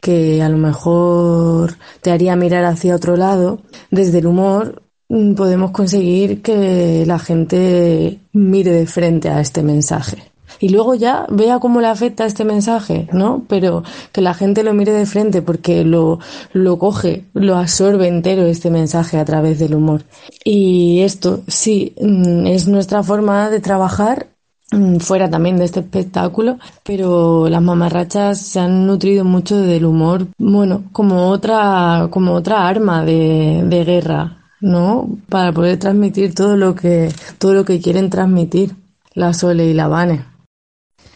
que 0.00 0.42
a 0.42 0.48
lo 0.48 0.58
mejor 0.58 1.76
te 2.00 2.10
haría 2.10 2.36
mirar 2.36 2.64
hacia 2.64 2.96
otro 2.96 3.16
lado. 3.16 3.60
Desde 3.90 4.18
el 4.18 4.26
humor 4.26 4.82
mm, 5.08 5.34
podemos 5.34 5.70
conseguir 5.70 6.42
que 6.42 7.04
la 7.06 7.18
gente 7.18 8.20
mire 8.32 8.72
de 8.72 8.86
frente 8.86 9.28
a 9.28 9.40
este 9.40 9.62
mensaje. 9.62 10.27
Y 10.60 10.70
luego 10.70 10.94
ya 10.94 11.26
vea 11.30 11.58
cómo 11.58 11.80
le 11.80 11.88
afecta 11.88 12.26
este 12.26 12.44
mensaje, 12.44 13.08
¿no? 13.12 13.44
Pero 13.48 13.82
que 14.12 14.20
la 14.20 14.34
gente 14.34 14.62
lo 14.62 14.74
mire 14.74 14.92
de 14.92 15.06
frente 15.06 15.42
porque 15.42 15.84
lo, 15.84 16.18
lo 16.52 16.78
coge, 16.78 17.24
lo 17.34 17.56
absorbe 17.56 18.08
entero 18.08 18.46
este 18.46 18.70
mensaje 18.70 19.18
a 19.18 19.24
través 19.24 19.58
del 19.58 19.74
humor. 19.74 20.04
Y 20.44 21.00
esto 21.00 21.40
sí, 21.46 21.94
mm, 22.00 22.46
es 22.46 22.68
nuestra 22.68 23.02
forma 23.02 23.50
de 23.50 23.60
trabajar 23.60 24.28
Mm, 24.70 24.98
fuera 24.98 25.30
también 25.30 25.56
de 25.56 25.64
este 25.64 25.80
espectáculo, 25.80 26.58
pero 26.84 27.48
las 27.48 27.62
mamarrachas 27.62 28.38
se 28.38 28.60
han 28.60 28.86
nutrido 28.86 29.24
mucho 29.24 29.56
del 29.58 29.86
humor, 29.86 30.26
bueno, 30.36 30.84
como 30.92 31.28
otra, 31.30 32.08
como 32.10 32.34
otra 32.34 32.68
arma 32.68 33.02
de, 33.02 33.62
de 33.64 33.84
guerra, 33.84 34.42
¿no? 34.60 35.08
Para 35.30 35.52
poder 35.52 35.78
transmitir 35.78 36.34
todo 36.34 36.56
lo 36.56 36.74
que, 36.74 37.10
todo 37.38 37.54
lo 37.54 37.64
que 37.64 37.80
quieren 37.80 38.10
transmitir 38.10 38.76
la 39.14 39.32
Sole 39.32 39.66
y 39.66 39.74
la 39.74 39.88
Vane. 39.88 40.24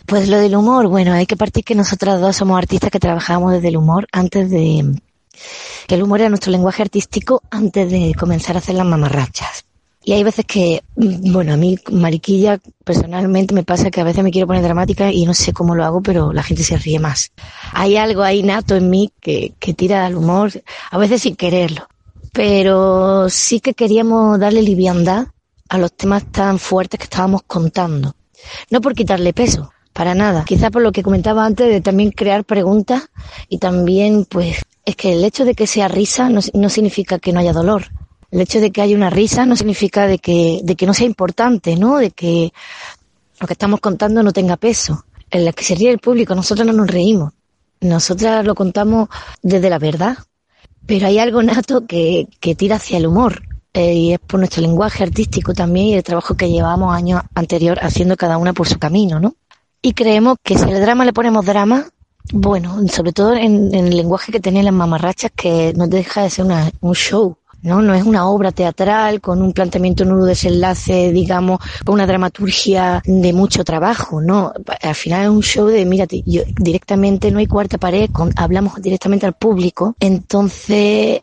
Pues 0.06 0.28
lo 0.28 0.38
del 0.38 0.56
humor, 0.56 0.88
bueno, 0.88 1.12
hay 1.12 1.26
que 1.26 1.36
partir 1.36 1.64
que 1.64 1.74
nosotras 1.74 2.20
dos 2.20 2.36
somos 2.36 2.58
artistas 2.58 2.90
que 2.90 3.00
trabajamos 3.00 3.52
desde 3.52 3.68
el 3.68 3.76
humor 3.76 4.06
antes 4.12 4.50
de 4.50 5.00
que 5.86 5.94
el 5.94 6.02
humor 6.02 6.20
era 6.20 6.28
nuestro 6.28 6.52
lenguaje 6.52 6.82
artístico 6.82 7.42
antes 7.50 7.90
de 7.90 8.14
comenzar 8.18 8.56
a 8.56 8.58
hacer 8.58 8.74
las 8.74 8.86
mamarrachas. 8.86 9.64
Y 10.04 10.12
hay 10.12 10.24
veces 10.24 10.44
que, 10.44 10.82
bueno, 10.96 11.52
a 11.54 11.56
mí, 11.56 11.78
Mariquilla, 11.92 12.58
personalmente 12.84 13.54
me 13.54 13.62
pasa 13.62 13.90
que 13.90 14.00
a 14.00 14.04
veces 14.04 14.24
me 14.24 14.32
quiero 14.32 14.48
poner 14.48 14.62
dramática 14.62 15.12
y 15.12 15.24
no 15.24 15.32
sé 15.32 15.52
cómo 15.52 15.76
lo 15.76 15.84
hago, 15.84 16.02
pero 16.02 16.32
la 16.32 16.42
gente 16.42 16.64
se 16.64 16.76
ríe 16.76 16.98
más. 16.98 17.30
Hay 17.72 17.96
algo 17.96 18.22
ahí 18.22 18.42
nato 18.42 18.74
en 18.74 18.90
mí 18.90 19.12
que, 19.20 19.54
que 19.60 19.74
tira 19.74 20.04
al 20.04 20.16
humor, 20.16 20.50
a 20.90 20.98
veces 20.98 21.22
sin 21.22 21.36
quererlo. 21.36 21.86
Pero 22.32 23.28
sí 23.30 23.60
que 23.60 23.74
queríamos 23.74 24.40
darle 24.40 24.62
liviandad 24.62 25.28
a 25.68 25.78
los 25.78 25.92
temas 25.92 26.24
tan 26.32 26.58
fuertes 26.58 26.98
que 26.98 27.04
estábamos 27.04 27.42
contando. 27.46 28.16
No 28.70 28.80
por 28.80 28.94
quitarle 28.94 29.32
peso, 29.32 29.72
para 29.92 30.14
nada. 30.14 30.44
Quizá 30.44 30.70
por 30.70 30.82
lo 30.82 30.92
que 30.92 31.02
comentaba 31.02 31.44
antes 31.44 31.68
de 31.68 31.80
también 31.80 32.10
crear 32.10 32.44
preguntas 32.44 33.10
y 33.48 33.58
también, 33.58 34.24
pues, 34.24 34.62
es 34.84 34.96
que 34.96 35.12
el 35.12 35.24
hecho 35.24 35.44
de 35.44 35.54
que 35.54 35.66
sea 35.66 35.88
risa 35.88 36.28
no, 36.28 36.40
no 36.54 36.68
significa 36.68 37.18
que 37.18 37.32
no 37.32 37.40
haya 37.40 37.52
dolor 37.52 37.84
el 38.32 38.40
hecho 38.40 38.60
de 38.60 38.72
que 38.72 38.80
haya 38.80 38.96
una 38.96 39.10
risa 39.10 39.44
no 39.44 39.56
significa 39.56 40.06
de 40.06 40.18
que, 40.18 40.60
de 40.64 40.74
que 40.74 40.86
no 40.86 40.94
sea 40.94 41.06
importante, 41.06 41.76
¿no? 41.76 41.98
De 41.98 42.10
que 42.10 42.52
lo 43.38 43.46
que 43.46 43.52
estamos 43.52 43.78
contando 43.80 44.22
no 44.22 44.32
tenga 44.32 44.56
peso. 44.56 45.04
En 45.30 45.44
la 45.44 45.52
que 45.52 45.64
se 45.64 45.74
ríe 45.74 45.90
el 45.90 45.98
público, 45.98 46.34
nosotros 46.34 46.66
no 46.66 46.72
nos 46.72 46.88
reímos. 46.88 47.32
Nosotras 47.82 48.44
lo 48.44 48.54
contamos 48.54 49.10
desde 49.42 49.68
la 49.68 49.78
verdad. 49.78 50.16
Pero 50.86 51.06
hay 51.06 51.18
algo 51.18 51.42
nato 51.42 51.86
que, 51.86 52.26
que 52.40 52.54
tira 52.54 52.76
hacia 52.76 52.96
el 52.96 53.06
humor. 53.06 53.42
Eh, 53.74 53.94
y 53.94 54.12
es 54.14 54.18
por 54.18 54.40
nuestro 54.40 54.62
lenguaje 54.62 55.02
artístico 55.02 55.52
también 55.52 55.86
y 55.86 55.94
el 55.94 56.02
trabajo 56.02 56.34
que 56.34 56.50
llevamos 56.50 56.94
años 56.94 57.22
anterior 57.34 57.78
haciendo 57.82 58.16
cada 58.16 58.38
una 58.38 58.52
por 58.54 58.68
su 58.68 58.78
camino, 58.78 59.20
¿no? 59.20 59.34
Y 59.82 59.94
creemos 59.94 60.36
que 60.42 60.56
si 60.56 60.70
al 60.70 60.80
drama 60.80 61.04
le 61.04 61.12
ponemos 61.12 61.44
drama, 61.44 61.88
bueno, 62.32 62.86
sobre 62.88 63.12
todo 63.12 63.34
en, 63.34 63.74
el 63.74 63.96
lenguaje 63.96 64.30
que 64.30 64.38
tenían 64.38 64.66
las 64.66 64.74
mamarrachas, 64.74 65.32
que 65.34 65.72
no 65.76 65.88
deja 65.88 66.22
de 66.22 66.30
ser 66.30 66.44
una, 66.44 66.70
un 66.80 66.94
show, 66.94 67.36
¿no? 67.62 67.82
No 67.82 67.92
es 67.92 68.04
una 68.04 68.28
obra 68.28 68.52
teatral 68.52 69.20
con 69.20 69.42
un 69.42 69.52
planteamiento 69.52 70.04
nudo 70.04 70.26
desenlace, 70.26 71.10
digamos, 71.10 71.58
con 71.84 71.94
una 71.94 72.06
dramaturgia 72.06 73.02
de 73.04 73.32
mucho 73.32 73.64
trabajo, 73.64 74.20
¿no? 74.20 74.52
Al 74.82 74.94
final 74.94 75.22
es 75.24 75.30
un 75.30 75.42
show 75.42 75.66
de, 75.66 75.84
mírate, 75.84 76.22
yo, 76.24 76.42
directamente 76.56 77.32
no 77.32 77.40
hay 77.40 77.48
cuarta 77.48 77.76
pared, 77.76 78.08
hablamos 78.36 78.80
directamente 78.80 79.26
al 79.26 79.34
público, 79.34 79.96
entonces 79.98 81.22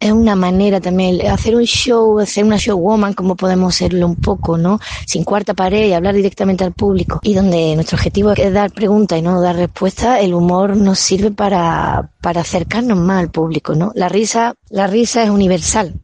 es 0.00 0.12
una 0.12 0.36
manera 0.36 0.80
también, 0.80 1.26
hacer 1.26 1.56
un 1.56 1.64
show, 1.64 2.20
hacer 2.20 2.44
una 2.44 2.56
showwoman 2.56 3.14
como 3.14 3.34
podemos 3.34 3.74
serlo 3.74 4.06
un 4.06 4.16
poco, 4.16 4.56
¿no? 4.56 4.78
Sin 5.06 5.24
cuarta 5.24 5.54
pared 5.54 5.88
y 5.88 5.92
hablar 5.92 6.14
directamente 6.14 6.62
al 6.62 6.72
público. 6.72 7.20
Y 7.22 7.34
donde 7.34 7.74
nuestro 7.74 7.96
objetivo 7.96 8.32
es 8.32 8.52
dar 8.52 8.70
preguntas 8.70 9.18
y 9.18 9.22
no 9.22 9.40
dar 9.40 9.56
respuestas, 9.56 10.20
el 10.22 10.34
humor 10.34 10.76
nos 10.76 11.00
sirve 11.00 11.32
para, 11.32 12.10
para 12.20 12.42
acercarnos 12.42 12.96
más 12.96 13.20
al 13.20 13.30
público, 13.30 13.74
¿no? 13.74 13.90
La 13.94 14.08
risa, 14.08 14.54
la 14.70 14.86
risa 14.86 15.24
es 15.24 15.30
universal. 15.30 15.94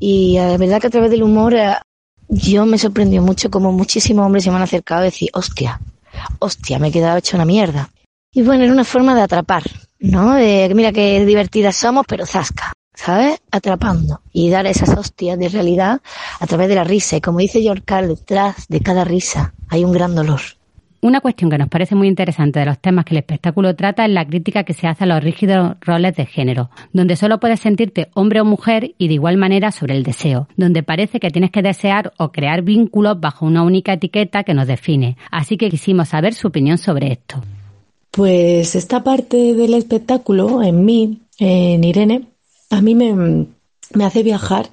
Y 0.00 0.36
la 0.36 0.56
verdad 0.56 0.80
que 0.80 0.88
a 0.88 0.90
través 0.90 1.10
del 1.10 1.22
humor 1.22 1.54
eh, 1.54 1.74
yo 2.28 2.66
me 2.66 2.78
sorprendió 2.78 3.22
mucho 3.22 3.50
como 3.50 3.70
muchísimos 3.70 4.26
hombres 4.26 4.42
se 4.42 4.50
me 4.50 4.56
han 4.56 4.62
acercado 4.62 5.02
a 5.02 5.04
decir, 5.04 5.30
hostia, 5.32 5.80
hostia, 6.40 6.80
me 6.80 6.88
he 6.88 6.92
quedado 6.92 7.18
hecho 7.18 7.36
una 7.36 7.44
mierda. 7.44 7.90
Y 8.32 8.42
bueno, 8.42 8.64
era 8.64 8.72
una 8.72 8.84
forma 8.84 9.14
de 9.14 9.22
atrapar, 9.22 9.62
¿no? 10.00 10.34
De, 10.34 10.72
mira 10.74 10.90
qué 10.90 11.24
divertidas 11.24 11.76
somos, 11.76 12.04
pero 12.08 12.26
zasca. 12.26 12.72
¿Sabes? 12.94 13.40
Atrapando 13.50 14.20
y 14.32 14.50
dar 14.50 14.66
esas 14.66 14.90
hostias 14.90 15.38
de 15.38 15.48
realidad 15.48 16.00
a 16.40 16.46
través 16.46 16.68
de 16.68 16.76
la 16.76 16.84
risa. 16.84 17.16
Y 17.16 17.20
como 17.20 17.38
dice 17.38 17.60
George 17.60 17.82
Carl, 17.84 18.08
detrás 18.08 18.66
de 18.68 18.80
cada 18.80 19.04
risa 19.04 19.54
hay 19.68 19.84
un 19.84 19.92
gran 19.92 20.14
dolor. 20.14 20.40
Una 21.04 21.20
cuestión 21.20 21.50
que 21.50 21.58
nos 21.58 21.68
parece 21.68 21.94
muy 21.94 22.08
interesante 22.08 22.60
de 22.60 22.64
los 22.64 22.78
temas 22.78 23.04
que 23.04 23.12
el 23.12 23.18
espectáculo 23.18 23.76
trata 23.76 24.06
es 24.06 24.10
la 24.10 24.26
crítica 24.26 24.64
que 24.64 24.72
se 24.72 24.86
hace 24.86 25.04
a 25.04 25.06
los 25.06 25.22
rígidos 25.22 25.76
roles 25.82 26.16
de 26.16 26.24
género, 26.24 26.70
donde 26.94 27.16
solo 27.16 27.38
puedes 27.40 27.60
sentirte 27.60 28.08
hombre 28.14 28.40
o 28.40 28.46
mujer 28.46 28.94
y 28.96 29.08
de 29.08 29.14
igual 29.14 29.36
manera 29.36 29.70
sobre 29.70 29.94
el 29.94 30.02
deseo, 30.02 30.48
donde 30.56 30.82
parece 30.82 31.20
que 31.20 31.28
tienes 31.28 31.50
que 31.50 31.60
desear 31.60 32.14
o 32.16 32.32
crear 32.32 32.62
vínculos 32.62 33.20
bajo 33.20 33.44
una 33.44 33.64
única 33.64 33.92
etiqueta 33.92 34.44
que 34.44 34.54
nos 34.54 34.66
define. 34.66 35.18
Así 35.30 35.58
que 35.58 35.68
quisimos 35.68 36.08
saber 36.08 36.32
su 36.32 36.48
opinión 36.48 36.78
sobre 36.78 37.12
esto. 37.12 37.42
Pues 38.10 38.74
esta 38.74 39.04
parte 39.04 39.52
del 39.52 39.74
espectáculo, 39.74 40.62
en 40.62 40.86
mí, 40.86 41.20
en 41.38 41.84
Irene, 41.84 42.28
a 42.74 42.82
mí 42.82 42.94
me, 42.94 43.46
me 43.94 44.04
hace 44.04 44.22
viajar 44.22 44.68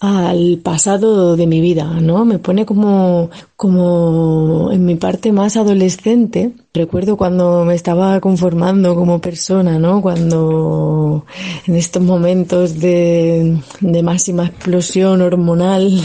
al 0.00 0.58
pasado 0.64 1.36
de 1.36 1.46
mi 1.46 1.60
vida, 1.60 1.84
¿no? 2.00 2.24
Me 2.24 2.40
pone 2.40 2.66
como, 2.66 3.30
como 3.54 4.70
en 4.72 4.84
mi 4.84 4.96
parte 4.96 5.30
más 5.30 5.56
adolescente. 5.56 6.50
Recuerdo 6.74 7.16
cuando 7.16 7.64
me 7.64 7.76
estaba 7.76 8.20
conformando 8.20 8.96
como 8.96 9.20
persona, 9.20 9.78
¿no? 9.78 10.02
Cuando 10.02 11.24
en 11.68 11.76
estos 11.76 12.02
momentos 12.02 12.80
de, 12.80 13.58
de 13.80 14.02
máxima 14.02 14.46
explosión 14.46 15.22
hormonal 15.22 16.00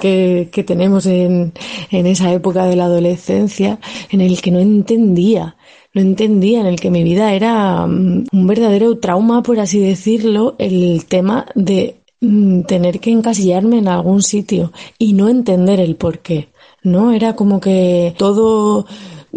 que, 0.00 0.48
que 0.52 0.62
tenemos 0.62 1.06
en, 1.06 1.52
en 1.90 2.06
esa 2.06 2.32
época 2.32 2.66
de 2.66 2.76
la 2.76 2.84
adolescencia, 2.84 3.80
en 4.10 4.20
el 4.20 4.40
que 4.40 4.52
no 4.52 4.60
entendía 4.60 5.56
no 5.92 6.00
entendía, 6.00 6.60
en 6.60 6.66
el 6.66 6.80
que 6.80 6.90
mi 6.90 7.02
vida 7.02 7.32
era 7.34 7.86
mm, 7.86 8.26
un 8.32 8.46
verdadero 8.46 8.98
trauma, 8.98 9.42
por 9.42 9.58
así 9.60 9.80
decirlo, 9.80 10.54
el 10.58 11.04
tema 11.06 11.46
de 11.54 11.96
mm, 12.20 12.62
tener 12.62 13.00
que 13.00 13.10
encasillarme 13.10 13.78
en 13.78 13.88
algún 13.88 14.22
sitio 14.22 14.72
y 14.98 15.12
no 15.14 15.28
entender 15.28 15.80
el 15.80 15.96
por 15.96 16.20
qué. 16.20 16.48
¿No? 16.82 17.12
Era 17.12 17.36
como 17.36 17.60
que 17.60 18.14
todo 18.16 18.86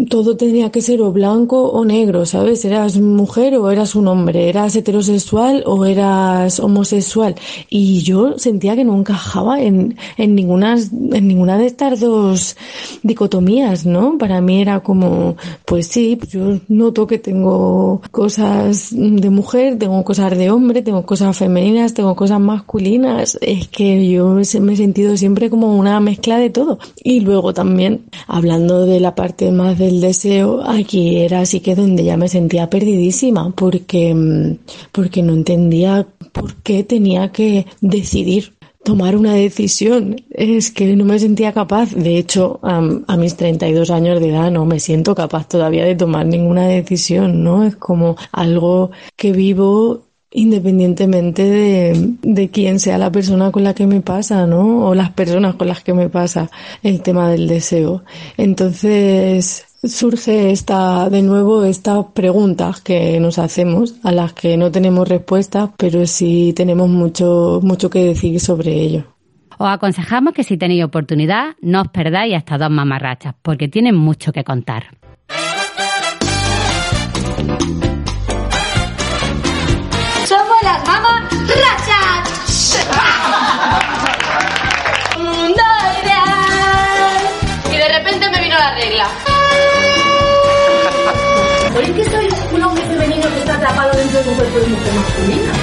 todo 0.09 0.35
tenía 0.37 0.71
que 0.71 0.81
ser 0.81 1.01
o 1.01 1.11
blanco 1.11 1.69
o 1.69 1.85
negro, 1.85 2.25
¿sabes? 2.25 2.65
Eras 2.65 2.99
mujer 2.99 3.55
o 3.57 3.69
eras 3.69 3.95
un 3.95 4.07
hombre, 4.07 4.49
eras 4.49 4.75
heterosexual 4.75 5.63
o 5.67 5.85
eras 5.85 6.59
homosexual. 6.59 7.35
Y 7.69 8.01
yo 8.01 8.39
sentía 8.39 8.75
que 8.75 8.83
no 8.83 8.97
encajaba 8.97 9.61
en, 9.61 9.95
en, 10.17 10.35
ninguna, 10.35 10.77
en 10.77 11.27
ninguna 11.27 11.57
de 11.57 11.67
estas 11.67 11.99
dos 11.99 12.57
dicotomías, 13.03 13.85
¿no? 13.85 14.17
Para 14.17 14.41
mí 14.41 14.61
era 14.61 14.79
como, 14.79 15.35
pues 15.65 15.87
sí, 15.87 16.19
yo 16.29 16.59
noto 16.67 17.05
que 17.05 17.19
tengo 17.19 18.01
cosas 18.09 18.89
de 18.91 19.29
mujer, 19.29 19.77
tengo 19.77 20.03
cosas 20.03 20.35
de 20.37 20.49
hombre, 20.49 20.81
tengo 20.81 21.05
cosas 21.05 21.37
femeninas, 21.37 21.93
tengo 21.93 22.15
cosas 22.15 22.39
masculinas. 22.39 23.37
Es 23.41 23.67
que 23.67 24.09
yo 24.09 24.29
me 24.29 24.73
he 24.73 24.77
sentido 24.77 25.17
siempre 25.17 25.51
como 25.51 25.77
una 25.77 25.99
mezcla 25.99 26.37
de 26.37 26.49
todo. 26.49 26.79
Y 27.03 27.19
luego 27.19 27.53
también, 27.53 28.05
hablando 28.27 28.87
de 28.87 28.99
la 28.99 29.13
parte 29.13 29.51
más 29.51 29.77
del 29.83 30.01
deseo, 30.01 30.61
aquí 30.67 31.17
era 31.17 31.41
así 31.41 31.59
que 31.59 31.75
donde 31.75 32.03
ya 32.03 32.17
me 32.17 32.27
sentía 32.27 32.69
perdidísima 32.69 33.51
porque, 33.51 34.13
mm, 34.13 34.57
porque 34.91 35.21
no 35.23 35.33
entendía 35.33 36.07
por 36.31 36.55
qué 36.55 36.83
tenía 36.83 37.31
que 37.31 37.65
decidir 37.81 38.53
tomar 38.83 39.15
una 39.15 39.33
decisión. 39.33 40.17
Es 40.29 40.71
que 40.71 40.95
no 40.95 41.05
me 41.05 41.19
sentía 41.19 41.53
capaz. 41.53 41.91
De 41.95 42.17
hecho, 42.17 42.59
a 42.63 43.17
mis 43.17 43.35
32 43.35 43.89
años 43.89 44.19
de 44.19 44.29
edad 44.29 44.51
no 44.51 44.65
me 44.65 44.79
siento 44.79 45.15
capaz 45.15 45.47
todavía 45.47 45.85
de 45.85 45.95
tomar 45.95 46.25
ninguna 46.25 46.67
decisión, 46.67 47.43
¿no? 47.43 47.63
Es 47.63 47.75
como 47.75 48.15
algo 48.31 48.91
que 49.15 49.31
vivo 49.31 50.03
independientemente 50.33 51.43
de, 51.43 52.15
de 52.23 52.49
quién 52.49 52.79
sea 52.79 52.97
la 52.97 53.11
persona 53.11 53.51
con 53.51 53.63
la 53.63 53.75
que 53.75 53.85
me 53.85 54.01
pasa, 54.01 54.47
¿no? 54.47 54.87
O 54.87 54.95
las 54.95 55.11
personas 55.11 55.55
con 55.55 55.67
las 55.67 55.83
que 55.83 55.93
me 55.93 56.09
pasa 56.09 56.49
el 56.81 57.01
tema 57.01 57.29
del 57.29 57.47
deseo. 57.47 58.03
Entonces, 58.35 59.65
surge 59.83 60.51
esta, 60.51 61.09
de 61.09 61.21
nuevo, 61.21 61.63
estas 61.63 62.05
preguntas 62.13 62.81
que 62.81 63.19
nos 63.19 63.37
hacemos, 63.39 63.95
a 64.03 64.11
las 64.11 64.33
que 64.33 64.57
no 64.57 64.71
tenemos 64.71 65.07
respuesta, 65.07 65.71
pero 65.77 66.05
sí 66.05 66.53
tenemos 66.55 66.89
mucho, 66.89 67.59
mucho 67.63 67.89
que 67.89 68.05
decir 68.05 68.39
sobre 68.39 68.73
ello. 68.73 69.03
Os 69.57 69.67
aconsejamos 69.67 70.33
que 70.33 70.43
si 70.43 70.57
tenéis 70.57 70.83
oportunidad, 70.83 71.55
no 71.61 71.81
os 71.81 71.87
perdáis 71.89 72.35
hasta 72.35 72.57
dos 72.57 72.71
mamarrachas, 72.71 73.35
porque 73.41 73.67
tienen 73.67 73.95
mucho 73.95 74.31
que 74.31 74.43
contar. 74.43 74.97
Masculina? 94.25 95.53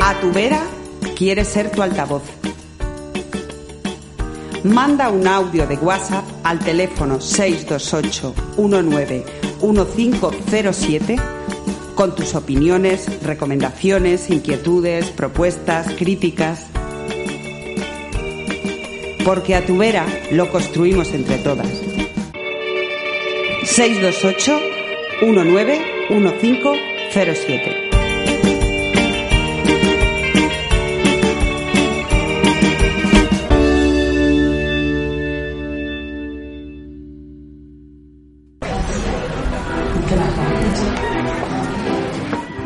A 0.00 0.20
tu 0.20 0.32
vera 0.32 0.60
quiere 1.16 1.44
ser 1.44 1.70
tu 1.70 1.82
altavoz. 1.82 2.22
Manda 4.64 5.08
un 5.08 5.26
audio 5.26 5.66
de 5.66 5.76
WhatsApp 5.76 6.24
al 6.44 6.58
teléfono 6.58 7.20
628 7.20 8.34
19 8.56 9.24
1507 9.60 11.16
con 11.94 12.14
tus 12.14 12.34
opiniones, 12.34 13.22
recomendaciones, 13.22 14.30
inquietudes, 14.30 15.06
propuestas, 15.10 15.86
críticas. 15.96 16.71
Porque 19.24 19.54
a 19.54 19.64
tu 19.64 19.78
vera 19.78 20.06
lo 20.30 20.50
construimos 20.50 21.12
entre 21.14 21.38
todas. 21.38 21.68
628 23.64 24.60
19 25.20 25.80
1507 26.10 27.82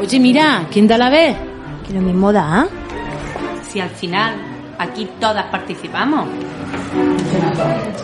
Oye, 0.00 0.20
mira, 0.20 0.68
¿quién 0.72 0.86
da 0.86 0.96
la 0.96 1.11
vez? 1.11 1.36
Que 1.86 1.92
lo 1.92 2.00
mismo 2.00 2.32
da. 2.32 2.68
Si 3.68 3.80
al 3.80 3.90
final 3.90 4.55
aquí 4.79 5.09
todas 5.20 5.47
participamos. 5.47 6.29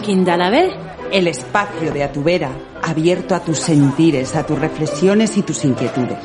¿Quién 0.05 0.25
da 0.25 0.37
la 0.37 0.51
vez? 0.51 0.73
El 1.11 1.29
espacio 1.29 1.93
de 1.93 2.05
Atubera, 2.05 2.51
abierto 2.83 3.35
a 3.35 3.41
tus 3.41 3.59
sentires, 3.59 4.35
a 4.35 4.47
tus 4.47 4.59
reflexiones 4.59 5.37
y 5.37 5.43
tus 5.43 5.65
inquietudes. 5.65 6.19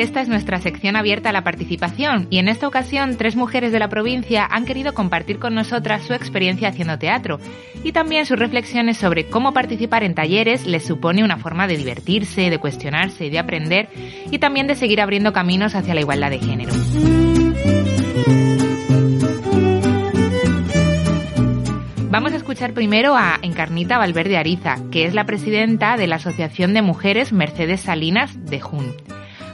Esta 0.00 0.20
es 0.20 0.28
nuestra 0.28 0.60
sección 0.60 0.96
abierta 0.96 1.30
a 1.30 1.32
la 1.32 1.44
participación 1.44 2.26
y 2.30 2.38
en 2.38 2.48
esta 2.48 2.68
ocasión 2.68 3.16
tres 3.16 3.36
mujeres 3.36 3.72
de 3.72 3.78
la 3.78 3.88
provincia 3.88 4.46
han 4.50 4.64
querido 4.64 4.94
compartir 4.94 5.38
con 5.38 5.54
nosotras 5.54 6.02
su 6.02 6.14
experiencia 6.14 6.68
haciendo 6.68 6.98
teatro 6.98 7.40
y 7.82 7.92
también 7.92 8.26
sus 8.26 8.38
reflexiones 8.38 8.98
sobre 8.98 9.28
cómo 9.28 9.52
participar 9.52 10.04
en 10.04 10.14
talleres 10.14 10.66
les 10.66 10.84
supone 10.84 11.24
una 11.24 11.36
forma 11.36 11.66
de 11.66 11.76
divertirse, 11.76 12.50
de 12.50 12.58
cuestionarse 12.58 13.26
y 13.26 13.30
de 13.30 13.38
aprender 13.38 13.88
y 14.30 14.38
también 14.38 14.66
de 14.66 14.74
seguir 14.74 15.00
abriendo 15.00 15.32
caminos 15.32 15.74
hacia 15.74 15.94
la 15.94 16.00
igualdad 16.00 16.30
de 16.30 16.38
género. 16.38 16.72
Vamos 22.10 22.32
a 22.32 22.36
escuchar 22.36 22.72
primero 22.72 23.16
a 23.16 23.38
Encarnita 23.42 23.98
Valverde 23.98 24.38
Ariza, 24.38 24.76
que 24.90 25.04
es 25.04 25.14
la 25.14 25.26
presidenta 25.26 25.96
de 25.96 26.06
la 26.06 26.16
Asociación 26.16 26.72
de 26.72 26.82
Mujeres 26.82 27.32
Mercedes 27.32 27.82
Salinas 27.82 28.46
de 28.46 28.60
Jun. 28.60 28.94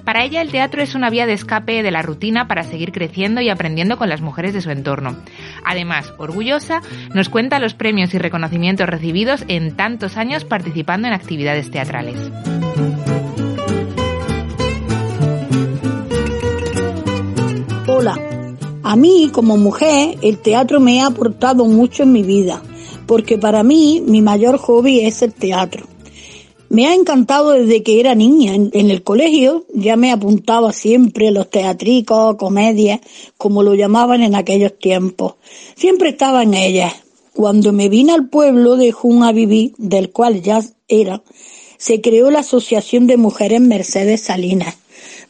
Para 0.05 0.23
ella 0.23 0.43
el 0.43 0.51
teatro 0.51 0.83
es 0.83 0.95
una 0.95 1.09
vía 1.09 1.25
de 1.25 1.33
escape 1.33 1.83
de 1.83 1.91
la 1.91 2.03
rutina 2.03 2.47
para 2.47 2.63
seguir 2.63 2.93
creciendo 2.93 3.41
y 3.41 3.49
aprendiendo 3.49 3.97
con 3.97 4.11
las 4.11 4.21
mujeres 4.21 4.53
de 4.53 4.61
su 4.61 4.71
entorno. 4.71 5.17
Además, 5.65 6.13
orgullosa, 6.19 6.83
nos 7.15 7.31
cuenta 7.31 7.59
los 7.59 7.75
premios 7.75 8.13
y 8.13 8.19
reconocimientos 8.19 8.87
recibidos 8.87 9.45
en 9.49 9.77
tantos 9.77 10.19
años 10.19 10.45
participando 10.45 11.09
en 11.09 11.15
actividades 11.15 11.71
teatrales. 11.71 12.19
Hola, 17.87 18.19
a 18.83 18.97
mí 18.97 19.31
como 19.33 19.57
mujer 19.57 20.19
el 20.21 20.39
teatro 20.39 20.81
me 20.81 21.01
ha 21.01 21.07
aportado 21.07 21.65
mucho 21.65 22.03
en 22.03 22.13
mi 22.13 22.23
vida, 22.23 22.61
porque 23.07 23.39
para 23.39 23.63
mí 23.63 24.03
mi 24.07 24.21
mayor 24.21 24.59
hobby 24.59 25.01
es 25.01 25.23
el 25.23 25.33
teatro. 25.33 25.94
Me 26.75 26.89
ha 26.89 26.95
encantado 26.95 27.53
desde 27.53 27.85
que 27.85 28.01
era 28.01 28.17
niña. 28.17 28.53
En, 28.57 28.91
el 28.91 29.05
colegio 29.05 29.65
ya 29.73 29.95
me 29.95 30.11
apuntaba 30.11 30.73
siempre 30.73 31.31
los 31.31 31.49
teatricos, 31.49 32.35
comedias, 32.35 32.99
como 33.39 33.63
lo 33.63 33.77
llamaban 33.77 34.25
en 34.25 34.35
aquellos 34.35 34.77
tiempos. 34.77 35.35
Siempre 35.77 36.09
estaba 36.09 36.43
en 36.43 36.55
ellas. 36.55 36.93
Cuando 37.33 37.73
me 37.73 37.89
vine 37.89 38.13
al 38.13 38.29
pueblo 38.29 38.75
de 38.75 38.91
Jun 38.91 39.23
del 39.79 40.11
cual 40.11 40.43
ya 40.43 40.65
era, 40.89 41.23
se 41.79 42.01
creó 42.01 42.33
la 42.33 42.41
Asociación 42.41 43.07
de 43.07 43.19
Mujeres 43.19 43.61
Mercedes 43.61 44.23
Salinas, 44.23 44.75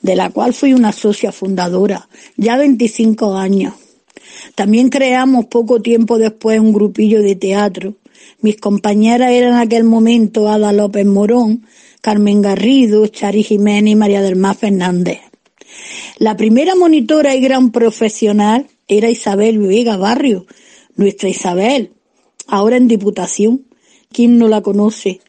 de 0.00 0.16
la 0.16 0.30
cual 0.30 0.54
fui 0.54 0.72
una 0.72 0.92
socia 0.92 1.30
fundadora, 1.30 2.08
ya 2.38 2.56
25 2.56 3.36
años. 3.36 3.74
También 4.54 4.88
creamos 4.88 5.44
poco 5.44 5.82
tiempo 5.82 6.16
después 6.16 6.58
un 6.58 6.72
grupillo 6.72 7.20
de 7.20 7.36
teatro 7.36 7.96
mis 8.44 8.60
compañeras 8.60 9.30
eran 9.30 9.54
en 9.54 9.58
aquel 9.60 9.84
momento 9.84 10.50
Ada 10.50 10.70
López 10.74 11.06
Morón, 11.06 11.64
Carmen 12.02 12.42
Garrido, 12.42 13.06
Chari 13.06 13.42
Jiménez 13.42 13.92
y 13.92 13.96
María 13.96 14.20
del 14.20 14.36
Mar 14.36 14.54
Fernández. 14.54 15.20
La 16.18 16.36
primera 16.36 16.74
monitora 16.74 17.34
y 17.34 17.40
gran 17.40 17.72
profesional 17.72 18.66
era 18.86 19.08
Isabel 19.08 19.60
Vega 19.60 19.96
Barrio, 19.96 20.44
nuestra 20.94 21.30
Isabel, 21.30 21.92
ahora 22.46 22.76
en 22.76 22.86
Diputación. 22.86 23.64
¿Quién 24.12 24.36
no 24.36 24.46
la 24.46 24.60
conoce? 24.60 25.22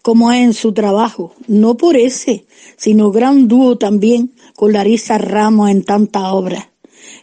¿Cómo 0.00 0.30
es 0.30 0.40
en 0.40 0.54
su 0.54 0.72
trabajo? 0.72 1.34
No 1.48 1.76
por 1.76 1.96
ese, 1.96 2.44
sino 2.76 3.10
gran 3.10 3.48
dúo 3.48 3.78
también 3.78 4.32
con 4.54 4.74
Larisa 4.74 5.18
Ramos 5.18 5.70
en 5.70 5.82
tantas 5.82 6.22
obras. 6.26 6.68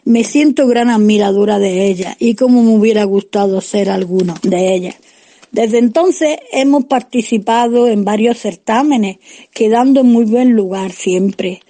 Me 0.04 0.24
siento 0.24 0.66
gran 0.66 0.90
admiradora 0.90 1.58
de 1.58 1.86
ella 1.86 2.18
y 2.18 2.34
como 2.34 2.62
me 2.62 2.76
hubiera 2.76 3.04
gustado 3.04 3.62
ser 3.62 3.88
alguno 3.88 4.34
de 4.42 4.74
ellas. 4.74 4.96
Desde 5.50 5.78
entonces 5.78 6.38
hemos 6.52 6.84
participado 6.84 7.88
en 7.88 8.04
varios 8.04 8.38
certámenes, 8.38 9.18
quedando 9.52 10.00
en 10.00 10.06
muy 10.06 10.24
buen 10.24 10.52
lugar 10.52 10.92
siempre. 10.92 11.60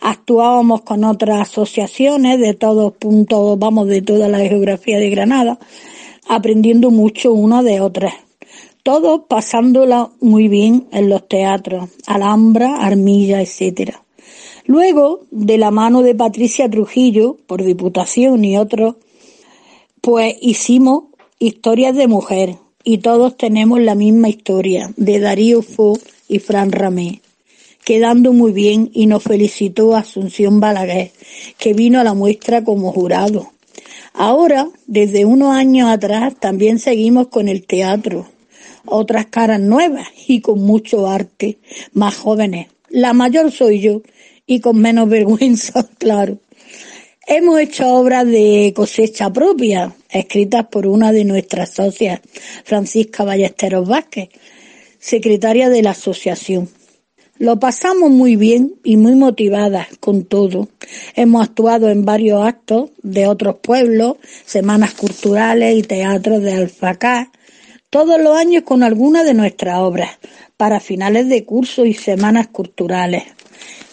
Actuábamos 0.00 0.82
con 0.82 1.04
otras 1.04 1.48
asociaciones 1.48 2.40
de 2.40 2.54
todos 2.54 2.92
puntos, 2.94 3.58
vamos, 3.58 3.86
de 3.88 4.02
toda 4.02 4.28
la 4.28 4.40
geografía 4.40 4.98
de 4.98 5.10
Granada, 5.10 5.58
aprendiendo 6.28 6.90
mucho 6.90 7.32
una 7.32 7.62
de 7.62 7.80
otras. 7.80 8.14
Todos 8.82 9.22
pasándola 9.28 10.10
muy 10.20 10.48
bien 10.48 10.86
en 10.92 11.08
los 11.08 11.28
teatros, 11.28 11.90
Alhambra, 12.06 12.76
Armilla, 12.76 13.40
etcétera. 13.40 14.02
Luego, 14.64 15.20
de 15.30 15.58
la 15.58 15.70
mano 15.70 16.02
de 16.02 16.14
Patricia 16.14 16.68
Trujillo, 16.68 17.36
por 17.46 17.62
Diputación 17.62 18.44
y 18.44 18.56
otros, 18.56 18.96
pues 20.00 20.36
hicimos 20.40 21.04
historias 21.38 21.96
de 21.96 22.06
mujer, 22.06 22.56
y 22.84 22.98
todos 22.98 23.36
tenemos 23.36 23.80
la 23.80 23.94
misma 23.94 24.28
historia, 24.28 24.92
de 24.96 25.18
Darío 25.18 25.62
Fo 25.62 25.98
y 26.28 26.38
Fran 26.38 26.72
Ramé, 26.72 27.20
quedando 27.84 28.32
muy 28.32 28.52
bien 28.52 28.90
y 28.94 29.06
nos 29.06 29.22
felicitó 29.22 29.96
Asunción 29.96 30.60
Balaguer, 30.60 31.10
que 31.58 31.74
vino 31.74 32.00
a 32.00 32.04
la 32.04 32.14
muestra 32.14 32.64
como 32.64 32.92
jurado. 32.92 33.52
Ahora, 34.14 34.68
desde 34.86 35.24
unos 35.24 35.54
años 35.54 35.88
atrás, 35.88 36.34
también 36.38 36.78
seguimos 36.78 37.28
con 37.28 37.48
el 37.48 37.66
teatro, 37.66 38.26
otras 38.84 39.26
caras 39.26 39.60
nuevas 39.60 40.08
y 40.26 40.40
con 40.40 40.60
mucho 40.60 41.06
arte, 41.06 41.58
más 41.92 42.16
jóvenes. 42.16 42.68
La 42.88 43.12
mayor 43.12 43.52
soy 43.52 43.80
yo 43.80 44.02
y 44.46 44.60
con 44.60 44.78
menos 44.78 45.08
vergüenza, 45.10 45.88
claro. 45.98 46.38
Hemos 47.30 47.60
hecho 47.60 47.86
obras 47.92 48.26
de 48.26 48.72
cosecha 48.74 49.30
propia, 49.30 49.92
escritas 50.08 50.64
por 50.68 50.86
una 50.86 51.12
de 51.12 51.26
nuestras 51.26 51.68
socias, 51.68 52.20
Francisca 52.64 53.22
Ballesteros 53.22 53.86
Vázquez, 53.86 54.30
secretaria 54.98 55.68
de 55.68 55.82
la 55.82 55.90
asociación. 55.90 56.70
Lo 57.36 57.60
pasamos 57.60 58.10
muy 58.10 58.36
bien 58.36 58.76
y 58.82 58.96
muy 58.96 59.14
motivadas 59.14 59.88
con 60.00 60.24
todo. 60.24 60.68
Hemos 61.16 61.46
actuado 61.46 61.90
en 61.90 62.06
varios 62.06 62.42
actos 62.46 62.92
de 63.02 63.26
otros 63.26 63.56
pueblos, 63.56 64.16
semanas 64.46 64.94
culturales 64.94 65.76
y 65.76 65.82
teatros 65.82 66.42
de 66.42 66.54
Alfacá, 66.54 67.30
todos 67.90 68.18
los 68.18 68.38
años 68.38 68.62
con 68.62 68.82
alguna 68.82 69.22
de 69.22 69.34
nuestras 69.34 69.80
obras, 69.80 70.12
para 70.56 70.80
finales 70.80 71.28
de 71.28 71.44
curso 71.44 71.84
y 71.84 71.92
semanas 71.92 72.48
culturales. 72.48 73.24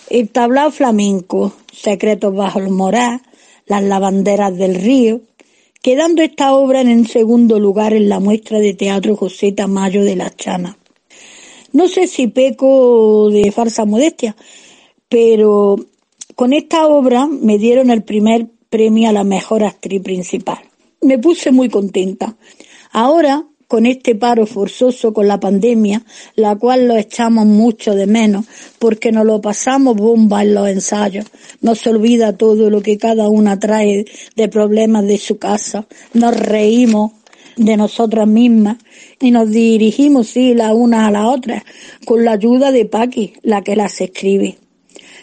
El 0.09 0.29
tablao 0.29 0.69
flamenco, 0.71 1.53
Secretos 1.73 2.35
bajo 2.35 2.59
el 2.59 2.69
moral, 2.69 3.21
Las 3.65 3.83
lavanderas 3.83 4.55
del 4.55 4.75
río, 4.75 5.21
quedando 5.81 6.21
esta 6.21 6.53
obra 6.53 6.81
en 6.81 6.89
el 6.89 7.07
segundo 7.07 7.59
lugar 7.59 7.93
en 7.93 8.09
la 8.09 8.19
muestra 8.19 8.59
de 8.59 8.75
teatro 8.75 9.15
José 9.15 9.51
Tamayo 9.51 10.03
de 10.03 10.15
la 10.15 10.29
Chana. 10.29 10.77
No 11.73 11.87
sé 11.87 12.05
si 12.07 12.27
peco 12.27 13.29
de 13.31 13.51
falsa 13.51 13.85
modestia, 13.85 14.35
pero 15.09 15.77
con 16.35 16.53
esta 16.53 16.87
obra 16.87 17.25
me 17.25 17.57
dieron 17.57 17.89
el 17.89 18.03
primer 18.03 18.47
premio 18.69 19.09
a 19.09 19.13
la 19.13 19.23
mejor 19.23 19.63
actriz 19.63 20.01
principal. 20.01 20.59
Me 21.01 21.17
puse 21.17 21.51
muy 21.51 21.69
contenta. 21.69 22.37
Ahora 22.91 23.45
con 23.67 23.85
este 23.85 24.15
paro 24.15 24.45
forzoso 24.45 25.13
con 25.13 25.27
la 25.27 25.39
pandemia, 25.39 26.03
la 26.35 26.55
cual 26.55 26.87
lo 26.87 26.95
echamos 26.95 27.45
mucho 27.45 27.95
de 27.95 28.07
menos, 28.07 28.45
porque 28.79 29.11
nos 29.11 29.25
lo 29.25 29.41
pasamos 29.41 29.95
bomba 29.95 30.43
en 30.43 30.53
los 30.53 30.67
ensayos, 30.67 31.25
nos 31.61 31.85
olvida 31.87 32.37
todo 32.37 32.69
lo 32.69 32.81
que 32.81 32.97
cada 32.97 33.29
una 33.29 33.59
trae 33.59 34.05
de 34.35 34.47
problemas 34.47 35.05
de 35.05 35.17
su 35.17 35.37
casa, 35.37 35.87
nos 36.13 36.35
reímos 36.37 37.11
de 37.57 37.77
nosotras 37.77 38.27
mismas 38.27 38.77
y 39.21 39.31
nos 39.31 39.49
dirigimos 39.49 40.27
sí 40.27 40.53
la 40.53 40.73
una 40.73 41.07
a 41.07 41.11
la 41.11 41.27
otra 41.27 41.63
con 42.05 42.25
la 42.25 42.33
ayuda 42.33 42.71
de 42.71 42.85
Paqui, 42.85 43.33
la 43.43 43.63
que 43.63 43.75
las 43.75 44.01
escribe. 44.01 44.57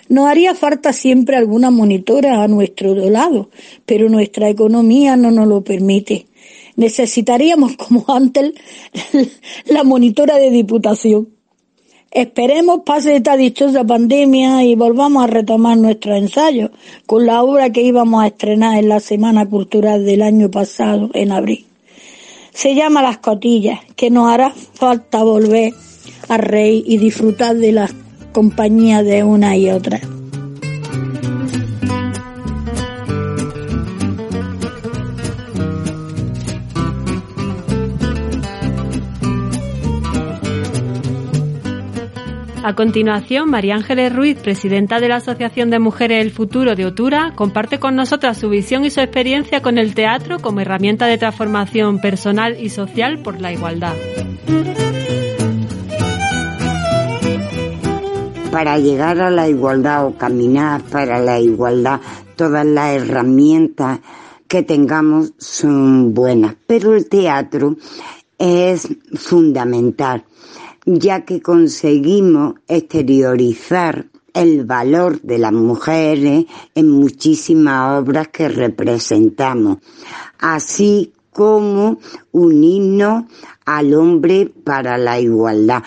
Nos 0.08 0.26
haría 0.26 0.54
falta 0.54 0.92
siempre 0.92 1.36
alguna 1.36 1.70
monitora 1.70 2.42
a 2.42 2.48
nuestro 2.48 2.94
lado, 2.94 3.50
pero 3.86 4.08
nuestra 4.08 4.48
economía 4.48 5.16
no 5.16 5.30
nos 5.30 5.46
lo 5.46 5.62
permite 5.62 6.26
necesitaríamos, 6.76 7.76
como 7.76 8.04
antes, 8.08 8.52
la 9.66 9.84
monitora 9.84 10.36
de 10.36 10.50
diputación. 10.50 11.28
Esperemos 12.10 12.80
pase 12.84 13.16
esta 13.16 13.38
dichosa 13.38 13.84
pandemia 13.84 14.64
y 14.64 14.74
volvamos 14.74 15.24
a 15.24 15.28
retomar 15.28 15.78
nuestros 15.78 16.18
ensayos 16.18 16.70
con 17.06 17.24
la 17.24 17.42
obra 17.42 17.70
que 17.70 17.80
íbamos 17.80 18.22
a 18.22 18.26
estrenar 18.26 18.78
en 18.78 18.90
la 18.90 19.00
Semana 19.00 19.48
Cultural 19.48 20.04
del 20.04 20.20
año 20.20 20.50
pasado, 20.50 21.10
en 21.14 21.32
abril. 21.32 21.66
Se 22.52 22.74
llama 22.74 23.00
Las 23.00 23.16
Cotillas, 23.16 23.80
que 23.96 24.10
nos 24.10 24.28
hará 24.28 24.50
falta 24.50 25.22
volver 25.22 25.72
a 26.28 26.36
reír 26.36 26.84
y 26.86 26.98
disfrutar 26.98 27.56
de 27.56 27.72
la 27.72 27.90
compañía 28.32 29.02
de 29.02 29.24
una 29.24 29.56
y 29.56 29.70
otra. 29.70 30.00
A 42.72 42.74
continuación, 42.74 43.50
María 43.50 43.74
Ángeles 43.74 44.16
Ruiz, 44.16 44.38
presidenta 44.38 44.98
de 44.98 45.06
la 45.06 45.16
Asociación 45.16 45.68
de 45.68 45.78
Mujeres 45.78 46.24
El 46.24 46.30
Futuro 46.30 46.74
de 46.74 46.86
Otura, 46.86 47.34
comparte 47.36 47.78
con 47.78 47.94
nosotras 47.94 48.38
su 48.38 48.48
visión 48.48 48.86
y 48.86 48.90
su 48.90 49.00
experiencia 49.00 49.60
con 49.60 49.76
el 49.76 49.94
teatro 49.94 50.38
como 50.38 50.60
herramienta 50.60 51.04
de 51.04 51.18
transformación 51.18 52.00
personal 52.00 52.56
y 52.58 52.70
social 52.70 53.18
por 53.18 53.42
la 53.42 53.52
igualdad. 53.52 53.92
Para 58.50 58.78
llegar 58.78 59.20
a 59.20 59.28
la 59.28 59.50
igualdad 59.50 60.06
o 60.06 60.16
caminar 60.16 60.80
para 60.80 61.18
la 61.18 61.38
igualdad, 61.38 62.00
todas 62.36 62.64
las 62.64 62.94
herramientas 62.94 64.00
que 64.48 64.62
tengamos 64.62 65.34
son 65.36 66.14
buenas, 66.14 66.54
pero 66.66 66.94
el 66.94 67.06
teatro 67.10 67.76
es 68.38 68.88
fundamental 69.14 70.24
ya 70.84 71.24
que 71.24 71.40
conseguimos 71.40 72.54
exteriorizar 72.68 74.06
el 74.34 74.64
valor 74.64 75.20
de 75.20 75.38
las 75.38 75.52
mujeres 75.52 76.46
en 76.74 76.90
muchísimas 76.90 78.00
obras 78.00 78.28
que 78.28 78.48
representamos, 78.48 79.78
así 80.38 81.12
como 81.32 81.98
unirnos 82.32 83.24
al 83.64 83.94
hombre 83.94 84.52
para 84.64 84.98
la 84.98 85.20
igualdad. 85.20 85.82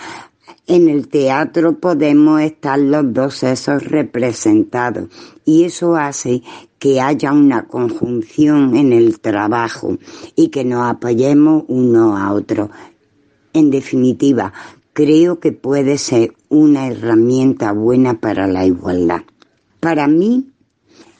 En 0.68 0.88
el 0.88 1.06
teatro 1.06 1.78
podemos 1.78 2.40
estar 2.40 2.78
los 2.78 3.12
dos 3.12 3.36
sexos 3.36 3.84
representados 3.84 5.08
y 5.44 5.62
eso 5.62 5.94
hace 5.94 6.42
que 6.80 7.00
haya 7.00 7.32
una 7.32 7.68
conjunción 7.68 8.76
en 8.76 8.92
el 8.92 9.20
trabajo 9.20 9.96
y 10.34 10.48
que 10.48 10.64
nos 10.64 10.90
apoyemos 10.90 11.64
uno 11.68 12.16
a 12.16 12.32
otro. 12.32 12.68
En 13.52 13.70
definitiva, 13.70 14.52
creo 14.96 15.40
que 15.40 15.52
puede 15.52 15.98
ser 15.98 16.32
una 16.48 16.88
herramienta 16.88 17.72
buena 17.72 18.18
para 18.18 18.46
la 18.46 18.64
igualdad. 18.64 19.24
Para 19.78 20.08
mí, 20.08 20.48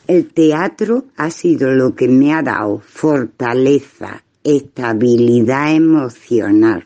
el 0.06 0.32
teatro 0.32 1.04
ha 1.14 1.30
sido 1.30 1.70
lo 1.72 1.94
que 1.94 2.08
me 2.08 2.32
ha 2.32 2.40
dado 2.40 2.78
fortaleza, 2.78 4.24
estabilidad 4.42 5.74
emocional, 5.74 6.84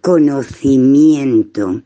conocimiento, 0.00 1.82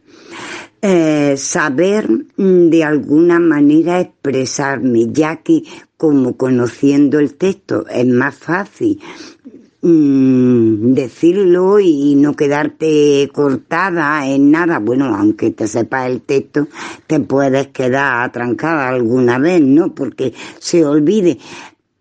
eh, 0.81 1.35
saber 1.37 2.09
mm, 2.35 2.71
de 2.71 2.85
alguna 2.85 3.39
manera 3.39 4.01
expresarme, 4.01 5.09
ya 5.13 5.43
que 5.43 5.63
como 5.99 6.39
conociendo 6.39 7.19
el 7.19 7.35
texto 7.35 7.87
es 7.87 8.07
más 8.07 8.35
fácil 8.35 8.99
Mm, 9.85 10.95
decirlo 10.95 11.81
y 11.81 12.15
no 12.15 12.35
quedarte 12.35 13.29
cortada 13.35 14.25
en 14.29 14.53
nada. 14.53 14.79
Bueno, 14.79 15.07
aunque 15.07 15.51
te 15.51 15.67
sepas 15.67 16.09
el 16.09 16.23
texto, 16.23 16.69
te 17.09 17.19
puedes 17.19 17.67
quedar 17.69 18.23
atrancada 18.23 18.89
alguna 18.89 19.39
vez, 19.39 19.61
¿no? 19.61 19.93
Porque 19.93 20.35
se 20.61 20.87
olvide. 20.87 21.39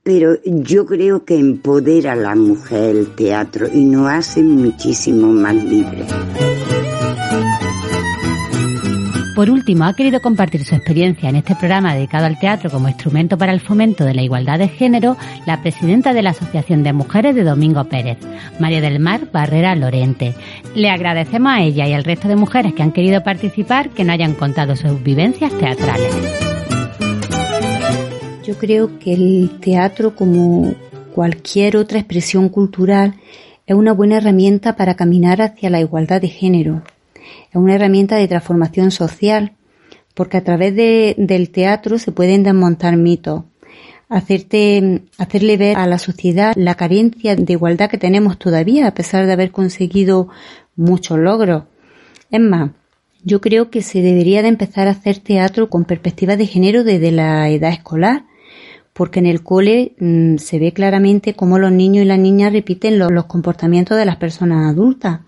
Pero 0.04 0.38
yo 0.44 0.86
creo 0.86 1.26
que 1.26 1.36
empodera 1.36 2.12
a 2.12 2.16
la 2.16 2.36
mujer 2.36 2.96
el 2.96 3.16
teatro 3.16 3.68
y 3.72 3.84
nos 3.86 4.12
hace 4.12 4.44
muchísimo 4.44 5.28
más 5.28 5.56
libres. 5.56 6.08
Por 9.36 9.50
último, 9.50 9.86
ha 9.86 9.96
querido 9.96 10.22
compartir 10.22 10.66
su 10.66 10.76
experiencia 10.76 11.30
en 11.30 11.38
este 11.38 11.56
programa 11.56 11.96
dedicado 11.96 12.26
al 12.26 12.38
teatro 12.38 12.70
como 12.70 12.90
instrumento 12.90 13.38
para 13.38 13.54
el 13.54 13.62
fomento 13.62 14.04
de 14.04 14.14
la 14.14 14.24
igualdad 14.24 14.60
de 14.60 14.68
género 14.68 15.16
la 15.46 15.62
presidenta 15.62 16.14
de 16.14 16.22
la 16.22 16.32
Asociación 16.32 16.84
de 16.84 16.92
Mujeres 16.92 17.34
de 17.34 17.46
Domingo 17.46 17.86
Pérez, 17.86 18.18
María 18.60 18.82
del 18.82 19.00
Mar 19.00 19.32
Barrera 19.32 19.74
Lorente. 19.76 20.36
Le 20.76 20.90
agradecemos 20.90 21.54
a 21.54 21.62
ella 21.62 21.88
y 21.88 21.94
al 21.94 22.04
resto 22.04 22.28
de 22.28 22.36
mujeres 22.36 22.74
que 22.74 22.84
han 22.84 22.92
querido 22.92 23.24
participar 23.24 23.92
que 23.92 24.04
no 24.04 24.12
hayan 24.12 24.34
contado 24.34 24.76
sus 24.76 25.02
vivencias 25.02 25.58
teatrales. 25.58 26.14
Yo 28.46 28.58
creo 28.58 29.00
que 29.00 29.14
el 29.14 29.60
teatro, 29.62 30.14
como 30.14 30.74
cualquier 31.16 31.78
otra 31.78 32.00
expresión 32.00 32.50
cultural, 32.50 33.14
es 33.66 33.76
una 33.76 33.94
buena 33.94 34.18
herramienta 34.18 34.76
para 34.76 34.96
caminar 34.96 35.42
hacia 35.42 35.70
la 35.70 35.80
igualdad 35.80 36.20
de 36.20 36.28
género. 36.28 36.84
Es 37.50 37.56
una 37.56 37.76
herramienta 37.76 38.16
de 38.16 38.28
transformación 38.28 38.92
social, 38.92 39.54
porque 40.14 40.38
a 40.38 40.44
través 40.44 40.76
del 40.76 41.50
teatro 41.52 41.98
se 41.98 42.12
pueden 42.12 42.44
desmontar 42.44 42.98
mitos, 42.98 43.44
hacerte, 44.10 45.04
hacerle 45.18 45.58
ver 45.58 45.78
a 45.78 45.88
la 45.88 45.98
sociedad 45.98 46.54
la 46.56 46.76
carencia 46.76 47.36
de 47.36 47.54
igualdad 47.54 47.90
que 47.90 47.98
tenemos 47.98 48.38
todavía, 48.38 48.88
a 48.88 48.94
pesar 48.94 49.26
de 49.26 49.34
haber 49.34 49.52
conseguido 49.52 50.28
muchos 50.76 51.18
logros. 51.18 51.64
Es 52.30 52.42
más, 52.42 52.72
yo 53.24 53.40
creo 53.40 53.70
que 53.70 53.82
se 53.82 54.02
debería 54.02 54.42
de 54.42 54.50
empezar 54.50 54.88
a 54.88 54.92
hacer 54.92 55.20
teatro 55.20 55.70
con 55.70 55.86
perspectiva 55.86 56.36
de 56.38 56.48
género 56.48 56.84
desde 56.84 57.12
la 57.12 57.50
edad 57.50 57.72
escolar, 57.72 58.26
porque 58.94 59.20
en 59.20 59.28
el 59.28 59.44
cole 59.44 59.94
mm, 60.00 60.38
se 60.38 60.60
ve 60.60 60.74
claramente 60.74 61.34
cómo 61.34 61.58
los 61.58 61.72
niños 61.72 62.04
y 62.04 62.08
las 62.08 62.20
niñas 62.20 62.52
repiten 62.52 63.00
los 63.00 63.26
comportamientos 63.26 63.98
de 63.98 64.06
las 64.06 64.18
personas 64.18 64.72
adultas. 64.72 65.22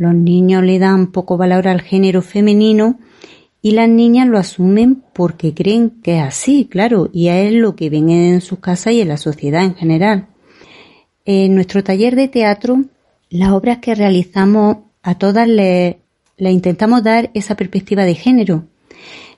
Los 0.00 0.14
niños 0.14 0.64
le 0.64 0.78
dan 0.78 1.12
poco 1.12 1.36
valor 1.36 1.68
al 1.68 1.82
género 1.82 2.22
femenino 2.22 2.98
y 3.60 3.72
las 3.72 3.86
niñas 3.86 4.28
lo 4.28 4.38
asumen 4.38 5.04
porque 5.12 5.52
creen 5.52 5.90
que 6.02 6.16
es 6.16 6.22
así, 6.22 6.64
claro, 6.70 7.10
y 7.12 7.28
es 7.28 7.52
lo 7.52 7.76
que 7.76 7.90
ven 7.90 8.08
en 8.08 8.40
sus 8.40 8.60
casas 8.60 8.94
y 8.94 9.02
en 9.02 9.08
la 9.08 9.18
sociedad 9.18 9.62
en 9.62 9.74
general. 9.74 10.28
En 11.26 11.54
nuestro 11.54 11.84
taller 11.84 12.16
de 12.16 12.28
teatro, 12.28 12.82
las 13.28 13.50
obras 13.50 13.80
que 13.80 13.94
realizamos 13.94 14.78
a 15.02 15.16
todas 15.16 15.46
le, 15.46 15.98
intentamos 16.38 17.02
dar 17.04 17.30
esa 17.34 17.54
perspectiva 17.54 18.06
de 18.06 18.14
género. 18.14 18.64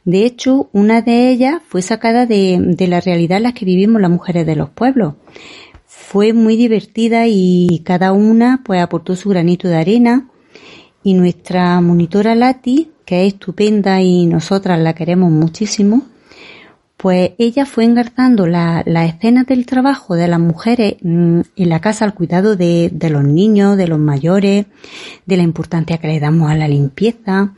De 0.05 0.25
hecho, 0.25 0.71
una 0.73 1.03
de 1.03 1.31
ellas 1.31 1.61
fue 1.67 1.83
sacada 1.83 2.25
de, 2.25 2.61
de 2.61 2.87
la 2.87 3.01
realidad 3.01 3.39
en 3.39 3.43
la 3.43 3.53
que 3.53 3.65
vivimos 3.65 4.01
las 4.01 4.13
mujeres 4.13 4.47
de 4.47 4.55
los 4.55 4.71
pueblos. 4.71 5.15
Fue 5.87 6.33
muy 6.33 6.55
divertida 6.55 7.27
y 7.27 7.83
cada 7.85 8.13
una 8.13 8.63
pues 8.65 8.81
aportó 8.81 9.17
su 9.17 9.29
granito 9.29 9.67
de 9.67 9.75
arena 9.75 10.29
y 11.03 11.15
nuestra 11.15 11.81
monitora 11.81 12.35
Lati 12.35 12.93
que 13.05 13.27
es 13.27 13.35
estupenda 13.35 14.01
y 14.01 14.27
nosotras 14.27 14.79
la 14.79 14.95
queremos 14.95 15.31
muchísimo, 15.31 16.03
pues 16.97 17.33
ella 17.39 17.67
fue 17.67 17.85
engarzando 17.85 18.47
las 18.47 18.87
la 18.87 19.05
escenas 19.05 19.47
del 19.47 19.67
trabajo 19.67 20.15
de 20.15 20.29
las 20.29 20.39
mujeres 20.39 20.97
mm, 21.03 21.41
en 21.57 21.69
la 21.69 21.81
casa 21.81 22.05
al 22.05 22.15
cuidado 22.15 22.55
de, 22.55 22.91
los 23.11 23.25
niños, 23.25 23.77
de 23.77 23.89
los 23.89 23.99
mayores, 23.99 24.67
de 25.27 25.37
la 25.37 25.43
importancia 25.43 25.99
que 25.99 26.07
le 26.07 26.21
damos 26.21 26.51
a 26.51 26.55
la 26.55 26.69
limpieza, 26.69 27.55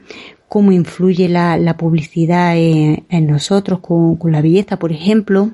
cómo 0.49 0.73
influye 0.73 1.29
la, 1.29 1.77
publicidad 1.77 2.55
en, 2.57 3.27
nosotros 3.27 3.81
con, 3.81 4.19
la 4.33 4.41
belleza, 4.41 4.79
por 4.79 4.93
ejemplo, 4.93 5.51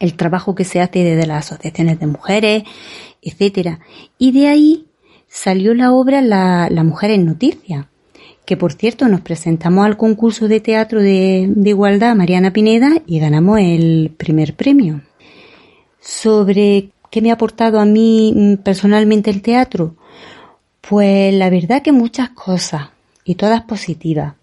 el 0.00 0.14
trabajo 0.14 0.56
que 0.56 0.64
se 0.64 0.80
hace 0.80 1.04
desde 1.04 1.28
las 1.28 1.46
asociaciones 1.52 2.00
de 2.00 2.06
mujeres, 2.08 2.64
etcétera. 3.22 3.78
Y 4.18 4.32
de 4.32 4.48
ahí 4.48 4.86
salió 5.32 5.72
la 5.72 5.92
obra 5.92 6.20
La, 6.20 6.68
mujer 6.84 7.10
en 7.10 7.24
noticias, 7.24 7.86
que 8.44 8.58
por 8.58 8.74
cierto 8.74 9.08
nos 9.08 9.22
presentamos 9.22 9.86
al 9.86 9.96
concurso 9.96 10.46
de 10.46 10.60
teatro 10.60 11.00
de, 11.00 11.50
igualdad 11.64 12.14
Mariana 12.14 12.52
Pineda 12.52 12.90
y 13.06 13.18
ganamos 13.18 13.58
el 13.58 14.12
primer 14.14 14.54
premio. 14.54 15.00
Sobre 16.00 16.90
qué 17.10 17.22
me 17.22 17.30
ha 17.30 17.34
aportado 17.34 17.80
a 17.80 17.86
mí 17.86 18.34
mm, 18.36 18.56
personalmente 18.56 19.30
el 19.30 19.40
teatro, 19.40 19.96
pues 20.82 21.32
la 21.34 21.48
verdad 21.48 21.80
que 21.80 21.92
muchas 21.92 22.30
cosas 22.30 22.90
y 23.24 23.36
todas 23.36 23.62
positivas. 23.62 24.34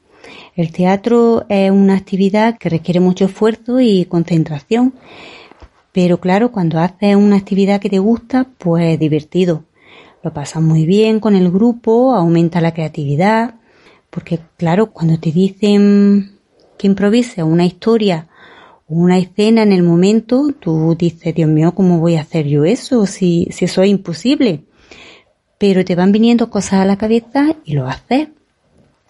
El 0.56 0.72
teatro 0.72 1.46
es 1.50 1.70
una 1.70 1.96
actividad 1.96 2.58
que 2.58 2.70
requiere 2.70 3.00
mucho 3.00 3.26
esfuerzo 3.26 3.80
y 3.80 4.06
concentración, 4.06 4.94
pero 5.92 6.20
claro, 6.20 6.52
cuando 6.52 6.80
haces 6.80 7.16
una 7.16 7.36
actividad 7.36 7.80
que 7.80 7.90
te 7.90 8.00
gusta, 8.00 8.48
pues 8.58 8.94
es 8.94 9.00
divertido. 9.00 9.66
Lo 10.24 10.34
pasas 10.34 10.62
muy 10.62 10.86
bien 10.86 11.20
con 11.20 11.36
el 11.36 11.52
grupo, 11.52 12.14
aumenta 12.14 12.62
la 12.62 12.74
creatividad, 12.74 13.56
porque 14.10 14.40
claro, 14.58 14.92
cuando 14.92 15.20
te 15.20 15.32
dicen 15.32 16.40
que 16.78 16.88
improvises 16.88 17.44
una 17.44 17.66
historia 17.66 18.30
una 18.90 19.20
escena 19.20 19.62
en 19.62 19.72
el 19.72 19.84
momento, 19.84 20.52
tú 20.60 20.96
dices, 20.98 21.36
Dios 21.36 21.48
mío, 21.48 21.74
¿cómo 21.76 22.00
voy 22.00 22.16
a 22.16 22.22
hacer 22.22 22.48
yo 22.48 22.66
eso 22.66 23.06
si, 23.06 23.48
si 23.52 23.66
eso 23.66 23.84
es 23.84 23.90
imposible? 23.90 24.64
Pero 25.60 25.86
te 25.86 25.96
van 25.96 26.12
viniendo 26.12 26.50
cosas 26.50 26.82
a 26.82 26.86
la 26.86 26.98
cabeza 26.98 27.56
y 27.64 27.74
lo 27.74 27.88
haces. 27.88 28.30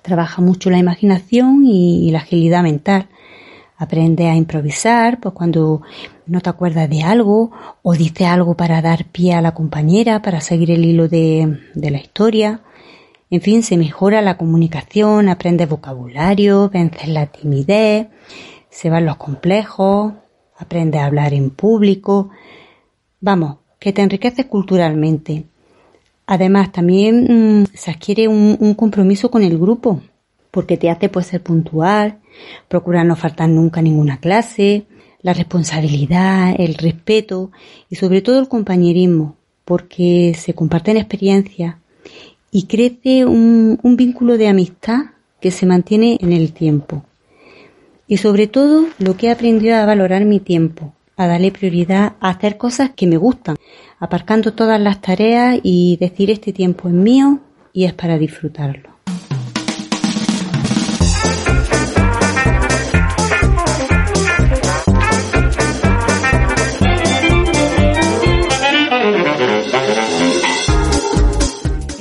Trabaja 0.02 0.42
mucho 0.42 0.70
la 0.70 0.80
imaginación 0.80 1.64
y, 1.66 2.12
la 2.12 2.20
agilidad 2.20 2.62
mental. 2.62 3.08
Aprende 3.82 4.28
a 4.28 4.36
improvisar, 4.36 5.20
pues 5.20 5.34
cuando 5.34 5.82
no 6.28 6.42
te 6.42 6.50
acuerdas 6.50 6.90
de 6.90 7.02
algo 7.02 7.52
o 7.82 7.94
dices 7.94 8.28
algo 8.28 8.56
para 8.56 8.82
dar 8.82 9.06
pie 9.06 9.34
a 9.34 9.42
la 9.42 9.54
compañera, 9.54 10.22
para 10.22 10.42
seguir 10.42 10.70
el 10.70 10.84
hilo 10.84 11.08
de, 11.08 11.60
de 11.74 11.90
la 11.90 11.98
historia. 11.98 12.62
En 13.30 13.42
fin, 13.42 13.64
se 13.64 13.78
mejora 13.78 14.22
la 14.22 14.38
comunicación, 14.38 15.30
aprende 15.30 15.66
vocabulario, 15.66 16.70
vence 16.70 17.08
la 17.08 17.28
timidez, 17.28 18.08
se 18.70 18.90
van 18.90 19.06
los 19.06 19.18
complejos, 19.18 20.14
aprende 20.58 21.00
a 21.00 21.06
hablar 21.06 21.34
en 21.34 21.50
público. 21.50 22.30
Vamos, 23.22 23.58
que 23.80 23.94
te 23.94 24.02
enriquece 24.02 24.48
culturalmente. 24.48 25.46
Además, 26.28 26.72
también 26.72 27.62
mm, 27.62 27.66
se 27.74 27.92
adquiere 27.92 28.28
un, 28.28 28.76
compromiso 28.76 29.32
con 29.32 29.42
el 29.42 29.58
grupo, 29.58 30.02
porque 30.52 30.78
te 30.78 30.90
hace 30.90 31.10
pues, 31.10 31.28
ser 31.28 31.42
puntual, 31.42 32.20
procurar 32.68 33.06
no 33.06 33.16
faltar 33.16 33.50
nunca 33.50 33.82
ninguna 33.82 34.20
clase, 34.20 34.86
la 35.22 35.34
responsabilidad, 35.34 36.56
el 36.58 36.76
respeto 36.76 37.52
y 37.90 37.96
sobre 37.96 38.22
todo 38.22 38.40
el 38.40 38.48
compañerismo, 38.48 39.36
porque 39.66 40.34
se 40.38 40.54
comparten 40.54 40.98
experiencias 40.98 41.76
y 42.52 42.64
crece 42.64 43.26
un, 43.26 43.78
vínculo 43.84 44.38
de 44.38 44.48
amistad 44.48 45.02
que 45.40 45.52
se 45.52 45.66
mantiene 45.66 46.18
en 46.22 46.34
el 46.34 46.54
tiempo. 46.54 47.04
Y 48.08 48.18
sobre 48.18 48.48
todo 48.48 48.88
lo 48.98 49.16
que 49.16 49.28
he 49.28 49.32
aprendido 49.32 49.76
a 49.76 49.86
valorar 49.86 50.26
mi 50.26 50.40
tiempo, 50.40 50.94
a 51.16 51.28
darle 51.28 51.52
prioridad 51.52 52.14
a 52.20 52.30
hacer 52.30 52.58
cosas 52.58 52.92
que 52.96 53.06
me 53.06 53.18
gustan, 53.18 53.58
aparcando 54.00 54.54
todas 54.54 54.80
las 54.82 55.02
tareas 55.02 55.60
y 55.62 55.98
decir 55.98 56.32
este 56.32 56.54
tiempo 56.54 56.88
es 56.88 56.94
mío 56.96 57.40
y 57.72 57.84
es 57.84 57.94
para 57.94 58.18
disfrutarlo. 58.18 58.90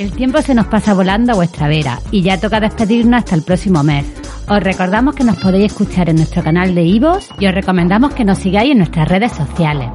Tiempo 0.06 0.40
se 0.42 0.54
nos 0.54 0.66
pasa 0.68 0.94
volando 0.94 1.32
a 1.32 1.34
vuestra 1.34 1.66
vera 1.66 1.98
y 2.12 2.22
ya 2.22 2.38
toca 2.38 2.60
despedirnos 2.60 3.18
hasta 3.18 3.34
el 3.34 3.42
próximo 3.42 3.82
mes. 3.82 4.06
Os 4.48 4.62
recordamos 4.62 5.16
que 5.16 5.24
nos 5.24 5.36
podéis 5.36 5.72
escuchar 5.72 6.08
en 6.08 6.16
nuestro 6.16 6.42
canal 6.42 6.74
de 6.74 6.84
Ivos 6.84 7.28
y 7.40 7.46
os 7.46 7.54
recomendamos 7.54 8.14
que 8.14 8.24
nos 8.24 8.38
sigáis 8.38 8.70
en 8.70 8.78
nuestras 8.78 9.08
redes 9.08 9.32
sociales. 9.32 9.90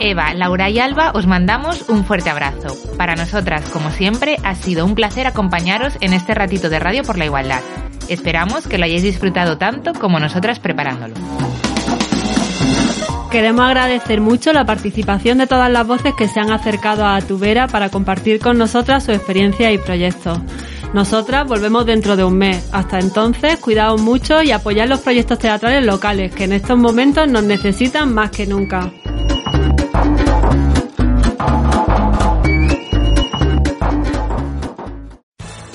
Eva, 0.00 0.34
Laura 0.34 0.70
y 0.70 0.80
Alba, 0.80 1.12
os 1.14 1.26
mandamos 1.26 1.88
un 1.88 2.04
fuerte 2.04 2.30
abrazo. 2.30 2.76
Para 2.96 3.14
nosotras, 3.14 3.62
como 3.70 3.90
siempre, 3.90 4.36
ha 4.42 4.54
sido 4.54 4.84
un 4.84 4.94
placer 4.94 5.26
acompañaros 5.26 5.98
en 6.00 6.14
este 6.14 6.34
ratito 6.34 6.68
de 6.68 6.80
Radio 6.80 7.04
por 7.04 7.16
la 7.16 7.26
Igualdad. 7.26 7.60
Esperamos 8.08 8.66
que 8.66 8.78
lo 8.78 8.86
hayáis 8.86 9.04
disfrutado 9.04 9.56
tanto 9.56 9.92
como 9.92 10.18
nosotras 10.18 10.58
preparándolo. 10.58 11.14
Queremos 13.30 13.64
agradecer 13.64 14.20
mucho 14.20 14.52
la 14.52 14.64
participación 14.66 15.38
de 15.38 15.46
todas 15.46 15.70
las 15.70 15.86
voces 15.86 16.14
que 16.14 16.26
se 16.26 16.40
han 16.40 16.50
acercado 16.50 17.06
a 17.06 17.20
Tubera 17.20 17.68
para 17.68 17.88
compartir 17.88 18.40
con 18.40 18.58
nosotras 18.58 19.04
su 19.04 19.12
experiencia 19.12 19.70
y 19.70 19.78
proyectos. 19.78 20.40
Nosotras 20.94 21.46
volvemos 21.46 21.86
dentro 21.86 22.16
de 22.16 22.24
un 22.24 22.36
mes. 22.36 22.68
Hasta 22.72 22.98
entonces, 22.98 23.58
cuidaos 23.58 24.00
mucho 24.00 24.42
y 24.42 24.50
apoyad 24.50 24.88
los 24.88 24.98
proyectos 24.98 25.38
teatrales 25.38 25.86
locales 25.86 26.34
que 26.34 26.44
en 26.44 26.52
estos 26.52 26.76
momentos 26.76 27.28
nos 27.28 27.44
necesitan 27.44 28.12
más 28.12 28.32
que 28.32 28.48
nunca. 28.48 28.90